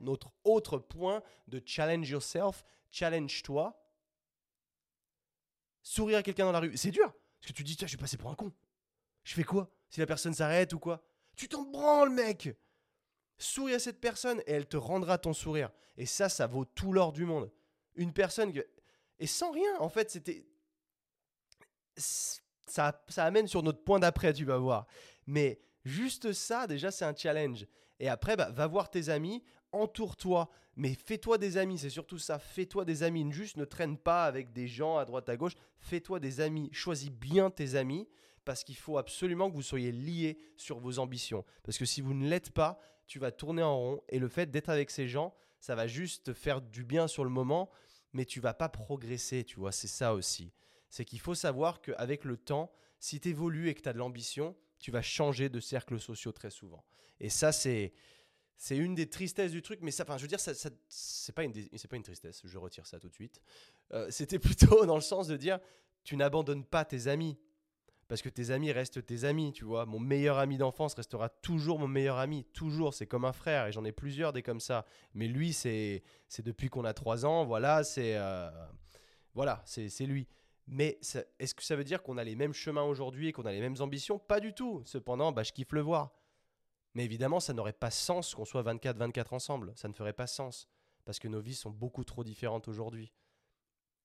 notre 0.00 0.32
autre 0.44 0.78
point 0.78 1.22
de 1.46 1.62
challenge 1.64 2.08
yourself, 2.08 2.64
challenge-toi. 2.90 3.78
Sourire 5.82 6.18
à 6.18 6.22
quelqu'un 6.22 6.46
dans 6.46 6.52
la 6.52 6.60
rue, 6.60 6.76
c'est 6.76 6.90
dur. 6.90 7.12
Parce 7.40 7.52
que 7.52 7.56
tu 7.56 7.64
dis, 7.64 7.76
tiens, 7.76 7.86
je 7.86 7.90
suis 7.90 7.98
passé 7.98 8.16
pour 8.16 8.30
un 8.30 8.34
con. 8.34 8.52
Je 9.22 9.34
fais 9.34 9.44
quoi? 9.44 9.70
Si 9.90 10.00
la 10.00 10.06
personne 10.06 10.34
s'arrête 10.34 10.72
ou 10.72 10.78
quoi? 10.78 11.02
Tu 11.36 11.48
t'en 11.48 11.62
branles, 11.62 12.10
mec 12.10 12.56
Souris 13.38 13.74
à 13.74 13.78
cette 13.78 14.00
personne 14.00 14.40
et 14.46 14.52
elle 14.52 14.66
te 14.66 14.76
rendra 14.76 15.18
ton 15.18 15.32
sourire. 15.32 15.70
Et 15.96 16.06
ça, 16.06 16.28
ça 16.28 16.46
vaut 16.46 16.64
tout 16.64 16.92
l'or 16.92 17.12
du 17.12 17.24
monde. 17.24 17.52
Une 17.94 18.12
personne 18.12 18.52
Et 19.18 19.26
sans 19.26 19.52
rien, 19.52 19.78
en 19.78 19.88
fait, 19.88 20.10
c'était 20.10 20.46
ça, 21.98 23.02
ça 23.08 23.24
amène 23.24 23.48
sur 23.48 23.62
notre 23.62 23.82
point 23.82 23.98
d'après, 23.98 24.32
tu 24.32 24.44
vas 24.44 24.58
voir. 24.58 24.86
Mais 25.26 25.60
juste 25.84 26.32
ça, 26.32 26.66
déjà, 26.66 26.90
c'est 26.90 27.04
un 27.04 27.14
challenge. 27.14 27.66
Et 28.00 28.08
après, 28.08 28.36
bah, 28.36 28.50
va 28.50 28.66
voir 28.66 28.90
tes 28.90 29.08
amis, 29.08 29.42
entoure-toi, 29.72 30.48
mais 30.76 30.94
fais-toi 30.94 31.38
des 31.38 31.56
amis, 31.56 31.78
c'est 31.78 31.90
surtout 31.90 32.18
ça, 32.18 32.38
fais-toi 32.38 32.84
des 32.84 33.02
amis, 33.02 33.30
juste 33.32 33.56
ne 33.56 33.64
traîne 33.64 33.98
pas 33.98 34.24
avec 34.24 34.52
des 34.52 34.68
gens 34.68 34.96
à 34.96 35.04
droite 35.04 35.28
à 35.28 35.36
gauche, 35.36 35.54
fais-toi 35.80 36.20
des 36.20 36.40
amis, 36.40 36.68
choisis 36.72 37.10
bien 37.10 37.50
tes 37.50 37.74
amis, 37.74 38.08
parce 38.44 38.62
qu'il 38.62 38.76
faut 38.76 38.96
absolument 38.96 39.50
que 39.50 39.56
vous 39.56 39.62
soyez 39.62 39.92
liés 39.92 40.38
sur 40.56 40.78
vos 40.78 41.00
ambitions. 41.00 41.44
Parce 41.64 41.76
que 41.76 41.84
si 41.84 42.00
vous 42.00 42.14
ne 42.14 42.28
l'êtes 42.28 42.50
pas, 42.50 42.78
tu 43.06 43.18
vas 43.18 43.32
tourner 43.32 43.62
en 43.62 43.76
rond, 43.76 44.02
et 44.08 44.18
le 44.18 44.28
fait 44.28 44.50
d'être 44.50 44.68
avec 44.68 44.90
ces 44.90 45.08
gens, 45.08 45.34
ça 45.60 45.74
va 45.74 45.88
juste 45.88 46.26
te 46.26 46.32
faire 46.32 46.62
du 46.62 46.84
bien 46.84 47.08
sur 47.08 47.24
le 47.24 47.30
moment, 47.30 47.68
mais 48.12 48.24
tu 48.24 48.40
vas 48.40 48.54
pas 48.54 48.68
progresser, 48.68 49.42
tu 49.44 49.58
vois, 49.58 49.72
c'est 49.72 49.88
ça 49.88 50.14
aussi 50.14 50.52
c'est 50.90 51.04
qu'il 51.04 51.20
faut 51.20 51.34
savoir 51.34 51.80
qu'avec 51.80 52.24
le 52.24 52.36
temps, 52.36 52.70
si 52.98 53.20
tu 53.20 53.28
évolues 53.28 53.68
et 53.68 53.74
que 53.74 53.82
tu 53.82 53.88
as 53.88 53.92
de 53.92 53.98
l'ambition, 53.98 54.56
tu 54.78 54.90
vas 54.90 55.02
changer 55.02 55.48
de 55.48 55.60
cercles 55.60 56.00
sociaux 56.00 56.32
très 56.32 56.50
souvent. 56.50 56.84
Et 57.20 57.28
ça, 57.28 57.52
c'est 57.52 57.92
c'est 58.60 58.76
une 58.76 58.96
des 58.96 59.08
tristesses 59.08 59.52
du 59.52 59.62
truc, 59.62 59.78
mais 59.82 59.92
ça, 59.92 60.02
enfin, 60.02 60.16
je 60.16 60.22
veux 60.22 60.28
dire, 60.28 60.40
ça, 60.40 60.52
ça 60.52 60.68
c'est 60.88 61.32
pas 61.32 61.44
une, 61.44 61.52
pas 61.52 61.96
une 61.96 62.02
tristesse. 62.02 62.42
Je 62.44 62.58
retire 62.58 62.86
ça 62.86 62.98
tout 62.98 63.08
de 63.08 63.14
suite. 63.14 63.40
Euh, 63.92 64.08
c'était 64.10 64.38
plutôt 64.40 64.84
dans 64.84 64.96
le 64.96 65.00
sens 65.00 65.28
de 65.28 65.36
dire, 65.36 65.60
tu 66.02 66.16
n'abandonnes 66.16 66.64
pas 66.64 66.84
tes 66.84 67.06
amis, 67.06 67.38
parce 68.08 68.20
que 68.20 68.28
tes 68.28 68.50
amis 68.50 68.72
restent 68.72 69.04
tes 69.06 69.22
amis, 69.22 69.52
tu 69.52 69.64
vois. 69.64 69.86
Mon 69.86 70.00
meilleur 70.00 70.38
ami 70.38 70.58
d'enfance 70.58 70.94
restera 70.94 71.28
toujours 71.28 71.78
mon 71.78 71.86
meilleur 71.86 72.16
ami, 72.16 72.44
toujours. 72.52 72.94
C'est 72.94 73.06
comme 73.06 73.24
un 73.24 73.32
frère, 73.32 73.66
et 73.68 73.72
j'en 73.72 73.84
ai 73.84 73.92
plusieurs 73.92 74.32
des 74.32 74.42
comme 74.42 74.60
ça. 74.60 74.84
Mais 75.14 75.28
lui, 75.28 75.52
c'est, 75.52 76.02
depuis 76.40 76.68
qu'on 76.68 76.84
a 76.84 76.94
trois 76.94 77.24
ans, 77.26 77.44
voilà, 77.44 77.84
c'est, 77.84 78.16
euh, 78.16 78.50
voilà, 79.34 79.62
c'est 79.66 80.06
lui. 80.06 80.26
Mais 80.70 80.98
est-ce 81.38 81.54
que 81.54 81.62
ça 81.62 81.76
veut 81.76 81.84
dire 81.84 82.02
qu'on 82.02 82.18
a 82.18 82.24
les 82.24 82.36
mêmes 82.36 82.52
chemins 82.52 82.82
aujourd'hui 82.82 83.28
et 83.28 83.32
qu'on 83.32 83.46
a 83.46 83.52
les 83.52 83.60
mêmes 83.60 83.80
ambitions? 83.80 84.18
Pas 84.18 84.38
du 84.38 84.52
tout. 84.52 84.82
Cependant, 84.84 85.32
bah, 85.32 85.42
je 85.42 85.52
kiffe 85.52 85.72
le 85.72 85.80
voir. 85.80 86.12
Mais 86.94 87.04
évidemment, 87.04 87.40
ça 87.40 87.54
n'aurait 87.54 87.72
pas 87.72 87.90
sens 87.90 88.34
qu'on 88.34 88.44
soit 88.44 88.62
24-24 88.62 89.34
ensemble. 89.34 89.72
Ça 89.76 89.88
ne 89.88 89.94
ferait 89.94 90.12
pas 90.12 90.26
sens. 90.26 90.68
Parce 91.06 91.18
que 91.18 91.28
nos 91.28 91.40
vies 91.40 91.54
sont 91.54 91.70
beaucoup 91.70 92.04
trop 92.04 92.22
différentes 92.22 92.68
aujourd'hui. 92.68 93.12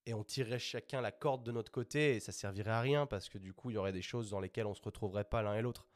et 0.06 0.14
on 0.14 0.24
tirerait 0.24 0.60
chacun 0.60 1.02
la 1.02 1.12
corde 1.12 1.44
de 1.44 1.52
notre 1.52 1.72
côté 1.72 2.16
et 2.16 2.20
ça 2.20 2.32
servirait 2.32 2.72
à 2.72 2.82
rien 2.82 3.06
parce 3.06 3.30
que 3.30 3.38
du 3.38 3.54
coup, 3.54 3.70
il 3.70 3.76
y 3.76 3.78
aurait 3.78 3.94
des 3.94 4.02
choses 4.02 4.30
dans 4.30 4.40
lesquelles 4.40 4.66
on 4.66 4.74
se 4.74 4.82
retrouverait 4.82 5.24
pas 5.24 5.42
l'un 5.42 5.56
et 5.56 5.62
l'autre. 5.62 5.88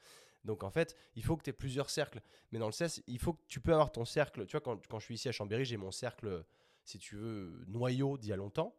Donc 0.46 0.64
en 0.64 0.70
fait, 0.70 0.96
il 1.16 1.24
faut 1.24 1.36
que 1.36 1.44
tu 1.44 1.50
aies 1.50 1.54
plusieurs 1.54 1.90
cercles. 1.90 2.22
Mais 2.52 2.60
dans 2.60 2.68
le 2.68 2.72
CES, 2.72 3.02
il 3.08 3.20
faut 3.20 3.34
que 3.34 3.42
tu 3.48 3.60
peux 3.60 3.74
avoir 3.74 3.92
ton 3.92 4.06
cercle. 4.06 4.46
Tu 4.46 4.54
vois, 4.54 4.62
quand, 4.62 4.86
quand 4.88 5.00
je 5.00 5.06
suis 5.06 5.16
ici 5.16 5.28
à 5.28 5.34
Chambéry, 5.34 5.66
j'ai 5.66 5.78
mon 5.78 5.92
cercle, 5.92 6.46
si 6.86 7.00
tu 7.00 7.16
veux, 7.18 7.66
noyau 7.68 8.18
d'il 8.18 8.30
y 8.30 8.34
a 8.34 8.38
longtemps. 8.38 8.74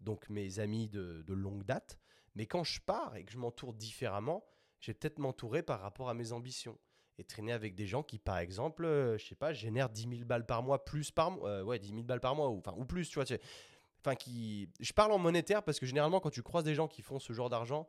Donc 0.00 0.28
mes 0.28 0.58
amis 0.60 0.88
de, 0.88 1.22
de 1.26 1.34
longue 1.34 1.64
date. 1.64 1.98
Mais 2.34 2.46
quand 2.46 2.64
je 2.64 2.80
pars 2.80 3.16
et 3.16 3.24
que 3.24 3.32
je 3.32 3.38
m'entoure 3.38 3.72
différemment, 3.74 4.44
je 4.80 4.90
vais 4.90 4.94
peut-être 4.94 5.18
m'entourer 5.18 5.62
par 5.62 5.80
rapport 5.80 6.08
à 6.08 6.14
mes 6.14 6.32
ambitions. 6.32 6.78
Et 7.20 7.24
traîner 7.24 7.52
avec 7.52 7.74
des 7.74 7.86
gens 7.86 8.04
qui, 8.04 8.20
par 8.20 8.38
exemple, 8.38 8.84
euh, 8.84 9.18
je 9.18 9.26
sais 9.26 9.34
pas, 9.34 9.52
génèrent 9.52 9.88
10 9.88 10.02
000 10.08 10.24
balles 10.24 10.46
par 10.46 10.62
mois, 10.62 10.84
plus 10.84 11.10
par 11.10 11.32
mois. 11.32 11.48
euh, 11.48 11.62
ouais, 11.64 11.80
10 11.80 11.88
000 11.88 12.02
balles 12.04 12.20
par 12.20 12.36
mois, 12.36 12.48
ou, 12.48 12.62
ou 12.76 12.84
plus, 12.84 13.08
tu 13.08 13.18
vois. 13.18 13.24
Enfin, 14.00 14.14
qui. 14.14 14.70
Je 14.78 14.92
parle 14.92 15.10
en 15.10 15.18
monétaire 15.18 15.64
parce 15.64 15.80
que 15.80 15.86
généralement, 15.86 16.20
quand 16.20 16.30
tu 16.30 16.42
croises 16.44 16.62
des 16.62 16.76
gens 16.76 16.86
qui 16.86 17.02
font 17.02 17.18
ce 17.18 17.32
genre 17.32 17.50
d'argent, 17.50 17.88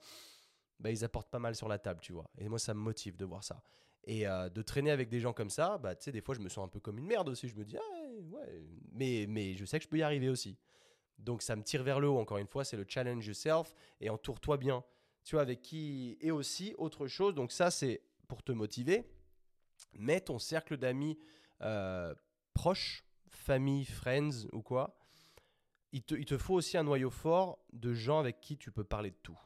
bah, 0.79 0.89
ils 0.89 1.03
apportent 1.03 1.29
pas 1.29 1.37
mal 1.37 1.55
sur 1.55 1.67
la 1.67 1.77
table, 1.77 1.99
tu 2.01 2.11
vois. 2.11 2.25
Et 2.39 2.49
moi, 2.49 2.57
ça 2.57 2.73
me 2.73 2.79
motive 2.79 3.17
de 3.17 3.25
voir 3.25 3.43
ça. 3.43 3.61
Et 4.05 4.27
euh, 4.27 4.49
de 4.49 4.63
traîner 4.63 4.89
avec 4.89 5.09
des 5.09 5.19
gens 5.19 5.33
comme 5.33 5.51
ça, 5.51 5.77
bah, 5.77 5.93
tu 5.95 6.05
sais, 6.05 6.11
des 6.11 6.21
fois, 6.21 6.33
je 6.33 6.39
me 6.39 6.49
sens 6.49 6.65
un 6.65 6.67
peu 6.67 6.79
comme 6.79 6.97
une 6.97 7.05
merde 7.05 7.29
aussi. 7.29 7.47
Je 7.47 7.55
me 7.55 7.63
dis, 7.65 7.77
ah, 7.77 8.09
ouais, 8.31 8.63
mais, 8.93 9.27
mais 9.29 9.53
je 9.53 9.65
sais 9.65 9.77
que 9.77 9.83
je 9.83 9.89
peux 9.89 9.97
y 9.99 10.01
arriver 10.01 10.29
aussi. 10.29 10.57
Donc, 11.19 11.41
ça 11.41 11.55
me 11.55 11.63
tire 11.63 11.83
vers 11.83 11.99
le 11.99 12.07
haut, 12.07 12.17
encore 12.17 12.37
une 12.37 12.47
fois, 12.47 12.63
c'est 12.63 12.77
le 12.77 12.85
challenge 12.87 13.25
yourself 13.27 13.75
et 14.01 14.09
entoure-toi 14.09 14.57
bien. 14.57 14.83
Tu 15.23 15.35
vois, 15.35 15.41
avec 15.41 15.61
qui. 15.61 16.17
Et 16.21 16.31
aussi, 16.31 16.73
autre 16.77 17.07
chose, 17.07 17.35
donc 17.35 17.51
ça, 17.51 17.69
c'est 17.71 18.01
pour 18.27 18.41
te 18.41 18.51
motiver. 18.51 19.05
Mets 19.93 20.21
ton 20.21 20.39
cercle 20.39 20.77
d'amis 20.77 21.19
euh, 21.61 22.13
proches, 22.53 23.03
famille, 23.27 23.85
friends 23.85 24.47
ou 24.53 24.61
quoi. 24.61 24.97
Il 25.91 26.03
te, 26.03 26.15
il 26.15 26.25
te 26.25 26.37
faut 26.37 26.53
aussi 26.53 26.77
un 26.77 26.83
noyau 26.83 27.09
fort 27.09 27.59
de 27.73 27.93
gens 27.93 28.19
avec 28.19 28.39
qui 28.41 28.57
tu 28.57 28.71
peux 28.71 28.83
parler 28.83 29.11
de 29.11 29.17
tout. 29.23 29.37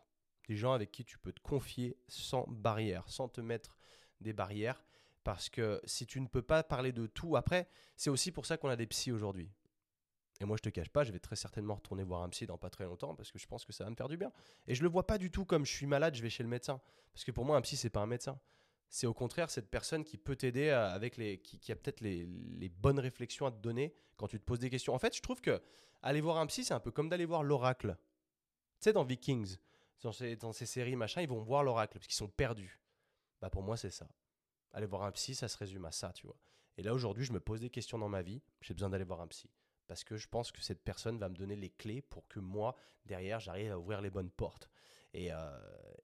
Des 0.47 0.57
gens 0.57 0.73
avec 0.73 0.91
qui 0.91 1.05
tu 1.05 1.17
peux 1.17 1.31
te 1.31 1.39
confier 1.39 1.97
sans 2.07 2.45
barrière, 2.49 3.07
sans 3.07 3.29
te 3.29 3.39
mettre 3.39 3.77
des 4.19 4.33
barrières. 4.33 4.83
Parce 5.23 5.49
que 5.49 5.79
si 5.85 6.05
tu 6.05 6.19
ne 6.19 6.27
peux 6.27 6.41
pas 6.41 6.63
parler 6.63 6.91
de 6.91 7.07
tout, 7.07 7.37
après, 7.37 7.69
c'est 7.95 8.09
aussi 8.09 8.31
pour 8.31 8.45
ça 8.45 8.57
qu'on 8.57 8.67
a 8.67 8.75
des 8.75 8.87
psys 8.87 9.13
aujourd'hui. 9.13 9.49
Et 10.39 10.45
moi, 10.45 10.57
je 10.57 10.61
te 10.61 10.69
cache 10.69 10.89
pas, 10.89 11.03
je 11.03 11.11
vais 11.11 11.19
très 11.19 11.35
certainement 11.35 11.75
retourner 11.75 12.03
voir 12.03 12.23
un 12.23 12.29
psy 12.29 12.45
dans 12.45 12.57
pas 12.57 12.69
très 12.69 12.85
longtemps 12.85 13.15
parce 13.15 13.31
que 13.31 13.39
je 13.39 13.45
pense 13.45 13.65
que 13.65 13.71
ça 13.71 13.83
va 13.83 13.89
me 13.89 13.95
faire 13.95 14.09
du 14.09 14.17
bien. 14.17 14.31
Et 14.67 14.75
je 14.75 14.83
le 14.83 14.89
vois 14.89 15.05
pas 15.05 15.17
du 15.17 15.29
tout 15.29 15.45
comme 15.45 15.65
je 15.65 15.71
suis 15.71 15.85
malade, 15.85 16.15
je 16.15 16.23
vais 16.23 16.29
chez 16.29 16.43
le 16.43 16.49
médecin. 16.49 16.81
Parce 17.13 17.23
que 17.23 17.31
pour 17.31 17.45
moi, 17.45 17.55
un 17.55 17.61
psy, 17.61 17.77
c'est 17.77 17.89
pas 17.89 18.01
un 18.01 18.07
médecin. 18.07 18.39
C'est 18.89 19.07
au 19.07 19.13
contraire 19.13 19.49
cette 19.49 19.69
personne 19.69 20.03
qui 20.03 20.17
peut 20.17 20.35
t'aider 20.35 20.69
avec 20.69 21.17
les, 21.17 21.39
qui, 21.39 21.71
a 21.71 21.75
peut-être 21.75 22.01
les, 22.01 22.25
les 22.25 22.69
bonnes 22.69 22.99
réflexions 22.99 23.45
à 23.45 23.51
te 23.51 23.57
donner 23.57 23.93
quand 24.17 24.27
tu 24.27 24.39
te 24.39 24.43
poses 24.43 24.59
des 24.59 24.69
questions. 24.69 24.93
En 24.93 24.99
fait, 24.99 25.15
je 25.15 25.21
trouve 25.21 25.41
que 25.41 25.61
aller 26.01 26.21
voir 26.21 26.37
un 26.37 26.45
psy, 26.47 26.63
c'est 26.63 26.73
un 26.73 26.79
peu 26.79 26.91
comme 26.91 27.09
d'aller 27.09 27.25
voir 27.25 27.43
l'oracle. 27.43 27.97
Tu 28.79 28.85
sais, 28.89 28.93
dans 28.93 29.03
Vikings, 29.03 29.57
dans 30.01 30.11
ces, 30.11 30.35
dans 30.35 30.51
ces 30.51 30.65
séries, 30.65 30.95
machin, 30.95 31.21
ils 31.21 31.29
vont 31.29 31.41
voir 31.41 31.63
l'oracle 31.63 31.93
parce 31.93 32.07
qu'ils 32.07 32.15
sont 32.15 32.27
perdus. 32.27 32.79
Bah, 33.41 33.49
pour 33.49 33.63
moi, 33.63 33.77
c'est 33.77 33.89
ça. 33.89 34.07
Aller 34.73 34.85
voir 34.85 35.03
un 35.03 35.11
psy, 35.11 35.33
ça 35.33 35.47
se 35.47 35.57
résume 35.57 35.85
à 35.85 35.91
ça, 35.91 36.11
tu 36.13 36.27
vois. 36.27 36.37
Et 36.77 36.83
là, 36.83 36.93
aujourd'hui, 36.93 37.23
je 37.23 37.33
me 37.33 37.39
pose 37.39 37.61
des 37.61 37.69
questions 37.69 37.97
dans 37.97 38.09
ma 38.09 38.21
vie. 38.21 38.41
J'ai 38.61 38.73
besoin 38.73 38.89
d'aller 38.89 39.03
voir 39.03 39.21
un 39.21 39.27
psy. 39.27 39.49
Parce 39.87 40.03
que 40.03 40.17
je 40.17 40.27
pense 40.27 40.51
que 40.51 40.61
cette 40.61 40.83
personne 40.83 41.17
va 41.17 41.29
me 41.29 41.35
donner 41.35 41.55
les 41.55 41.69
clés 41.69 42.01
pour 42.01 42.27
que 42.27 42.39
moi, 42.39 42.75
derrière, 43.05 43.39
j'arrive 43.39 43.71
à 43.71 43.79
ouvrir 43.79 44.01
les 44.01 44.09
bonnes 44.09 44.31
portes. 44.31 44.69
Et, 45.13 45.31
euh, 45.31 45.35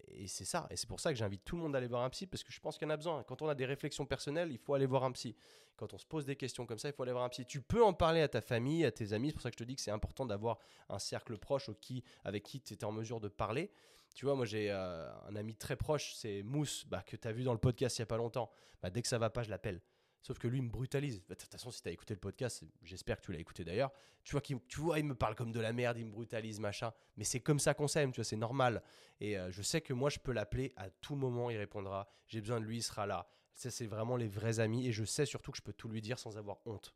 et 0.08 0.28
c'est 0.28 0.46
ça. 0.46 0.68
Et 0.70 0.76
c'est 0.76 0.88
pour 0.88 1.00
ça 1.00 1.12
que 1.12 1.18
j'invite 1.18 1.44
tout 1.44 1.56
le 1.56 1.64
monde 1.64 1.76
à 1.76 1.80
aller 1.80 1.88
voir 1.88 2.04
un 2.04 2.10
psy, 2.10 2.28
parce 2.28 2.44
que 2.44 2.52
je 2.52 2.60
pense 2.60 2.78
qu'il 2.78 2.88
y 2.88 2.92
en 2.92 2.94
a 2.94 2.98
besoin. 2.98 3.24
Quand 3.24 3.42
on 3.42 3.48
a 3.48 3.56
des 3.56 3.66
réflexions 3.66 4.06
personnelles, 4.06 4.52
il 4.52 4.58
faut 4.58 4.74
aller 4.74 4.86
voir 4.86 5.04
un 5.04 5.12
psy. 5.12 5.36
Quand 5.78 5.94
on 5.94 5.98
se 5.98 6.06
pose 6.06 6.26
des 6.26 6.36
questions 6.36 6.66
comme 6.66 6.78
ça, 6.78 6.90
il 6.90 6.94
faut 6.94 7.04
aller 7.04 7.14
voir 7.14 7.24
un 7.24 7.30
psy. 7.30 7.46
Tu 7.46 7.62
peux 7.62 7.84
en 7.84 7.94
parler 7.94 8.22
à 8.22 8.28
ta 8.28 8.42
famille, 8.42 8.86
à 8.86 8.92
tes 8.92 9.14
amis. 9.14 9.30
C'est 9.30 9.34
pour 9.34 9.42
ça 9.42 9.50
que 9.50 9.56
je 9.56 9.64
te 9.64 9.68
dis 9.68 9.76
que 9.76 9.82
c'est 9.82 9.92
important 9.92 10.26
d'avoir 10.26 10.60
un 10.90 11.00
cercle 11.00 11.38
proche 11.38 11.70
au 11.70 11.74
qui, 11.74 12.04
avec 12.24 12.44
qui 12.44 12.62
tu 12.62 12.74
étais 12.74 12.86
en 12.86 12.92
mesure 12.92 13.20
de 13.20 13.30
parler. 13.30 13.72
Tu 14.14 14.26
vois, 14.26 14.36
moi 14.36 14.46
j'ai 14.46 14.72
euh, 14.72 15.10
un 15.28 15.36
ami 15.36 15.56
très 15.56 15.76
proche, 15.76 16.14
c'est 16.16 16.44
Mousse, 16.44 16.86
bah, 16.88 17.04
que 17.06 17.16
tu 17.16 17.28
as 17.28 17.32
vu 17.32 17.44
dans 17.44 17.54
le 17.54 17.60
podcast 17.60 17.98
il 17.98 18.02
n'y 18.02 18.04
a 18.04 18.08
pas 18.08 18.18
longtemps. 18.18 18.50
Bah, 18.82 18.90
dès 18.90 19.02
que 19.02 19.08
ça 19.08 19.18
va 19.18 19.30
pas, 19.30 19.44
je 19.44 19.50
l'appelle. 19.50 19.82
Sauf 20.22 20.38
que 20.38 20.48
lui, 20.48 20.58
il 20.60 20.64
me 20.64 20.70
brutalise. 20.70 21.26
De 21.28 21.34
toute 21.34 21.50
façon, 21.52 21.72
si 21.72 21.82
tu 21.82 21.88
as 21.90 21.92
écouté 21.92 22.14
le 22.14 22.20
podcast, 22.20 22.64
j'espère 22.84 23.18
que 23.20 23.26
tu 23.26 23.32
l'as 23.32 23.40
écouté 23.40 23.64
d'ailleurs, 23.64 23.92
tu 24.24 24.34
vois, 24.34 24.42
tu 24.42 24.80
vois, 24.80 25.00
il 25.00 25.06
me 25.06 25.16
parle 25.16 25.36
comme 25.36 25.52
de 25.52 25.60
la 25.60 25.72
merde, 25.72 25.98
il 25.98 26.06
me 26.06 26.12
brutalise, 26.12 26.60
machin. 26.60 26.92
Mais 27.16 27.24
c'est 27.24 27.40
comme 27.40 27.60
ça 27.60 27.74
qu'on 27.74 27.88
s'aime, 27.88 28.12
tu 28.12 28.18
vois, 28.18 28.26
c'est 28.26 28.36
normal. 28.36 28.84
Et 29.22 29.38
euh, 29.38 29.50
je 29.52 29.62
sais 29.62 29.82
que 29.82 29.94
moi, 29.94 30.10
je 30.10 30.20
peux 30.20 30.34
l'appeler 30.34 30.74
à 30.76 30.90
tout 30.90 31.16
moment, 31.16 31.50
il 31.50 31.58
répondra. 31.58 32.10
J'ai 32.28 32.42
besoin 32.42 32.60
de 32.60 32.66
lui, 32.66 32.78
il 32.78 32.84
sera 32.84 33.06
là. 33.08 33.28
Ça, 33.54 33.72
c'est 33.72 33.88
vraiment 33.88 34.18
les 34.18 34.28
vrais 34.28 34.60
amis. 34.60 34.88
Et 34.88 34.92
je 34.92 35.04
sais 35.06 35.26
surtout 35.26 35.52
que 35.52 35.58
je 35.58 35.64
peux 35.64 35.74
tout 35.74 35.88
lui 35.90 36.02
dire 36.02 36.20
sans 36.20 36.38
avoir 36.38 36.58
honte. 36.66 36.96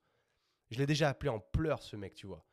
Je 0.69 0.77
l'ai 0.77 0.85
déjà 0.85 1.09
appelé 1.09 1.29
en 1.29 1.39
pleurs, 1.39 1.81
ce 1.81 1.95
mec, 1.95 2.15
tu 2.15 2.27
vois. 2.27 2.45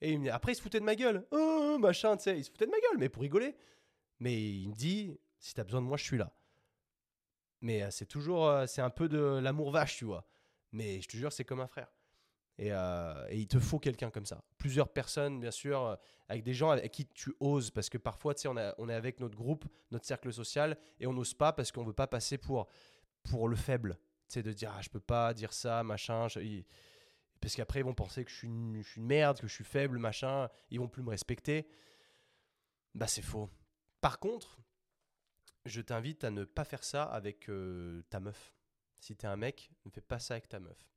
Et 0.00 0.12
il 0.12 0.18
me 0.18 0.24
dit- 0.24 0.30
après, 0.30 0.52
il 0.52 0.54
se 0.56 0.62
foutait 0.62 0.80
de 0.80 0.84
ma 0.84 0.96
gueule. 0.96 1.26
Oh, 1.30 1.76
machin, 1.78 2.16
tu 2.16 2.24
sais, 2.24 2.38
il 2.38 2.44
se 2.44 2.50
foutait 2.50 2.66
de 2.66 2.70
ma 2.70 2.78
gueule, 2.80 2.98
mais 2.98 3.08
pour 3.08 3.22
rigoler. 3.22 3.54
Mais 4.20 4.34
il 4.34 4.68
me 4.68 4.74
dit, 4.74 5.18
si 5.38 5.54
t'as 5.54 5.64
besoin 5.64 5.80
de 5.80 5.86
moi, 5.86 5.96
je 5.96 6.04
suis 6.04 6.18
là. 6.18 6.32
Mais 7.64 7.82
euh, 7.82 7.90
c'est 7.90 8.04
toujours, 8.04 8.46
euh, 8.46 8.66
c'est 8.66 8.82
un 8.82 8.90
peu 8.90 9.08
de 9.08 9.18
l'amour 9.18 9.70
vache, 9.70 9.96
tu 9.96 10.04
vois. 10.04 10.26
Mais 10.72 11.00
je 11.00 11.08
te 11.08 11.16
jure, 11.16 11.32
c'est 11.32 11.46
comme 11.46 11.60
un 11.60 11.66
frère. 11.66 11.90
Et, 12.58 12.70
euh, 12.70 13.26
et 13.30 13.38
il 13.38 13.48
te 13.48 13.58
faut 13.58 13.78
quelqu'un 13.78 14.10
comme 14.10 14.26
ça. 14.26 14.44
Plusieurs 14.58 14.90
personnes, 14.90 15.40
bien 15.40 15.50
sûr, 15.50 15.96
avec 16.28 16.44
des 16.44 16.52
gens 16.52 16.70
avec 16.70 16.92
qui 16.92 17.06
tu 17.06 17.34
oses. 17.40 17.70
Parce 17.70 17.88
que 17.88 17.96
parfois, 17.96 18.34
tu 18.34 18.42
sais, 18.42 18.48
on, 18.48 18.56
on 18.76 18.88
est 18.90 18.94
avec 18.94 19.18
notre 19.18 19.34
groupe, 19.34 19.64
notre 19.90 20.04
cercle 20.04 20.30
social, 20.30 20.76
et 21.00 21.06
on 21.06 21.14
n'ose 21.14 21.32
pas 21.32 21.54
parce 21.54 21.72
qu'on 21.72 21.84
veut 21.84 21.94
pas 21.94 22.06
passer 22.06 22.36
pour, 22.36 22.68
pour 23.22 23.48
le 23.48 23.56
faible. 23.56 23.98
Tu 24.28 24.34
sais, 24.34 24.42
de 24.42 24.52
dire, 24.52 24.70
ah, 24.76 24.82
je 24.82 24.90
peux 24.90 25.00
pas 25.00 25.32
dire 25.32 25.54
ça, 25.54 25.82
machin. 25.82 26.26
Parce 27.40 27.56
qu'après, 27.56 27.80
ils 27.80 27.84
vont 27.84 27.94
penser 27.94 28.26
que 28.26 28.30
je 28.30 28.36
suis, 28.36 28.48
une, 28.48 28.82
je 28.82 28.90
suis 28.90 29.00
une 29.00 29.06
merde, 29.06 29.40
que 29.40 29.46
je 29.46 29.54
suis 29.54 29.64
faible, 29.64 29.98
machin. 29.98 30.50
Ils 30.70 30.80
vont 30.80 30.88
plus 30.88 31.02
me 31.02 31.10
respecter. 31.10 31.66
Bah, 32.94 33.06
c'est 33.06 33.22
faux. 33.22 33.48
Par 34.02 34.18
contre, 34.18 34.58
je 35.64 35.80
t'invite 35.80 36.24
à 36.24 36.30
ne 36.30 36.44
pas 36.44 36.64
faire 36.64 36.84
ça 36.84 37.04
avec 37.04 37.48
euh, 37.48 38.02
ta 38.10 38.20
meuf. 38.20 38.54
Si 39.00 39.16
t'es 39.16 39.26
un 39.26 39.36
mec, 39.36 39.70
ne 39.84 39.90
fais 39.90 40.00
pas 40.00 40.18
ça 40.18 40.34
avec 40.34 40.48
ta 40.48 40.60
meuf. 40.60 40.88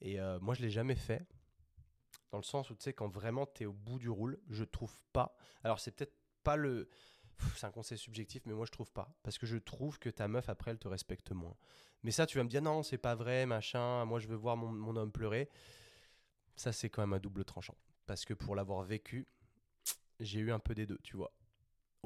Et 0.00 0.20
euh, 0.20 0.38
moi, 0.40 0.54
je 0.54 0.62
l'ai 0.62 0.70
jamais 0.70 0.94
fait. 0.94 1.26
Dans 2.30 2.38
le 2.38 2.44
sens 2.44 2.70
où, 2.70 2.74
tu 2.74 2.84
sais, 2.84 2.92
quand 2.92 3.08
vraiment 3.08 3.46
t'es 3.46 3.66
au 3.66 3.72
bout 3.72 3.98
du 3.98 4.10
roule, 4.10 4.38
je 4.50 4.64
trouve 4.64 4.94
pas. 5.12 5.36
Alors, 5.62 5.80
c'est 5.80 5.92
peut-être 5.92 6.16
pas 6.42 6.56
le. 6.56 6.88
C'est 7.56 7.66
un 7.66 7.70
conseil 7.70 7.98
subjectif, 7.98 8.42
mais 8.46 8.54
moi, 8.54 8.66
je 8.66 8.72
trouve 8.72 8.90
pas. 8.92 9.14
Parce 9.22 9.38
que 9.38 9.46
je 9.46 9.56
trouve 9.56 9.98
que 9.98 10.08
ta 10.08 10.26
meuf, 10.26 10.48
après, 10.48 10.70
elle 10.70 10.78
te 10.78 10.88
respecte 10.88 11.32
moins. 11.32 11.56
Mais 12.02 12.10
ça, 12.10 12.26
tu 12.26 12.38
vas 12.38 12.44
me 12.44 12.48
dire, 12.48 12.62
non, 12.62 12.82
c'est 12.82 12.98
pas 12.98 13.14
vrai, 13.14 13.46
machin. 13.46 14.04
Moi, 14.04 14.20
je 14.20 14.28
veux 14.28 14.36
voir 14.36 14.56
mon, 14.56 14.70
mon 14.70 14.96
homme 14.96 15.12
pleurer. 15.12 15.48
Ça, 16.54 16.72
c'est 16.72 16.88
quand 16.88 17.02
même 17.02 17.12
un 17.12 17.18
double 17.18 17.44
tranchant. 17.44 17.76
Parce 18.06 18.24
que 18.24 18.32
pour 18.32 18.56
l'avoir 18.56 18.82
vécu, 18.84 19.26
j'ai 20.20 20.40
eu 20.40 20.52
un 20.52 20.58
peu 20.58 20.74
des 20.74 20.86
deux, 20.86 20.98
tu 21.02 21.16
vois. 21.16 21.32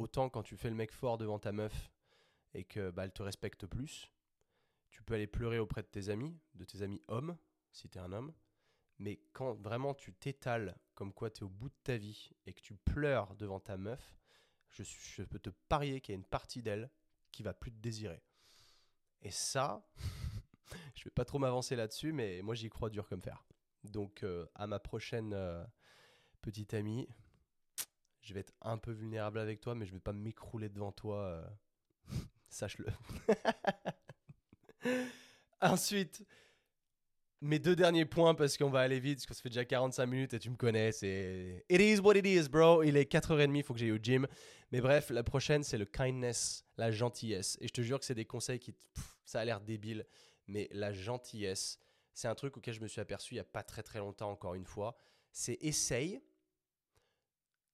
Autant 0.00 0.30
quand 0.30 0.42
tu 0.42 0.56
fais 0.56 0.70
le 0.70 0.74
mec 0.74 0.92
fort 0.92 1.18
devant 1.18 1.38
ta 1.38 1.52
meuf 1.52 1.92
et 2.54 2.64
que 2.64 2.90
bah, 2.90 3.06
te 3.10 3.22
respecte 3.22 3.66
plus, 3.66 4.10
tu 4.88 5.02
peux 5.02 5.12
aller 5.12 5.26
pleurer 5.26 5.58
auprès 5.58 5.82
de 5.82 5.88
tes 5.88 6.08
amis, 6.08 6.40
de 6.54 6.64
tes 6.64 6.80
amis 6.80 7.02
hommes, 7.08 7.36
si 7.70 7.86
t'es 7.90 7.98
un 7.98 8.10
homme. 8.14 8.32
Mais 8.98 9.20
quand 9.34 9.52
vraiment 9.60 9.92
tu 9.92 10.14
t'étales 10.14 10.74
comme 10.94 11.12
quoi 11.12 11.28
t'es 11.28 11.42
au 11.42 11.50
bout 11.50 11.68
de 11.68 11.74
ta 11.82 11.98
vie 11.98 12.30
et 12.46 12.54
que 12.54 12.62
tu 12.62 12.76
pleures 12.76 13.34
devant 13.34 13.60
ta 13.60 13.76
meuf, 13.76 14.16
je, 14.70 15.22
peux 15.22 15.38
te 15.38 15.50
parier 15.68 16.00
qu'il 16.00 16.14
y 16.14 16.16
a 16.16 16.18
une 16.18 16.24
partie 16.24 16.62
d'elle 16.62 16.90
qui 17.30 17.42
va 17.42 17.52
plus 17.52 17.70
te 17.70 17.76
désirer. 17.76 18.22
Et 19.20 19.30
ça, 19.30 19.86
je 20.94 21.04
vais 21.04 21.10
pas 21.10 21.26
trop 21.26 21.38
m'avancer 21.38 21.76
là-dessus, 21.76 22.14
mais 22.14 22.40
moi 22.40 22.54
j'y 22.54 22.70
crois 22.70 22.88
dur 22.88 23.06
comme 23.06 23.20
fer. 23.20 23.44
Donc 23.84 24.22
euh, 24.22 24.46
à 24.54 24.66
ma 24.66 24.78
prochaine 24.78 25.34
euh, 25.34 25.62
petite 26.40 26.72
amie, 26.72 27.06
je 28.22 28.34
vais 28.34 28.40
être 28.40 28.52
un 28.60 28.78
peu 28.78 28.92
vulnérable 28.92 29.38
avec 29.38 29.60
toi, 29.60 29.74
mais 29.74 29.86
je 29.86 29.92
vais 29.92 30.00
pas 30.00 30.12
m'écrouler 30.12 30.68
devant 30.68 30.92
toi. 30.92 31.16
euh, 31.18 31.44
Sache-le. 32.50 32.86
Ensuite, 35.60 36.24
mes 37.40 37.58
deux 37.58 37.76
derniers 37.76 38.04
points, 38.04 38.34
parce 38.34 38.56
qu'on 38.56 38.70
va 38.70 38.80
aller 38.80 39.00
vite, 39.00 39.18
parce 39.18 39.26
que 39.26 39.34
ça 39.34 39.42
fait 39.42 39.48
déjà 39.48 39.64
45 39.64 40.06
minutes 40.06 40.34
et 40.34 40.38
tu 40.38 40.50
me 40.50 40.56
connais, 40.56 40.92
c'est... 40.92 41.64
It 41.68 41.80
is 41.80 41.98
what 42.00 42.16
it 42.16 42.26
is, 42.26 42.48
bro. 42.48 42.82
Il 42.82 42.96
est 42.96 43.10
4h30, 43.10 43.56
il 43.56 43.62
faut 43.62 43.72
que 43.74 43.80
j'aille 43.80 43.92
au 43.92 43.98
gym. 43.98 44.26
Mais 44.72 44.80
bref, 44.80 45.10
la 45.10 45.22
prochaine, 45.22 45.62
c'est 45.62 45.78
le 45.78 45.86
kindness, 45.86 46.64
la 46.76 46.90
gentillesse. 46.90 47.56
Et 47.60 47.68
je 47.68 47.72
te 47.72 47.80
jure 47.80 47.98
que 47.98 48.04
c'est 48.04 48.14
des 48.14 48.24
conseils 48.26 48.58
qui... 48.58 48.74
ça 49.24 49.40
a 49.40 49.44
l'air 49.44 49.60
débile, 49.60 50.06
mais 50.46 50.68
la 50.72 50.92
gentillesse, 50.92 51.78
c'est 52.12 52.28
un 52.28 52.34
truc 52.34 52.56
auquel 52.56 52.74
je 52.74 52.80
me 52.80 52.88
suis 52.88 53.00
aperçu 53.00 53.34
il 53.34 53.36
n'y 53.36 53.40
a 53.40 53.44
pas 53.44 53.62
très 53.62 53.82
très 53.82 53.98
longtemps, 53.98 54.30
encore 54.30 54.54
une 54.54 54.66
fois. 54.66 54.96
C'est 55.32 55.58
essaye 55.60 56.20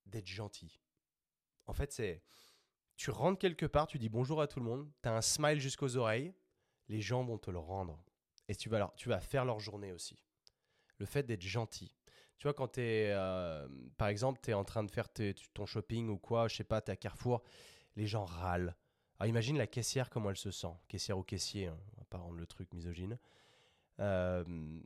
d'être 0.07 0.29
gentil. 0.29 0.81
En 1.67 1.73
fait, 1.73 1.93
c'est... 1.93 2.23
Tu 2.97 3.11
rentres 3.11 3.39
quelque 3.39 3.67
part, 3.67 3.87
tu 3.87 3.99
dis 3.99 4.09
bonjour 4.09 4.41
à 4.41 4.47
tout 4.47 4.59
le 4.59 4.65
monde, 4.65 4.91
tu 5.03 5.09
as 5.09 5.15
un 5.15 5.21
smile 5.21 5.61
jusqu'aux 5.61 5.97
oreilles, 5.97 6.35
les 6.89 7.03
gens 7.03 7.23
vont 7.25 7.37
te 7.37 7.51
le 7.51 7.59
rendre. 7.59 8.03
Et 8.49 8.55
tu 8.55 8.69
vas, 8.69 8.93
tu 8.97 9.09
vas 9.09 9.21
faire 9.21 9.45
leur 9.45 9.61
journée 9.61 9.93
aussi. 9.93 10.23
Le 10.99 11.05
fait 11.05 11.25
d'être 11.25 11.43
gentil. 11.43 11.95
Tu 12.39 12.45
vois, 12.45 12.55
quand 12.55 12.69
tu 12.69 12.81
es, 12.81 13.15
par 13.97 14.09
exemple, 14.09 14.41
tu 14.43 14.51
es 14.51 14.55
en 14.55 14.65
train 14.65 14.83
de 14.83 14.91
faire 14.91 15.09
tes- 15.11 15.35
ton 15.53 15.67
shopping 15.67 16.09
ou 16.09 16.17
quoi, 16.19 16.49
je 16.49 16.57
sais 16.57 16.65
pas, 16.65 16.81
tu 16.81 16.91
à 16.91 16.97
Carrefour, 16.97 17.43
les 17.97 18.07
gens 18.07 18.25
râlent. 18.25 18.75
Alors 19.19 19.29
imagine 19.29 19.59
la 19.59 19.67
caissière, 19.67 20.11
comment 20.11 20.31
elle 20.31 20.37
se 20.37 20.51
sent. 20.51 20.75
Caissière 20.89 21.19
ou 21.19 21.23
caissier, 21.23 21.67
hein, 21.67 21.79
on 21.97 22.01
va 22.01 22.05
pas 22.05 22.19
rendre 22.19 22.37
le 22.37 22.47
truc 22.47 22.73
misogyne. 22.73 23.19
Euh, 24.01 24.81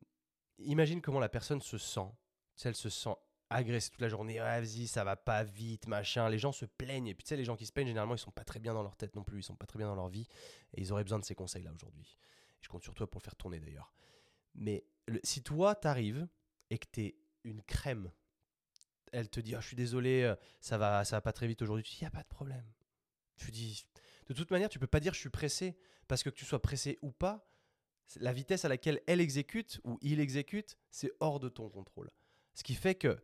imagine 0.59 1.03
comment 1.03 1.21
la 1.21 1.29
personne 1.29 1.61
se 1.61 1.79
sent. 1.79 2.09
Tu 2.55 2.63
sais, 2.63 2.69
elle 2.69 2.77
se 2.77 2.91
sent 2.91 3.15
agressé 3.51 3.91
toute 3.91 4.01
la 4.01 4.09
journée. 4.09 4.39
Ah, 4.39 4.61
vas-y, 4.61 4.87
ça 4.87 5.05
va 5.05 5.17
pas 5.17 5.43
vite, 5.43 5.87
machin. 5.89 6.29
Les 6.29 6.39
gens 6.39 6.53
se 6.53 6.65
plaignent. 6.65 7.09
Et 7.09 7.15
puis, 7.15 7.25
tu 7.25 7.29
sais, 7.29 7.37
les 7.37 7.45
gens 7.45 7.57
qui 7.57 7.67
se 7.67 7.73
plaignent, 7.73 7.89
généralement, 7.89 8.15
ils 8.15 8.19
sont 8.19 8.31
pas 8.31 8.45
très 8.45 8.61
bien 8.61 8.73
dans 8.73 8.83
leur 8.83 8.97
tête 8.97 9.15
non 9.17 9.25
plus. 9.25 9.41
Ils 9.41 9.43
sont 9.43 9.57
pas 9.57 9.67
très 9.67 9.79
bien 9.79 9.89
dans 9.89 9.97
leur 9.97 10.09
vie. 10.09 10.27
Et 10.75 10.81
ils 10.81 10.93
auraient 10.93 11.05
besoin 11.05 11.19
de 11.19 11.25
ces 11.25 11.35
conseils-là 11.35 11.73
aujourd'hui. 11.73 12.17
Je 12.61 12.69
compte 12.69 12.83
sur 12.83 12.95
toi 12.95 13.11
pour 13.11 13.21
le 13.21 13.25
faire 13.25 13.37
tourner 13.37 13.59
d'ailleurs. 13.59 13.93
Mais 14.55 14.85
si 15.25 15.43
toi, 15.43 15.75
t'arrives 15.75 16.27
et 16.71 16.79
que 16.79 16.87
t'es 16.87 17.17
une 17.45 17.63
crème, 17.63 18.11
elle 19.13 19.29
te 19.29 19.41
dit, 19.41 19.57
oh, 19.57 19.61
je 19.61 19.67
suis 19.67 19.77
désolé, 19.77 20.23
euh, 20.23 20.37
ça 20.61 20.79
va, 20.79 21.05
ça 21.05 21.17
va 21.17 21.21
pas 21.21 21.33
très 21.33 21.49
vite 21.49 21.61
aujourd'hui. 21.63 21.83
Tu 21.83 21.91
dis, 21.91 21.99
il 22.03 22.07
a 22.07 22.11
pas 22.11 22.23
de 22.23 22.29
problème. 22.29 22.65
Tu 23.37 23.51
dis, 23.51 23.85
de 24.29 24.35
toute 24.35 24.51
manière, 24.51 24.69
tu 24.69 24.79
peux 24.79 24.87
pas 24.87 25.01
dire, 25.01 25.13
je 25.13 25.19
suis 25.19 25.31
pressé. 25.31 25.77
Parce 26.07 26.23
que 26.23 26.31
que 26.31 26.35
tu 26.35 26.45
sois 26.45 26.61
pressé 26.61 26.99
ou 27.03 27.13
pas, 27.13 27.49
la 28.17 28.33
vitesse 28.33 28.65
à 28.65 28.69
laquelle 28.69 29.01
elle 29.07 29.21
exécute 29.21 29.81
ou 29.85 29.97
il 30.03 30.19
exécute, 30.19 30.77
c'est 30.91 31.13
hors 31.21 31.39
de 31.39 31.49
ton 31.49 31.69
contrôle. 31.69 32.11
Ce 32.55 32.65
qui 32.65 32.75
fait 32.75 32.97
que 32.97 33.23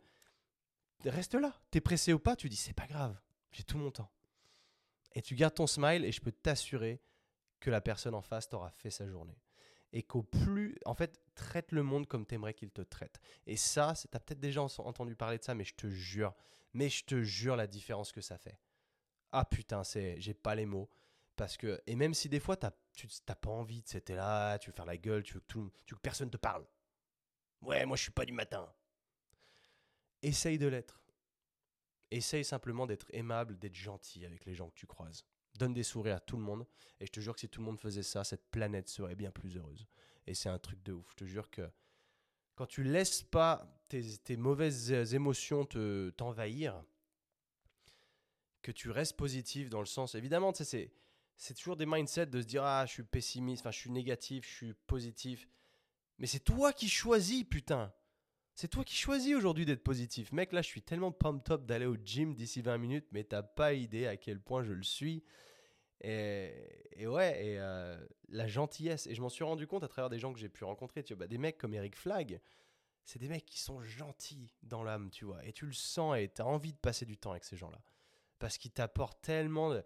reste 1.04 1.34
là. 1.34 1.54
T'es 1.70 1.80
pressé 1.80 2.12
ou 2.12 2.18
pas, 2.18 2.36
tu 2.36 2.48
dis 2.48 2.56
c'est 2.56 2.72
pas 2.72 2.86
grave, 2.86 3.16
j'ai 3.52 3.62
tout 3.62 3.78
mon 3.78 3.90
temps. 3.90 4.10
Et 5.14 5.22
tu 5.22 5.34
gardes 5.34 5.54
ton 5.54 5.66
smile 5.66 6.04
et 6.04 6.12
je 6.12 6.20
peux 6.20 6.32
t'assurer 6.32 7.00
que 7.60 7.70
la 7.70 7.80
personne 7.80 8.14
en 8.14 8.22
face 8.22 8.48
t'aura 8.48 8.70
fait 8.70 8.90
sa 8.90 9.08
journée. 9.08 9.40
Et 9.92 10.02
qu'au 10.02 10.22
plus, 10.22 10.76
en 10.84 10.94
fait, 10.94 11.20
traite 11.34 11.72
le 11.72 11.82
monde 11.82 12.06
comme 12.06 12.26
t'aimerais 12.26 12.52
qu'il 12.52 12.70
te 12.70 12.82
traite. 12.82 13.18
Et 13.46 13.56
ça, 13.56 13.94
t'as 14.10 14.18
peut-être 14.18 14.40
déjà 14.40 14.62
entendu 14.62 15.16
parler 15.16 15.38
de 15.38 15.44
ça, 15.44 15.54
mais 15.54 15.64
je 15.64 15.74
te 15.74 15.88
jure, 15.88 16.34
mais 16.74 16.90
je 16.90 17.04
te 17.04 17.22
jure 17.22 17.56
la 17.56 17.66
différence 17.66 18.12
que 18.12 18.20
ça 18.20 18.36
fait. 18.36 18.58
Ah 19.32 19.44
putain, 19.44 19.84
c'est, 19.84 20.20
j'ai 20.20 20.34
pas 20.34 20.54
les 20.54 20.66
mots. 20.66 20.90
Parce 21.36 21.56
que, 21.56 21.80
et 21.86 21.96
même 21.96 22.14
si 22.14 22.28
des 22.28 22.40
fois 22.40 22.56
t'as, 22.56 22.72
tu 22.94 23.06
t'as 23.24 23.34
pas 23.34 23.50
envie, 23.50 23.82
de 23.82 23.88
c'était 23.88 24.16
là, 24.16 24.58
tu 24.58 24.70
veux 24.70 24.74
faire 24.74 24.86
la 24.86 24.96
gueule, 24.96 25.22
tu 25.22 25.34
veux 25.34 25.40
que, 25.40 25.46
tout, 25.46 25.70
tu 25.84 25.94
veux 25.94 25.98
que 25.98 26.02
personne 26.02 26.30
te 26.30 26.38
parle. 26.38 26.66
Ouais, 27.62 27.84
moi 27.84 27.96
je 27.96 28.02
suis 28.02 28.12
pas 28.12 28.24
du 28.24 28.32
matin. 28.32 28.66
Essaye 30.22 30.58
de 30.58 30.66
l'être. 30.66 31.00
Essaye 32.10 32.44
simplement 32.44 32.86
d'être 32.86 33.06
aimable, 33.10 33.58
d'être 33.58 33.74
gentil 33.74 34.24
avec 34.24 34.44
les 34.44 34.54
gens 34.54 34.68
que 34.68 34.74
tu 34.74 34.86
croises. 34.86 35.24
Donne 35.58 35.74
des 35.74 35.82
sourires 35.82 36.16
à 36.16 36.20
tout 36.20 36.36
le 36.36 36.42
monde. 36.42 36.66
Et 37.00 37.06
je 37.06 37.12
te 37.12 37.20
jure 37.20 37.34
que 37.34 37.40
si 37.40 37.48
tout 37.48 37.60
le 37.60 37.66
monde 37.66 37.80
faisait 37.80 38.02
ça, 38.02 38.24
cette 38.24 38.50
planète 38.50 38.88
serait 38.88 39.16
bien 39.16 39.30
plus 39.30 39.56
heureuse. 39.56 39.86
Et 40.26 40.34
c'est 40.34 40.48
un 40.48 40.58
truc 40.58 40.82
de 40.82 40.92
ouf. 40.92 41.10
Je 41.10 41.16
te 41.16 41.24
jure 41.24 41.50
que 41.50 41.68
quand 42.54 42.66
tu 42.66 42.82
laisses 42.82 43.22
pas 43.22 43.80
tes, 43.88 44.36
mauvaises 44.36 45.14
émotions 45.14 45.64
te, 45.64 46.10
t'envahir, 46.10 46.82
que 48.62 48.72
tu 48.72 48.90
restes 48.90 49.16
positif 49.16 49.68
dans 49.68 49.80
le 49.80 49.86
sens. 49.86 50.14
Évidemment, 50.14 50.52
c'est, 50.54 50.92
c'est 51.36 51.54
toujours 51.54 51.76
des 51.76 51.86
mindsets 51.86 52.26
de 52.26 52.40
se 52.40 52.46
dire 52.46 52.64
Ah, 52.64 52.84
je 52.86 52.92
suis 52.92 53.02
pessimiste, 53.02 53.62
enfin, 53.62 53.70
je 53.70 53.78
suis 53.78 53.90
négatif, 53.90 54.48
je 54.48 54.54
suis 54.54 54.74
positif. 54.86 55.48
Mais 56.18 56.26
c'est 56.26 56.40
toi 56.40 56.72
qui 56.72 56.88
choisis, 56.88 57.44
putain. 57.44 57.92
C'est 58.56 58.68
toi 58.68 58.84
qui 58.84 58.96
choisis 58.96 59.36
aujourd'hui 59.36 59.66
d'être 59.66 59.84
positif. 59.84 60.32
Mec, 60.32 60.50
là, 60.54 60.62
je 60.62 60.66
suis 60.66 60.80
tellement 60.80 61.12
pumped 61.12 61.44
top 61.44 61.66
d'aller 61.66 61.84
au 61.84 61.96
gym 62.02 62.34
d'ici 62.34 62.62
20 62.62 62.78
minutes, 62.78 63.06
mais 63.12 63.22
t'as 63.22 63.42
pas 63.42 63.74
idée 63.74 64.06
à 64.06 64.16
quel 64.16 64.40
point 64.40 64.62
je 64.62 64.72
le 64.72 64.82
suis. 64.82 65.22
Et, 66.00 67.06
ouais, 67.06 67.44
et 67.44 67.58
euh, 67.58 68.02
la 68.30 68.46
gentillesse. 68.46 69.06
Et 69.08 69.14
je 69.14 69.20
m'en 69.20 69.28
suis 69.28 69.44
rendu 69.44 69.66
compte 69.66 69.84
à 69.84 69.88
travers 69.88 70.08
des 70.08 70.18
gens 70.18 70.32
que 70.32 70.38
j'ai 70.38 70.48
pu 70.48 70.64
rencontrer. 70.64 71.02
Tu 71.02 71.12
vois, 71.12 71.26
bah, 71.26 71.26
des 71.26 71.36
mecs 71.36 71.58
comme 71.58 71.74
Eric 71.74 71.96
Flag, 71.96 72.40
c'est 73.04 73.18
des 73.18 73.28
mecs 73.28 73.44
qui 73.44 73.58
sont 73.58 73.82
gentils 73.82 74.54
dans 74.62 74.82
l'âme, 74.82 75.10
tu 75.10 75.26
vois. 75.26 75.44
Et 75.44 75.52
tu 75.52 75.66
le 75.66 75.74
sens 75.74 76.16
et 76.16 76.32
tu 76.34 76.40
as 76.40 76.46
envie 76.46 76.72
de 76.72 76.78
passer 76.78 77.04
du 77.04 77.18
temps 77.18 77.32
avec 77.32 77.44
ces 77.44 77.58
gens-là. 77.58 77.82
Parce 78.38 78.56
qu'ils 78.56 78.72
t'apportent 78.72 79.20
tellement 79.20 79.78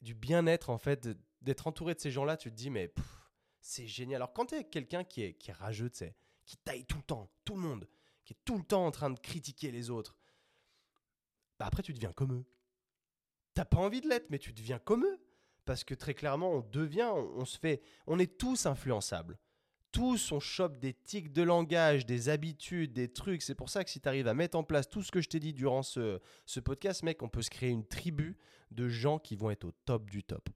du 0.00 0.14
bien-être, 0.14 0.70
en 0.70 0.78
fait, 0.78 1.06
d'être 1.42 1.66
entouré 1.66 1.94
de 1.94 2.00
ces 2.00 2.10
gens-là. 2.10 2.38
Tu 2.38 2.50
te 2.50 2.56
dis, 2.56 2.70
mais 2.70 2.94
c'est 3.60 3.86
génial. 3.86 4.22
Alors, 4.22 4.32
quand 4.32 4.46
tu 4.46 4.54
es 4.54 4.64
quelqu'un 4.64 5.04
qui 5.04 5.22
est, 5.22 5.34
qui 5.34 5.50
est 5.50 5.54
rageux, 5.54 5.90
tu 5.90 5.98
sais, 5.98 6.16
qui 6.50 6.56
taille 6.56 6.84
tout 6.84 6.96
le 6.96 7.04
temps, 7.04 7.30
tout 7.44 7.54
le 7.54 7.60
monde, 7.60 7.86
qui 8.24 8.32
est 8.32 8.40
tout 8.44 8.58
le 8.58 8.64
temps 8.64 8.84
en 8.84 8.90
train 8.90 9.10
de 9.10 9.20
critiquer 9.20 9.70
les 9.70 9.88
autres, 9.88 10.16
bah 11.60 11.66
après 11.66 11.84
tu 11.84 11.92
deviens 11.92 12.12
comme 12.12 12.32
eux. 12.32 12.44
T'as 13.54 13.64
pas 13.64 13.76
envie 13.76 14.00
de 14.00 14.08
l'être, 14.08 14.30
mais 14.30 14.40
tu 14.40 14.52
deviens 14.52 14.80
comme 14.80 15.04
eux. 15.04 15.20
Parce 15.64 15.84
que 15.84 15.94
très 15.94 16.12
clairement, 16.12 16.50
on 16.50 16.60
devient, 16.60 17.08
on, 17.12 17.44
se 17.44 17.56
fait, 17.56 17.82
on 18.08 18.18
est 18.18 18.36
tous 18.36 18.66
influençables. 18.66 19.38
Tous, 19.92 20.32
on 20.32 20.40
chope 20.40 20.80
des 20.80 20.92
tics 20.92 21.32
de 21.32 21.42
langage, 21.42 22.04
des 22.04 22.28
habitudes, 22.28 22.92
des 22.92 23.12
trucs. 23.12 23.42
C'est 23.42 23.54
pour 23.54 23.68
ça 23.68 23.84
que 23.84 23.90
si 23.90 24.00
tu 24.00 24.08
arrives 24.08 24.26
à 24.26 24.34
mettre 24.34 24.58
en 24.58 24.64
place 24.64 24.90
tout 24.90 25.02
ce 25.02 25.12
que 25.12 25.20
je 25.20 25.28
t'ai 25.28 25.38
dit 25.38 25.52
durant 25.52 25.84
ce, 25.84 26.20
podcast, 26.64 27.04
mec, 27.04 27.22
on 27.22 27.28
peut 27.28 27.42
se 27.42 27.50
créer 27.50 27.70
une 27.70 27.86
tribu 27.86 28.36
de 28.72 28.88
gens 28.88 29.20
qui 29.20 29.36
vont 29.36 29.50
être 29.50 29.66
au 29.66 29.72
top 29.84 30.10
du 30.10 30.24
top 30.24 30.48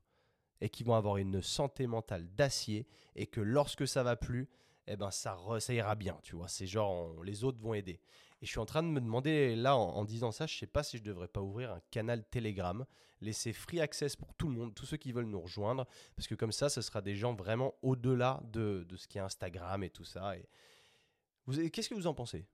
et 0.61 0.68
qui 0.68 0.82
vont 0.82 0.95
avoir 0.95 1.18
une 1.18 1.40
santé 1.40 1.86
mentale 1.86 2.26
d'acier 2.34 2.88
et 3.14 3.28
que 3.28 3.40
lorsque 3.40 3.86
ça 3.86 4.03
va 4.03 4.16
plus, 4.16 4.49
eh 4.87 4.97
ben 4.97 5.11
ça, 5.11 5.37
ça 5.61 5.72
ira 5.74 5.95
bien, 5.95 6.18
tu 6.22 6.37
vois. 6.37 6.49
C'est 6.49 6.66
genre, 6.66 7.22
les 7.24 7.45
autres 7.45 7.61
vont 7.61 7.74
aider. 7.74 8.01
Et 8.43 8.47
je 8.47 8.51
suis 8.51 8.59
en 8.59 8.66
train 8.66 8.82
de 8.82 8.89
me 8.89 9.01
demander, 9.01 9.57
là, 9.57 9.76
en, 9.76 10.05
disant 10.05 10.30
ça, 10.30 10.47
je 10.47 10.57
sais 10.57 10.66
pas 10.66 10.82
si 10.82 10.99
je 10.99 11.03
devrais 11.03 11.28
pas 11.28 11.41
ouvrir 11.41 11.72
un 11.72 11.80
canal 11.91 12.24
Telegram, 12.28 12.85
laisser 13.20 13.53
free 13.53 13.80
access 13.80 14.16
pour 14.16 14.35
tout 14.35 14.49
le 14.49 14.55
monde, 14.55 14.74
tous 14.74 14.85
ceux 14.85 14.99
qui 14.99 15.12
veulent 15.12 15.24
nous 15.24 15.41
rejoindre, 15.41 15.87
parce 16.14 16.28
que 16.28 16.35
comme 16.35 16.53
ça, 16.53 16.68
ce 16.68 16.82
sera 16.82 17.01
des 17.01 17.14
gens 17.14 17.35
vraiment 17.35 17.74
au-delà 17.82 18.43
de, 18.53 18.85
de, 18.87 18.97
ce 18.97 19.09
qui 19.09 19.18
est 19.18 19.22
Instagram 19.22 19.82
et 19.82 19.91
tout 19.91 20.05
ça. 20.05 20.37
Et 20.37 21.70
qu'est-ce 21.70 21.89
que 21.89 21.95
vous 21.95 22.07
en 22.07 22.14
pensez? 22.14 22.47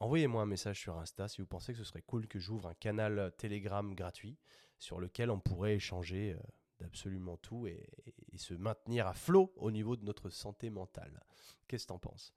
Envoyez-moi 0.00 0.42
un 0.42 0.46
message 0.46 0.80
sur 0.80 0.98
Insta 0.98 1.28
si 1.28 1.40
vous 1.40 1.46
pensez 1.46 1.72
que 1.72 1.78
ce 1.78 1.84
serait 1.84 2.02
cool 2.02 2.26
que 2.26 2.38
j'ouvre 2.38 2.68
un 2.68 2.74
canal 2.74 3.32
Telegram 3.38 3.94
gratuit 3.94 4.36
sur 4.78 5.00
lequel 5.00 5.30
on 5.30 5.40
pourrait 5.40 5.76
échanger. 5.76 6.32
Euh, 6.32 6.42
d'absolument 6.78 7.36
tout 7.36 7.66
et, 7.66 7.88
se 8.36 8.54
maintenir 8.54 9.06
à 9.06 9.14
flot 9.14 9.52
au 9.56 9.70
niveau 9.70 9.96
de 9.96 10.04
notre 10.04 10.28
santé 10.28 10.68
mentale. 10.68 11.22
Qu'est-ce 11.68 11.84
que 11.84 11.88
tu 11.88 11.94
en 11.94 11.98
penses? 11.98 12.34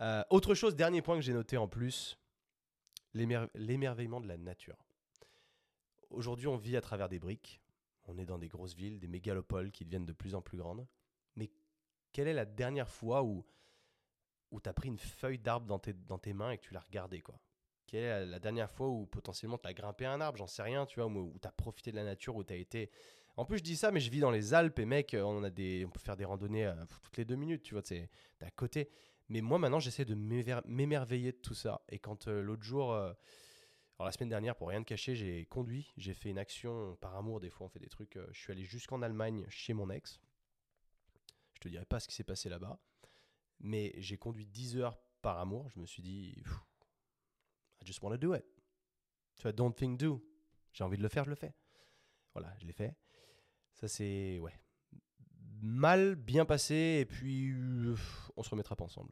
Euh, 0.00 0.22
Autre 0.30 0.54
chose, 0.54 0.76
dernier 0.76 1.02
point 1.02 1.16
que 1.16 1.22
j'ai 1.22 1.32
noté 1.32 1.56
en 1.56 1.66
plus, 1.66 2.18
l'émerveillement 3.14 4.20
de 4.20 4.28
la 4.28 4.36
nature. 4.36 4.76
Aujourd'hui, 6.10 6.46
on 6.46 6.56
vit 6.56 6.76
à 6.76 6.80
travers 6.80 7.08
des 7.08 7.18
briques. 7.18 7.60
On 8.06 8.18
est 8.18 8.26
dans 8.26 8.38
des 8.38 8.48
grosses 8.48 8.74
villes, 8.74 9.00
des 9.00 9.08
mégalopoles 9.08 9.72
qui 9.72 9.84
deviennent 9.84 10.06
de 10.06 10.12
plus 10.12 10.34
en 10.34 10.42
plus 10.42 10.58
grandes. 10.58 10.86
Mais 11.36 11.50
quelle 12.12 12.28
est 12.28 12.34
la 12.34 12.44
dernière 12.44 12.88
fois 12.88 13.22
où, 13.22 13.44
où 14.50 14.60
tu 14.60 14.68
as 14.68 14.74
pris 14.74 14.88
une 14.88 14.98
feuille 14.98 15.38
d'arbre 15.38 15.66
dans 15.66 15.78
tes, 15.78 15.94
dans 15.94 16.18
tes 16.18 16.32
mains 16.32 16.50
et 16.50 16.58
que 16.58 16.62
tu 16.62 16.74
l'as 16.74 16.80
regardée 16.80 17.20
quoi? 17.20 17.40
Quelle 17.86 18.04
est 18.04 18.26
la 18.26 18.38
dernière 18.38 18.70
fois 18.70 18.88
où 18.88 19.06
potentiellement 19.06 19.58
tu 19.58 19.68
as 19.68 19.74
grimpé 19.74 20.06
un 20.06 20.20
arbre, 20.20 20.38
j'en 20.38 20.46
sais 20.46 20.62
rien, 20.62 20.86
tu 20.86 21.00
vois, 21.00 21.08
où, 21.08 21.32
où 21.34 21.38
tu 21.38 21.48
as 21.48 21.52
profité 21.52 21.90
de 21.90 21.96
la 21.96 22.04
nature, 22.04 22.36
où 22.36 22.44
tu 22.44 22.52
as 22.52 22.56
été 22.56 22.90
en 23.36 23.44
plus, 23.44 23.58
je 23.58 23.62
dis 23.64 23.76
ça, 23.76 23.90
mais 23.90 24.00
je 24.00 24.10
vis 24.10 24.20
dans 24.20 24.30
les 24.30 24.54
Alpes 24.54 24.78
et 24.78 24.84
mec, 24.84 25.16
on, 25.18 25.42
a 25.42 25.50
des, 25.50 25.84
on 25.84 25.90
peut 25.90 26.00
faire 26.00 26.16
des 26.16 26.24
randonnées 26.24 26.66
euh, 26.66 26.74
toutes 27.02 27.16
les 27.16 27.24
deux 27.24 27.34
minutes, 27.34 27.62
tu 27.62 27.74
vois, 27.74 27.82
c'est 27.84 28.08
à 28.40 28.50
côté. 28.52 28.88
Mais 29.28 29.40
moi, 29.40 29.58
maintenant, 29.58 29.80
j'essaie 29.80 30.04
de 30.04 30.14
m'émerveiller 30.14 31.32
de 31.32 31.38
tout 31.38 31.54
ça. 31.54 31.82
Et 31.88 31.98
quand 31.98 32.28
euh, 32.28 32.42
l'autre 32.42 32.62
jour, 32.62 32.92
euh, 32.92 33.12
alors 33.98 34.06
la 34.06 34.12
semaine 34.12 34.28
dernière, 34.28 34.54
pour 34.54 34.68
rien 34.68 34.82
te 34.82 34.88
cacher, 34.88 35.16
j'ai 35.16 35.46
conduit, 35.46 35.92
j'ai 35.96 36.14
fait 36.14 36.30
une 36.30 36.38
action 36.38 36.96
par 37.00 37.16
amour. 37.16 37.40
Des 37.40 37.50
fois, 37.50 37.66
on 37.66 37.70
fait 37.70 37.80
des 37.80 37.88
trucs. 37.88 38.18
je 38.30 38.40
suis 38.40 38.52
allé 38.52 38.62
jusqu'en 38.62 39.02
Allemagne 39.02 39.46
chez 39.48 39.72
mon 39.72 39.90
ex. 39.90 40.20
Je 41.54 41.60
te 41.60 41.68
dirai 41.68 41.86
pas 41.86 41.98
ce 41.98 42.06
qui 42.06 42.14
s'est 42.14 42.24
passé 42.24 42.48
là-bas. 42.48 42.78
Mais 43.58 43.94
j'ai 43.96 44.16
conduit 44.16 44.46
10 44.46 44.76
heures 44.76 44.98
par 45.22 45.38
amour. 45.38 45.70
Je 45.70 45.80
me 45.80 45.86
suis 45.86 46.02
dit, 46.02 46.36
I 47.82 47.86
just 47.86 48.00
want 48.02 48.10
to 48.10 48.18
do 48.18 48.34
it. 48.34 48.44
Tu 49.36 49.42
vois, 49.42 49.52
don't 49.52 49.72
think 49.72 49.98
do. 49.98 50.24
J'ai 50.72 50.84
envie 50.84 50.98
de 50.98 51.02
le 51.02 51.08
faire, 51.08 51.24
je 51.24 51.30
le 51.30 51.36
fais. 51.36 51.54
Voilà, 52.34 52.54
je 52.58 52.66
l'ai 52.66 52.72
fait. 52.72 52.94
Ça, 53.74 53.88
c'est. 53.88 54.40
Mal, 55.62 56.14
bien 56.14 56.44
passé, 56.44 56.98
et 57.00 57.06
puis 57.06 57.54
on 58.36 58.42
se 58.42 58.50
remettra 58.50 58.76
pas 58.76 58.84
ensemble. 58.84 59.10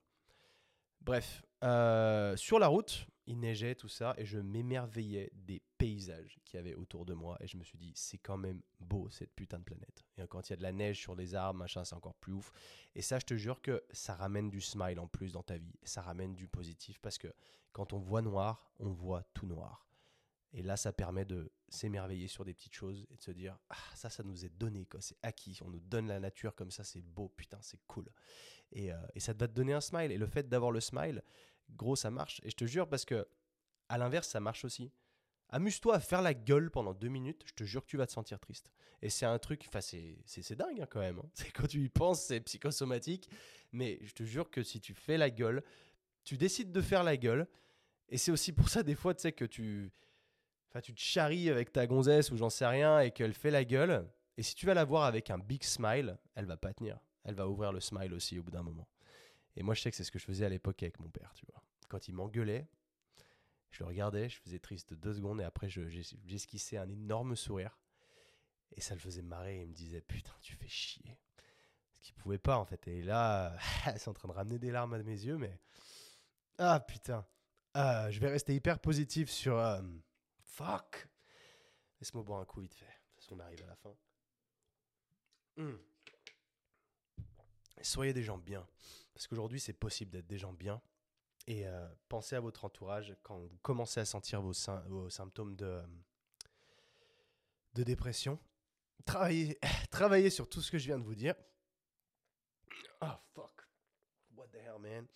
Bref, 1.00 1.42
euh, 1.64 2.36
sur 2.36 2.58
la 2.58 2.68
route, 2.68 3.06
il 3.26 3.38
neigeait, 3.40 3.74
tout 3.74 3.88
ça, 3.88 4.14
et 4.18 4.24
je 4.24 4.38
m'émerveillais 4.38 5.30
des 5.34 5.62
paysages 5.78 6.38
qu'il 6.44 6.58
y 6.58 6.60
avait 6.60 6.74
autour 6.74 7.04
de 7.06 7.14
moi, 7.14 7.36
et 7.40 7.46
je 7.46 7.56
me 7.56 7.64
suis 7.64 7.78
dit, 7.78 7.92
c'est 7.94 8.18
quand 8.18 8.36
même 8.36 8.60
beau 8.80 9.08
cette 9.10 9.34
putain 9.34 9.58
de 9.58 9.64
planète. 9.64 10.04
Et 10.18 10.26
quand 10.26 10.48
il 10.48 10.52
y 10.52 10.54
a 10.54 10.56
de 10.56 10.62
la 10.62 10.72
neige 10.72 11.00
sur 11.00 11.14
les 11.14 11.34
arbres, 11.34 11.58
machin, 11.58 11.84
c'est 11.84 11.94
encore 11.94 12.14
plus 12.14 12.34
ouf. 12.34 12.52
Et 12.94 13.02
ça, 13.02 13.18
je 13.18 13.24
te 13.24 13.34
jure 13.34 13.62
que 13.62 13.82
ça 13.90 14.14
ramène 14.14 14.50
du 14.50 14.60
smile 14.60 15.00
en 15.00 15.06
plus 15.06 15.32
dans 15.32 15.42
ta 15.42 15.56
vie, 15.56 15.74
ça 15.82 16.02
ramène 16.02 16.34
du 16.34 16.48
positif, 16.48 16.98
parce 17.00 17.18
que 17.18 17.28
quand 17.72 17.92
on 17.92 17.98
voit 17.98 18.22
noir, 18.22 18.72
on 18.78 18.90
voit 18.90 19.22
tout 19.34 19.46
noir. 19.46 19.86
Et 20.54 20.62
là, 20.62 20.76
ça 20.76 20.92
permet 20.92 21.24
de 21.24 21.50
s'émerveiller 21.68 22.28
sur 22.28 22.44
des 22.44 22.52
petites 22.52 22.74
choses 22.74 23.06
et 23.10 23.16
de 23.16 23.22
se 23.22 23.30
dire 23.30 23.58
ah 23.70 23.76
ça 23.94 24.10
ça 24.10 24.22
nous 24.22 24.44
est 24.44 24.50
donné 24.50 24.84
quoi. 24.86 25.00
C'est 25.00 25.16
acquis. 25.22 25.58
On 25.62 25.70
nous 25.70 25.80
donne 25.80 26.08
la 26.08 26.20
nature 26.20 26.54
comme 26.54 26.70
ça. 26.70 26.84
C'est 26.84 27.00
beau. 27.00 27.28
Putain 27.28 27.58
c'est 27.62 27.80
cool 27.86 28.08
et, 28.72 28.92
euh, 28.92 28.96
et, 29.14 29.20
ça 29.20 29.32
va 29.32 29.48
te 29.48 29.52
donner 29.52 29.72
un 29.72 29.80
smile. 29.80 30.12
Et 30.12 30.18
le 30.18 30.26
fait 30.26 30.48
d'avoir 30.48 30.70
le 30.70 30.80
smile 30.80 31.22
gros 31.70 31.96
ça 31.96 32.10
marche. 32.10 32.40
Et 32.44 32.50
je 32.50 32.56
te 32.56 32.64
jure 32.66 32.88
parce 32.88 33.04
que 33.04 33.26
à 33.88 33.98
l'inverse 33.98 34.28
ça 34.28 34.40
marche 34.40 34.64
aussi. 34.64 34.92
Amuse-toi 35.48 35.96
à 35.96 36.00
faire 36.00 36.22
la 36.22 36.34
gueule 36.34 36.70
pendant 36.70 36.94
deux 36.94 37.08
minutes. 37.08 37.42
Je 37.46 37.52
te 37.52 37.64
jure 37.64 37.82
que 37.82 37.88
tu 37.88 37.96
vas 37.96 38.06
te 38.06 38.12
sentir 38.12 38.38
triste. 38.38 38.70
Et 39.00 39.10
c'est 39.10 39.26
un 39.26 39.38
truc 39.38 39.64
enfin 39.66 39.80
c'est 39.80 40.56
dingue 40.56 40.80
hein, 40.80 40.86
quand 40.88 41.00
même 41.00 41.18
hein. 41.18 41.30
c'est 41.34 41.50
quand 41.50 41.66
tu 41.66 41.82
y 41.82 41.88
penses 41.88 42.24
c'est 42.24 42.40
psychosomatique. 42.40 43.28
Mais 43.72 43.98
je 44.02 44.12
te 44.12 44.22
jure 44.22 44.50
que 44.50 44.62
si 44.62 44.80
tu 44.80 44.92
fais 44.92 45.16
la 45.16 45.30
gueule 45.30 45.62
tu 46.24 46.36
décides 46.36 46.72
de 46.72 46.80
faire 46.82 47.04
la 47.04 47.16
gueule. 47.16 47.48
Et 48.10 48.18
c'est 48.18 48.30
aussi 48.30 48.52
pour 48.52 48.68
ça 48.68 48.82
des 48.82 48.94
fois 48.94 49.14
tu 49.14 49.22
sais 49.22 49.32
que 49.32 49.46
tu 49.46 49.90
Enfin, 50.72 50.80
tu 50.80 50.94
te 50.94 51.00
charries 51.00 51.50
avec 51.50 51.70
ta 51.70 51.86
gonzesse 51.86 52.30
ou 52.30 52.38
j'en 52.38 52.48
sais 52.48 52.64
rien 52.64 53.00
et 53.00 53.10
qu'elle 53.10 53.34
fait 53.34 53.50
la 53.50 53.62
gueule. 53.62 54.08
Et 54.38 54.42
si 54.42 54.54
tu 54.54 54.64
vas 54.64 54.72
la 54.72 54.86
voir 54.86 55.04
avec 55.04 55.28
un 55.28 55.36
big 55.36 55.62
smile, 55.62 56.16
elle 56.34 56.46
va 56.46 56.56
pas 56.56 56.72
tenir. 56.72 56.98
Elle 57.24 57.34
va 57.34 57.46
ouvrir 57.46 57.72
le 57.72 57.80
smile 57.80 58.14
aussi 58.14 58.38
au 58.38 58.42
bout 58.42 58.52
d'un 58.52 58.62
moment. 58.62 58.88
Et 59.54 59.62
moi, 59.62 59.74
je 59.74 59.82
sais 59.82 59.90
que 59.90 59.96
c'est 59.98 60.04
ce 60.04 60.10
que 60.10 60.18
je 60.18 60.24
faisais 60.24 60.46
à 60.46 60.48
l'époque 60.48 60.82
avec 60.82 60.98
mon 60.98 61.10
père, 61.10 61.30
tu 61.34 61.44
vois. 61.44 61.62
Quand 61.90 62.08
il 62.08 62.14
m'engueulait, 62.14 62.66
Je 63.68 63.80
le 63.80 63.86
regardais, 63.86 64.30
je 64.30 64.40
faisais 64.40 64.58
triste 64.58 64.94
deux 64.94 65.12
secondes 65.12 65.42
et 65.42 65.44
après 65.44 65.68
j'esquissais 65.68 66.78
un 66.78 66.88
énorme 66.88 67.36
sourire. 67.36 67.78
Et 68.74 68.80
ça 68.80 68.94
le 68.94 69.00
faisait 69.00 69.20
marrer. 69.20 69.60
Il 69.60 69.68
me 69.68 69.74
disait 69.74 70.00
Putain, 70.00 70.32
tu 70.40 70.56
fais 70.56 70.68
chier. 70.68 71.18
Ce 72.00 72.06
qu'il 72.06 72.14
pouvait 72.14 72.38
pas 72.38 72.56
en 72.56 72.64
fait. 72.64 72.88
Et 72.88 73.02
là, 73.02 73.58
c'est 73.98 74.08
en 74.08 74.14
train 74.14 74.28
de 74.28 74.32
ramener 74.32 74.58
des 74.58 74.70
larmes 74.70 74.94
à 74.94 75.02
mes 75.02 75.22
yeux, 75.22 75.36
mais. 75.36 75.60
Ah 76.56 76.80
putain. 76.80 77.26
Ah, 77.74 78.10
je 78.10 78.20
vais 78.20 78.30
rester 78.30 78.54
hyper 78.54 78.78
positif 78.78 79.28
sur. 79.28 79.58
Euh, 79.58 79.82
fuck. 80.52 81.08
Laisse-moi 82.00 82.22
boire 82.22 82.40
un 82.40 82.44
coup 82.44 82.60
vite 82.60 82.74
fait. 82.74 82.84
De 82.84 82.90
toute 82.90 83.24
façon, 83.24 83.36
on 83.36 83.40
arrive 83.40 83.62
à 83.62 83.66
la 83.66 83.76
fin. 83.76 83.94
Hmm. 85.56 85.76
Soyez 87.80 88.12
des 88.12 88.22
gens 88.22 88.38
bien. 88.38 88.66
Parce 89.14 89.26
qu'aujourd'hui, 89.26 89.60
c'est 89.60 89.72
possible 89.72 90.10
d'être 90.10 90.26
des 90.26 90.38
gens 90.38 90.52
bien. 90.52 90.80
Et 91.46 91.66
euh, 91.66 91.88
pensez 92.08 92.36
à 92.36 92.40
votre 92.40 92.64
entourage 92.64 93.16
quand 93.22 93.38
vous 93.38 93.58
commencez 93.62 94.00
à 94.00 94.04
sentir 94.04 94.40
vos, 94.40 95.10
symptômes 95.10 95.56
de, 95.56 95.82
de 97.74 97.82
dépression. 97.82 98.38
Travaillez, 99.04 99.58
travaillez 99.90 100.30
sur 100.30 100.48
tout 100.48 100.60
ce 100.60 100.70
que 100.70 100.78
je 100.78 100.86
viens 100.86 100.98
de 100.98 101.04
vous 101.04 101.16
dire. 101.16 101.34
Oh 103.00 103.14
fuck. 103.34 103.66
What 104.36 104.48
the 104.48 104.56
hell, 104.56 104.78
man? 104.78 105.06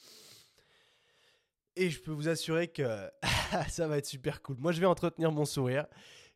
Et 1.77 1.91
je 1.91 2.01
peux 2.01 2.13
vous 2.13 2.29
assurer 2.29 2.69
que 2.69 3.11
ça 3.69 3.87
va 3.87 3.99
être 3.99 4.07
super 4.07 4.41
cool. 4.43 4.57
Moi, 4.59 4.73
je 4.73 4.81
vais 4.81 4.87
entretenir 4.87 5.31
mon 5.31 5.45
sourire. 5.45 5.87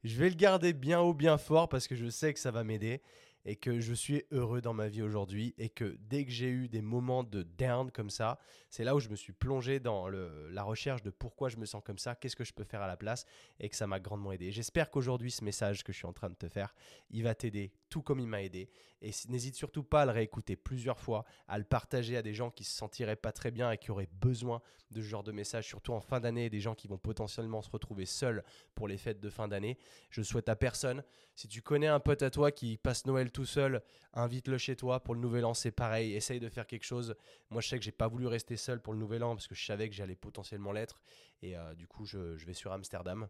Je 0.04 0.18
vais 0.18 0.28
le 0.28 0.34
garder 0.34 0.72
bien 0.72 1.00
haut, 1.00 1.14
bien 1.14 1.38
fort 1.38 1.68
parce 1.68 1.88
que 1.88 1.94
je 1.94 2.08
sais 2.08 2.32
que 2.32 2.40
ça 2.40 2.50
va 2.50 2.62
m'aider 2.62 3.02
et 3.44 3.56
que 3.56 3.80
je 3.80 3.94
suis 3.94 4.22
heureux 4.32 4.60
dans 4.60 4.74
ma 4.74 4.88
vie 4.88 5.02
aujourd'hui 5.02 5.54
et 5.56 5.70
que 5.70 5.96
dès 6.00 6.24
que 6.24 6.30
j'ai 6.30 6.48
eu 6.48 6.68
des 6.68 6.82
moments 6.82 7.24
de 7.24 7.42
down 7.42 7.90
comme 7.90 8.10
ça, 8.10 8.38
c'est 8.68 8.84
là 8.84 8.94
où 8.94 9.00
je 9.00 9.08
me 9.08 9.16
suis 9.16 9.32
plongé 9.32 9.80
dans 9.80 10.08
la 10.08 10.62
recherche 10.62 11.02
de 11.02 11.10
pourquoi 11.10 11.48
je 11.48 11.56
me 11.56 11.64
sens 11.64 11.82
comme 11.84 11.98
ça, 11.98 12.14
qu'est-ce 12.14 12.36
que 12.36 12.44
je 12.44 12.52
peux 12.52 12.64
faire 12.64 12.82
à 12.82 12.86
la 12.86 12.96
place 12.96 13.24
et 13.58 13.68
que 13.68 13.76
ça 13.76 13.86
m'a 13.86 13.98
grandement 13.98 14.32
aidé. 14.32 14.50
J'espère 14.50 14.90
qu'aujourd'hui 14.90 15.30
ce 15.30 15.44
message 15.44 15.84
que 15.84 15.92
je 15.92 15.98
suis 15.98 16.06
en 16.06 16.12
train 16.12 16.28
de 16.28 16.34
te 16.34 16.48
faire, 16.48 16.74
il 17.10 17.22
va 17.22 17.34
t'aider 17.34 17.72
tout 17.90 18.02
comme 18.02 18.20
il 18.20 18.26
m'a 18.26 18.42
aidé 18.42 18.70
et 19.02 19.12
n'hésite 19.28 19.54
surtout 19.54 19.82
pas 19.82 20.02
à 20.02 20.06
le 20.06 20.12
réécouter 20.12 20.56
plusieurs 20.56 20.98
fois, 20.98 21.24
à 21.48 21.58
le 21.58 21.64
partager 21.64 22.16
à 22.16 22.22
des 22.22 22.34
gens 22.34 22.50
qui 22.50 22.64
se 22.64 22.76
sentiraient 22.76 23.16
pas 23.16 23.32
très 23.32 23.50
bien 23.50 23.70
et 23.70 23.78
qui 23.78 23.90
auraient 23.90 24.10
besoin 24.20 24.60
de 24.90 25.00
ce 25.00 25.06
genre 25.06 25.22
de 25.22 25.32
message, 25.32 25.66
surtout 25.66 25.92
en 25.92 26.00
fin 26.00 26.20
d'année, 26.20 26.50
des 26.50 26.60
gens 26.60 26.74
qui 26.74 26.86
vont 26.86 26.98
potentiellement 26.98 27.62
se 27.62 27.70
retrouver 27.70 28.04
seuls 28.04 28.44
pour 28.74 28.88
les 28.88 28.98
fêtes 28.98 29.20
de 29.20 29.30
fin 29.30 29.48
d'année. 29.48 29.78
Je 30.10 30.20
souhaite 30.22 30.48
à 30.48 30.56
personne, 30.56 31.02
si 31.34 31.48
tu 31.48 31.62
connais 31.62 31.86
un 31.86 32.00
pote 32.00 32.22
à 32.22 32.30
toi 32.30 32.50
qui 32.50 32.76
passe 32.76 33.06
Noël 33.06 33.30
tout 33.30 33.46
seul, 33.46 33.82
invite-le 34.12 34.58
chez 34.58 34.76
toi 34.76 35.00
pour 35.00 35.14
le 35.14 35.20
nouvel 35.20 35.44
an, 35.44 35.54
c'est 35.54 35.70
pareil, 35.70 36.14
essaye 36.14 36.40
de 36.40 36.48
faire 36.48 36.66
quelque 36.66 36.84
chose. 36.84 37.14
Moi 37.48 37.62
je 37.62 37.68
sais 37.68 37.78
que 37.78 37.84
j'ai 37.84 37.92
pas 37.92 38.08
voulu 38.08 38.26
rester 38.26 38.56
seul 38.56 38.82
pour 38.82 38.92
le 38.92 38.98
nouvel 38.98 39.22
an 39.22 39.34
parce 39.34 39.46
que 39.46 39.54
je 39.54 39.64
savais 39.64 39.88
que 39.88 39.94
j'allais 39.94 40.16
potentiellement 40.16 40.72
l'être 40.72 41.00
et 41.40 41.56
euh, 41.56 41.74
du 41.74 41.86
coup 41.86 42.04
je, 42.04 42.18
vais 42.44 42.54
sur 42.54 42.72
Amsterdam 42.72 43.28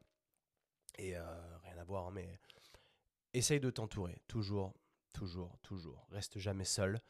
et 0.99 1.17
euh, 1.17 1.23
rien 1.63 1.79
à 1.79 1.85
voir, 1.85 2.09
hein, 2.09 2.11
mais 2.13 2.41
essaye 3.33 3.61
de 3.61 3.71
t'entourer, 3.71 4.21
toujours, 4.29 4.75
toujours, 5.13 5.59
toujours. 5.63 6.07
Reste 6.11 6.39
jamais 6.39 6.65
seul. 6.65 7.01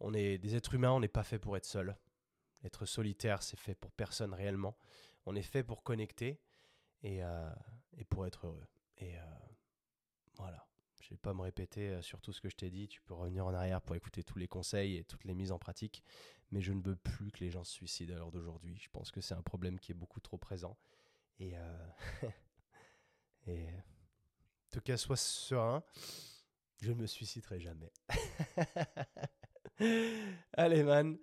On 0.00 0.14
est 0.14 0.38
des 0.38 0.56
êtres 0.56 0.74
humains, 0.74 0.92
on 0.92 1.00
n'est 1.00 1.08
pas 1.08 1.24
fait 1.24 1.38
pour 1.38 1.56
être 1.56 1.64
seul. 1.64 1.96
Être 2.64 2.86
solitaire, 2.86 3.42
c'est 3.42 3.58
fait 3.58 3.74
pour 3.74 3.92
personne 3.92 4.34
réellement. 4.34 4.76
On 5.26 5.34
est 5.34 5.42
fait 5.42 5.62
pour 5.62 5.82
connecter 5.82 6.40
et, 7.02 7.22
euh, 7.22 7.50
pour 8.08 8.26
être 8.26 8.46
heureux. 8.46 8.66
Et 8.98 9.14
voilà. 10.36 10.66
Je 11.06 11.10
vais 11.10 11.18
pas 11.18 11.34
me 11.34 11.42
répéter 11.42 11.90
euh, 11.90 12.02
sur 12.02 12.20
tout 12.20 12.32
ce 12.32 12.40
que 12.40 12.48
je 12.48 12.56
t'ai 12.56 12.68
dit. 12.68 12.88
Tu 12.88 13.00
peux 13.02 13.14
revenir 13.14 13.46
en 13.46 13.54
arrière 13.54 13.80
pour 13.80 13.94
écouter 13.94 14.24
tous 14.24 14.40
les 14.40 14.48
conseils 14.48 14.96
et 14.96 15.04
toutes 15.04 15.22
les 15.22 15.34
mises 15.34 15.52
en 15.52 15.58
pratique. 15.58 16.02
Mais 16.50 16.60
je 16.60 16.72
ne 16.72 16.82
veux 16.82 16.96
plus 16.96 17.30
que 17.30 17.44
les 17.44 17.50
gens 17.50 17.62
se 17.62 17.72
suicident 17.72 18.14
à 18.14 18.18
l'heure 18.18 18.32
d'aujourd'hui. 18.32 18.76
Je 18.80 18.88
pense 18.90 19.12
que 19.12 19.20
c'est 19.20 19.34
un 19.34 19.42
problème 19.42 19.78
qui 19.78 19.92
est 19.92 19.94
beaucoup 19.94 20.18
trop 20.18 20.36
présent. 20.36 20.76
Et, 21.38 21.52
euh... 21.56 22.30
tout 24.76 24.82
cas, 24.82 24.96
serein. 24.98 25.82
Je 26.82 26.92
ne 26.92 26.96
me 26.96 27.06
suiciderai 27.06 27.60
jamais. 27.60 27.90
Allez, 30.52 30.82
man. 30.82 31.16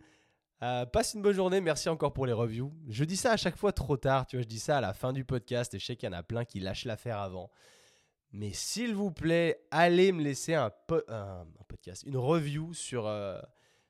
Euh, 0.64 0.86
passe 0.88 1.14
une 1.14 1.22
bonne 1.22 1.36
journée. 1.36 1.62
Merci 1.62 1.88
encore 1.90 2.14
pour 2.14 2.26
les 2.26 2.34
reviews. 2.34 2.74
Je 2.88 3.04
dis 3.04 3.18
ça 3.18 3.34
à 3.34 3.38
chaque 3.38 3.56
fois 3.56 3.72
trop 3.72 3.96
tard. 3.96 4.26
Tu 4.26 4.38
vois, 4.38 4.44
je 4.44 4.48
dis 4.48 4.60
ça 4.60 4.78
à 4.78 4.82
la 4.82 4.94
fin 4.94 5.14
du 5.14 5.24
podcast 5.24 5.74
et 5.76 5.80
je 5.80 5.86
sais 5.86 5.96
qu'il 5.96 6.10
y 6.10 6.10
en 6.10 6.18
a 6.18 6.24
plein 6.24 6.46
qui 6.46 6.60
lâchent 6.60 6.86
l'affaire 6.86 7.20
avant. 7.20 7.52
Mais 8.32 8.52
s'il 8.54 8.96
vous 8.96 9.12
plaît, 9.12 9.64
allez 9.70 10.12
me 10.12 10.24
laisser 10.24 10.56
un, 10.56 10.72
podcast, 11.68 12.04
une 12.08 12.18
review 12.18 12.74
sur, 12.74 13.06
euh, 13.06 13.40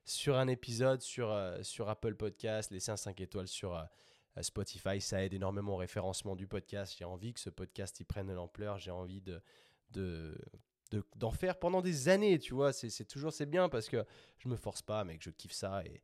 sur 0.03 0.38
un 0.38 0.49
épisode 0.49 1.01
sur, 1.01 1.32
euh, 1.32 1.64
sur 1.64 1.88
Apple 1.88 2.16
Podcast. 2.16 2.70
Laissez 2.72 2.91
un 2.91 2.97
5 2.97 3.22
étoiles 3.22 3.47
sur 3.47 3.82
Spotify. 4.42 5.00
Ça 5.00 5.24
aide 5.24 5.34
énormément 5.34 5.74
au 5.74 5.78
référencement 5.78 6.36
du 6.36 6.48
podcast. 6.48 6.96
J'ai 6.98 7.06
envie 7.06 7.34
que 7.34 7.40
ce 7.40 7.50
podcast 7.50 8.00
y 8.00 8.04
prenne 8.04 8.28
de 8.28 8.34
l'ampleur. 8.34 8.80
J'ai 8.80 8.92
envie 8.92 9.22
de, 9.22 9.42
de, 9.92 10.36
d'en 11.16 11.32
faire 11.32 11.60
pendant 11.60 11.82
des 11.82 12.10
années, 12.10 12.40
tu 12.40 12.54
vois. 12.54 12.74
C'est, 12.74 13.06
toujours 13.06 13.34
c'est 13.34 13.46
bien 13.46 13.70
parce 13.70 13.90
que 13.90 14.06
je 14.40 14.48
me 14.48 14.56
force 14.56 14.82
pas, 14.82 15.04
mec. 15.04 15.22
Je 15.22 15.30
kiffe 15.30 15.54
ça 15.54 15.84
et 15.86 16.02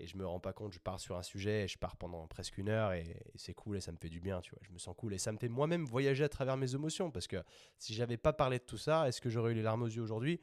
et 0.00 0.06
je 0.06 0.16
me 0.16 0.26
rends 0.26 0.40
pas 0.40 0.54
compte, 0.54 0.72
je 0.72 0.78
pars 0.78 0.98
sur 0.98 1.16
un 1.16 1.22
sujet 1.22 1.64
et 1.64 1.68
je 1.68 1.76
pars 1.76 1.96
pendant 1.96 2.26
presque 2.26 2.56
une 2.56 2.70
heure 2.70 2.92
et, 2.92 3.22
c'est 3.34 3.52
cool 3.52 3.76
et 3.76 3.80
ça 3.80 3.92
me 3.92 3.98
fait 3.98 4.08
du 4.08 4.18
bien, 4.18 4.40
tu 4.40 4.50
vois. 4.52 4.60
Je 4.62 4.72
me 4.72 4.78
sens 4.78 4.94
cool 4.96 5.12
et 5.12 5.18
ça 5.18 5.30
me 5.30 5.36
fait 5.36 5.48
moi-même 5.48 5.84
voyager 5.84 6.24
à 6.24 6.28
travers 6.28 6.56
mes 6.56 6.74
émotions 6.74 7.10
parce 7.10 7.26
que 7.26 7.36
si 7.78 7.92
j'avais 7.92 8.16
pas 8.16 8.32
parlé 8.32 8.58
de 8.58 8.64
tout 8.64 8.78
ça, 8.78 9.06
est-ce 9.06 9.20
que 9.20 9.28
j'aurais 9.28 9.52
eu 9.52 9.54
les 9.54 9.62
larmes 9.62 9.82
aux 9.82 9.88
yeux 9.88 10.02
aujourd'hui? 10.02 10.40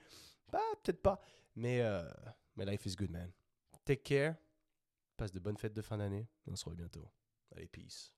Bah, 0.52 0.62
peut-être 0.84 1.02
pas. 1.02 1.20
Mais, 1.56 1.82
euh, 1.82 2.08
mais 2.56 2.66
life 2.66 2.86
is 2.86 2.96
good, 2.96 3.10
man. 3.10 3.32
Take 3.84 4.04
care. 4.04 4.36
Passe 5.18 5.32
de 5.32 5.40
bonnes 5.40 5.58
fêtes 5.58 5.74
de 5.74 5.82
fin 5.82 5.98
d'année. 5.98 6.28
On 6.46 6.56
se 6.56 6.64
revoit 6.66 6.78
bientôt. 6.78 7.10
Allez, 7.58 7.68
peace. 7.72 8.16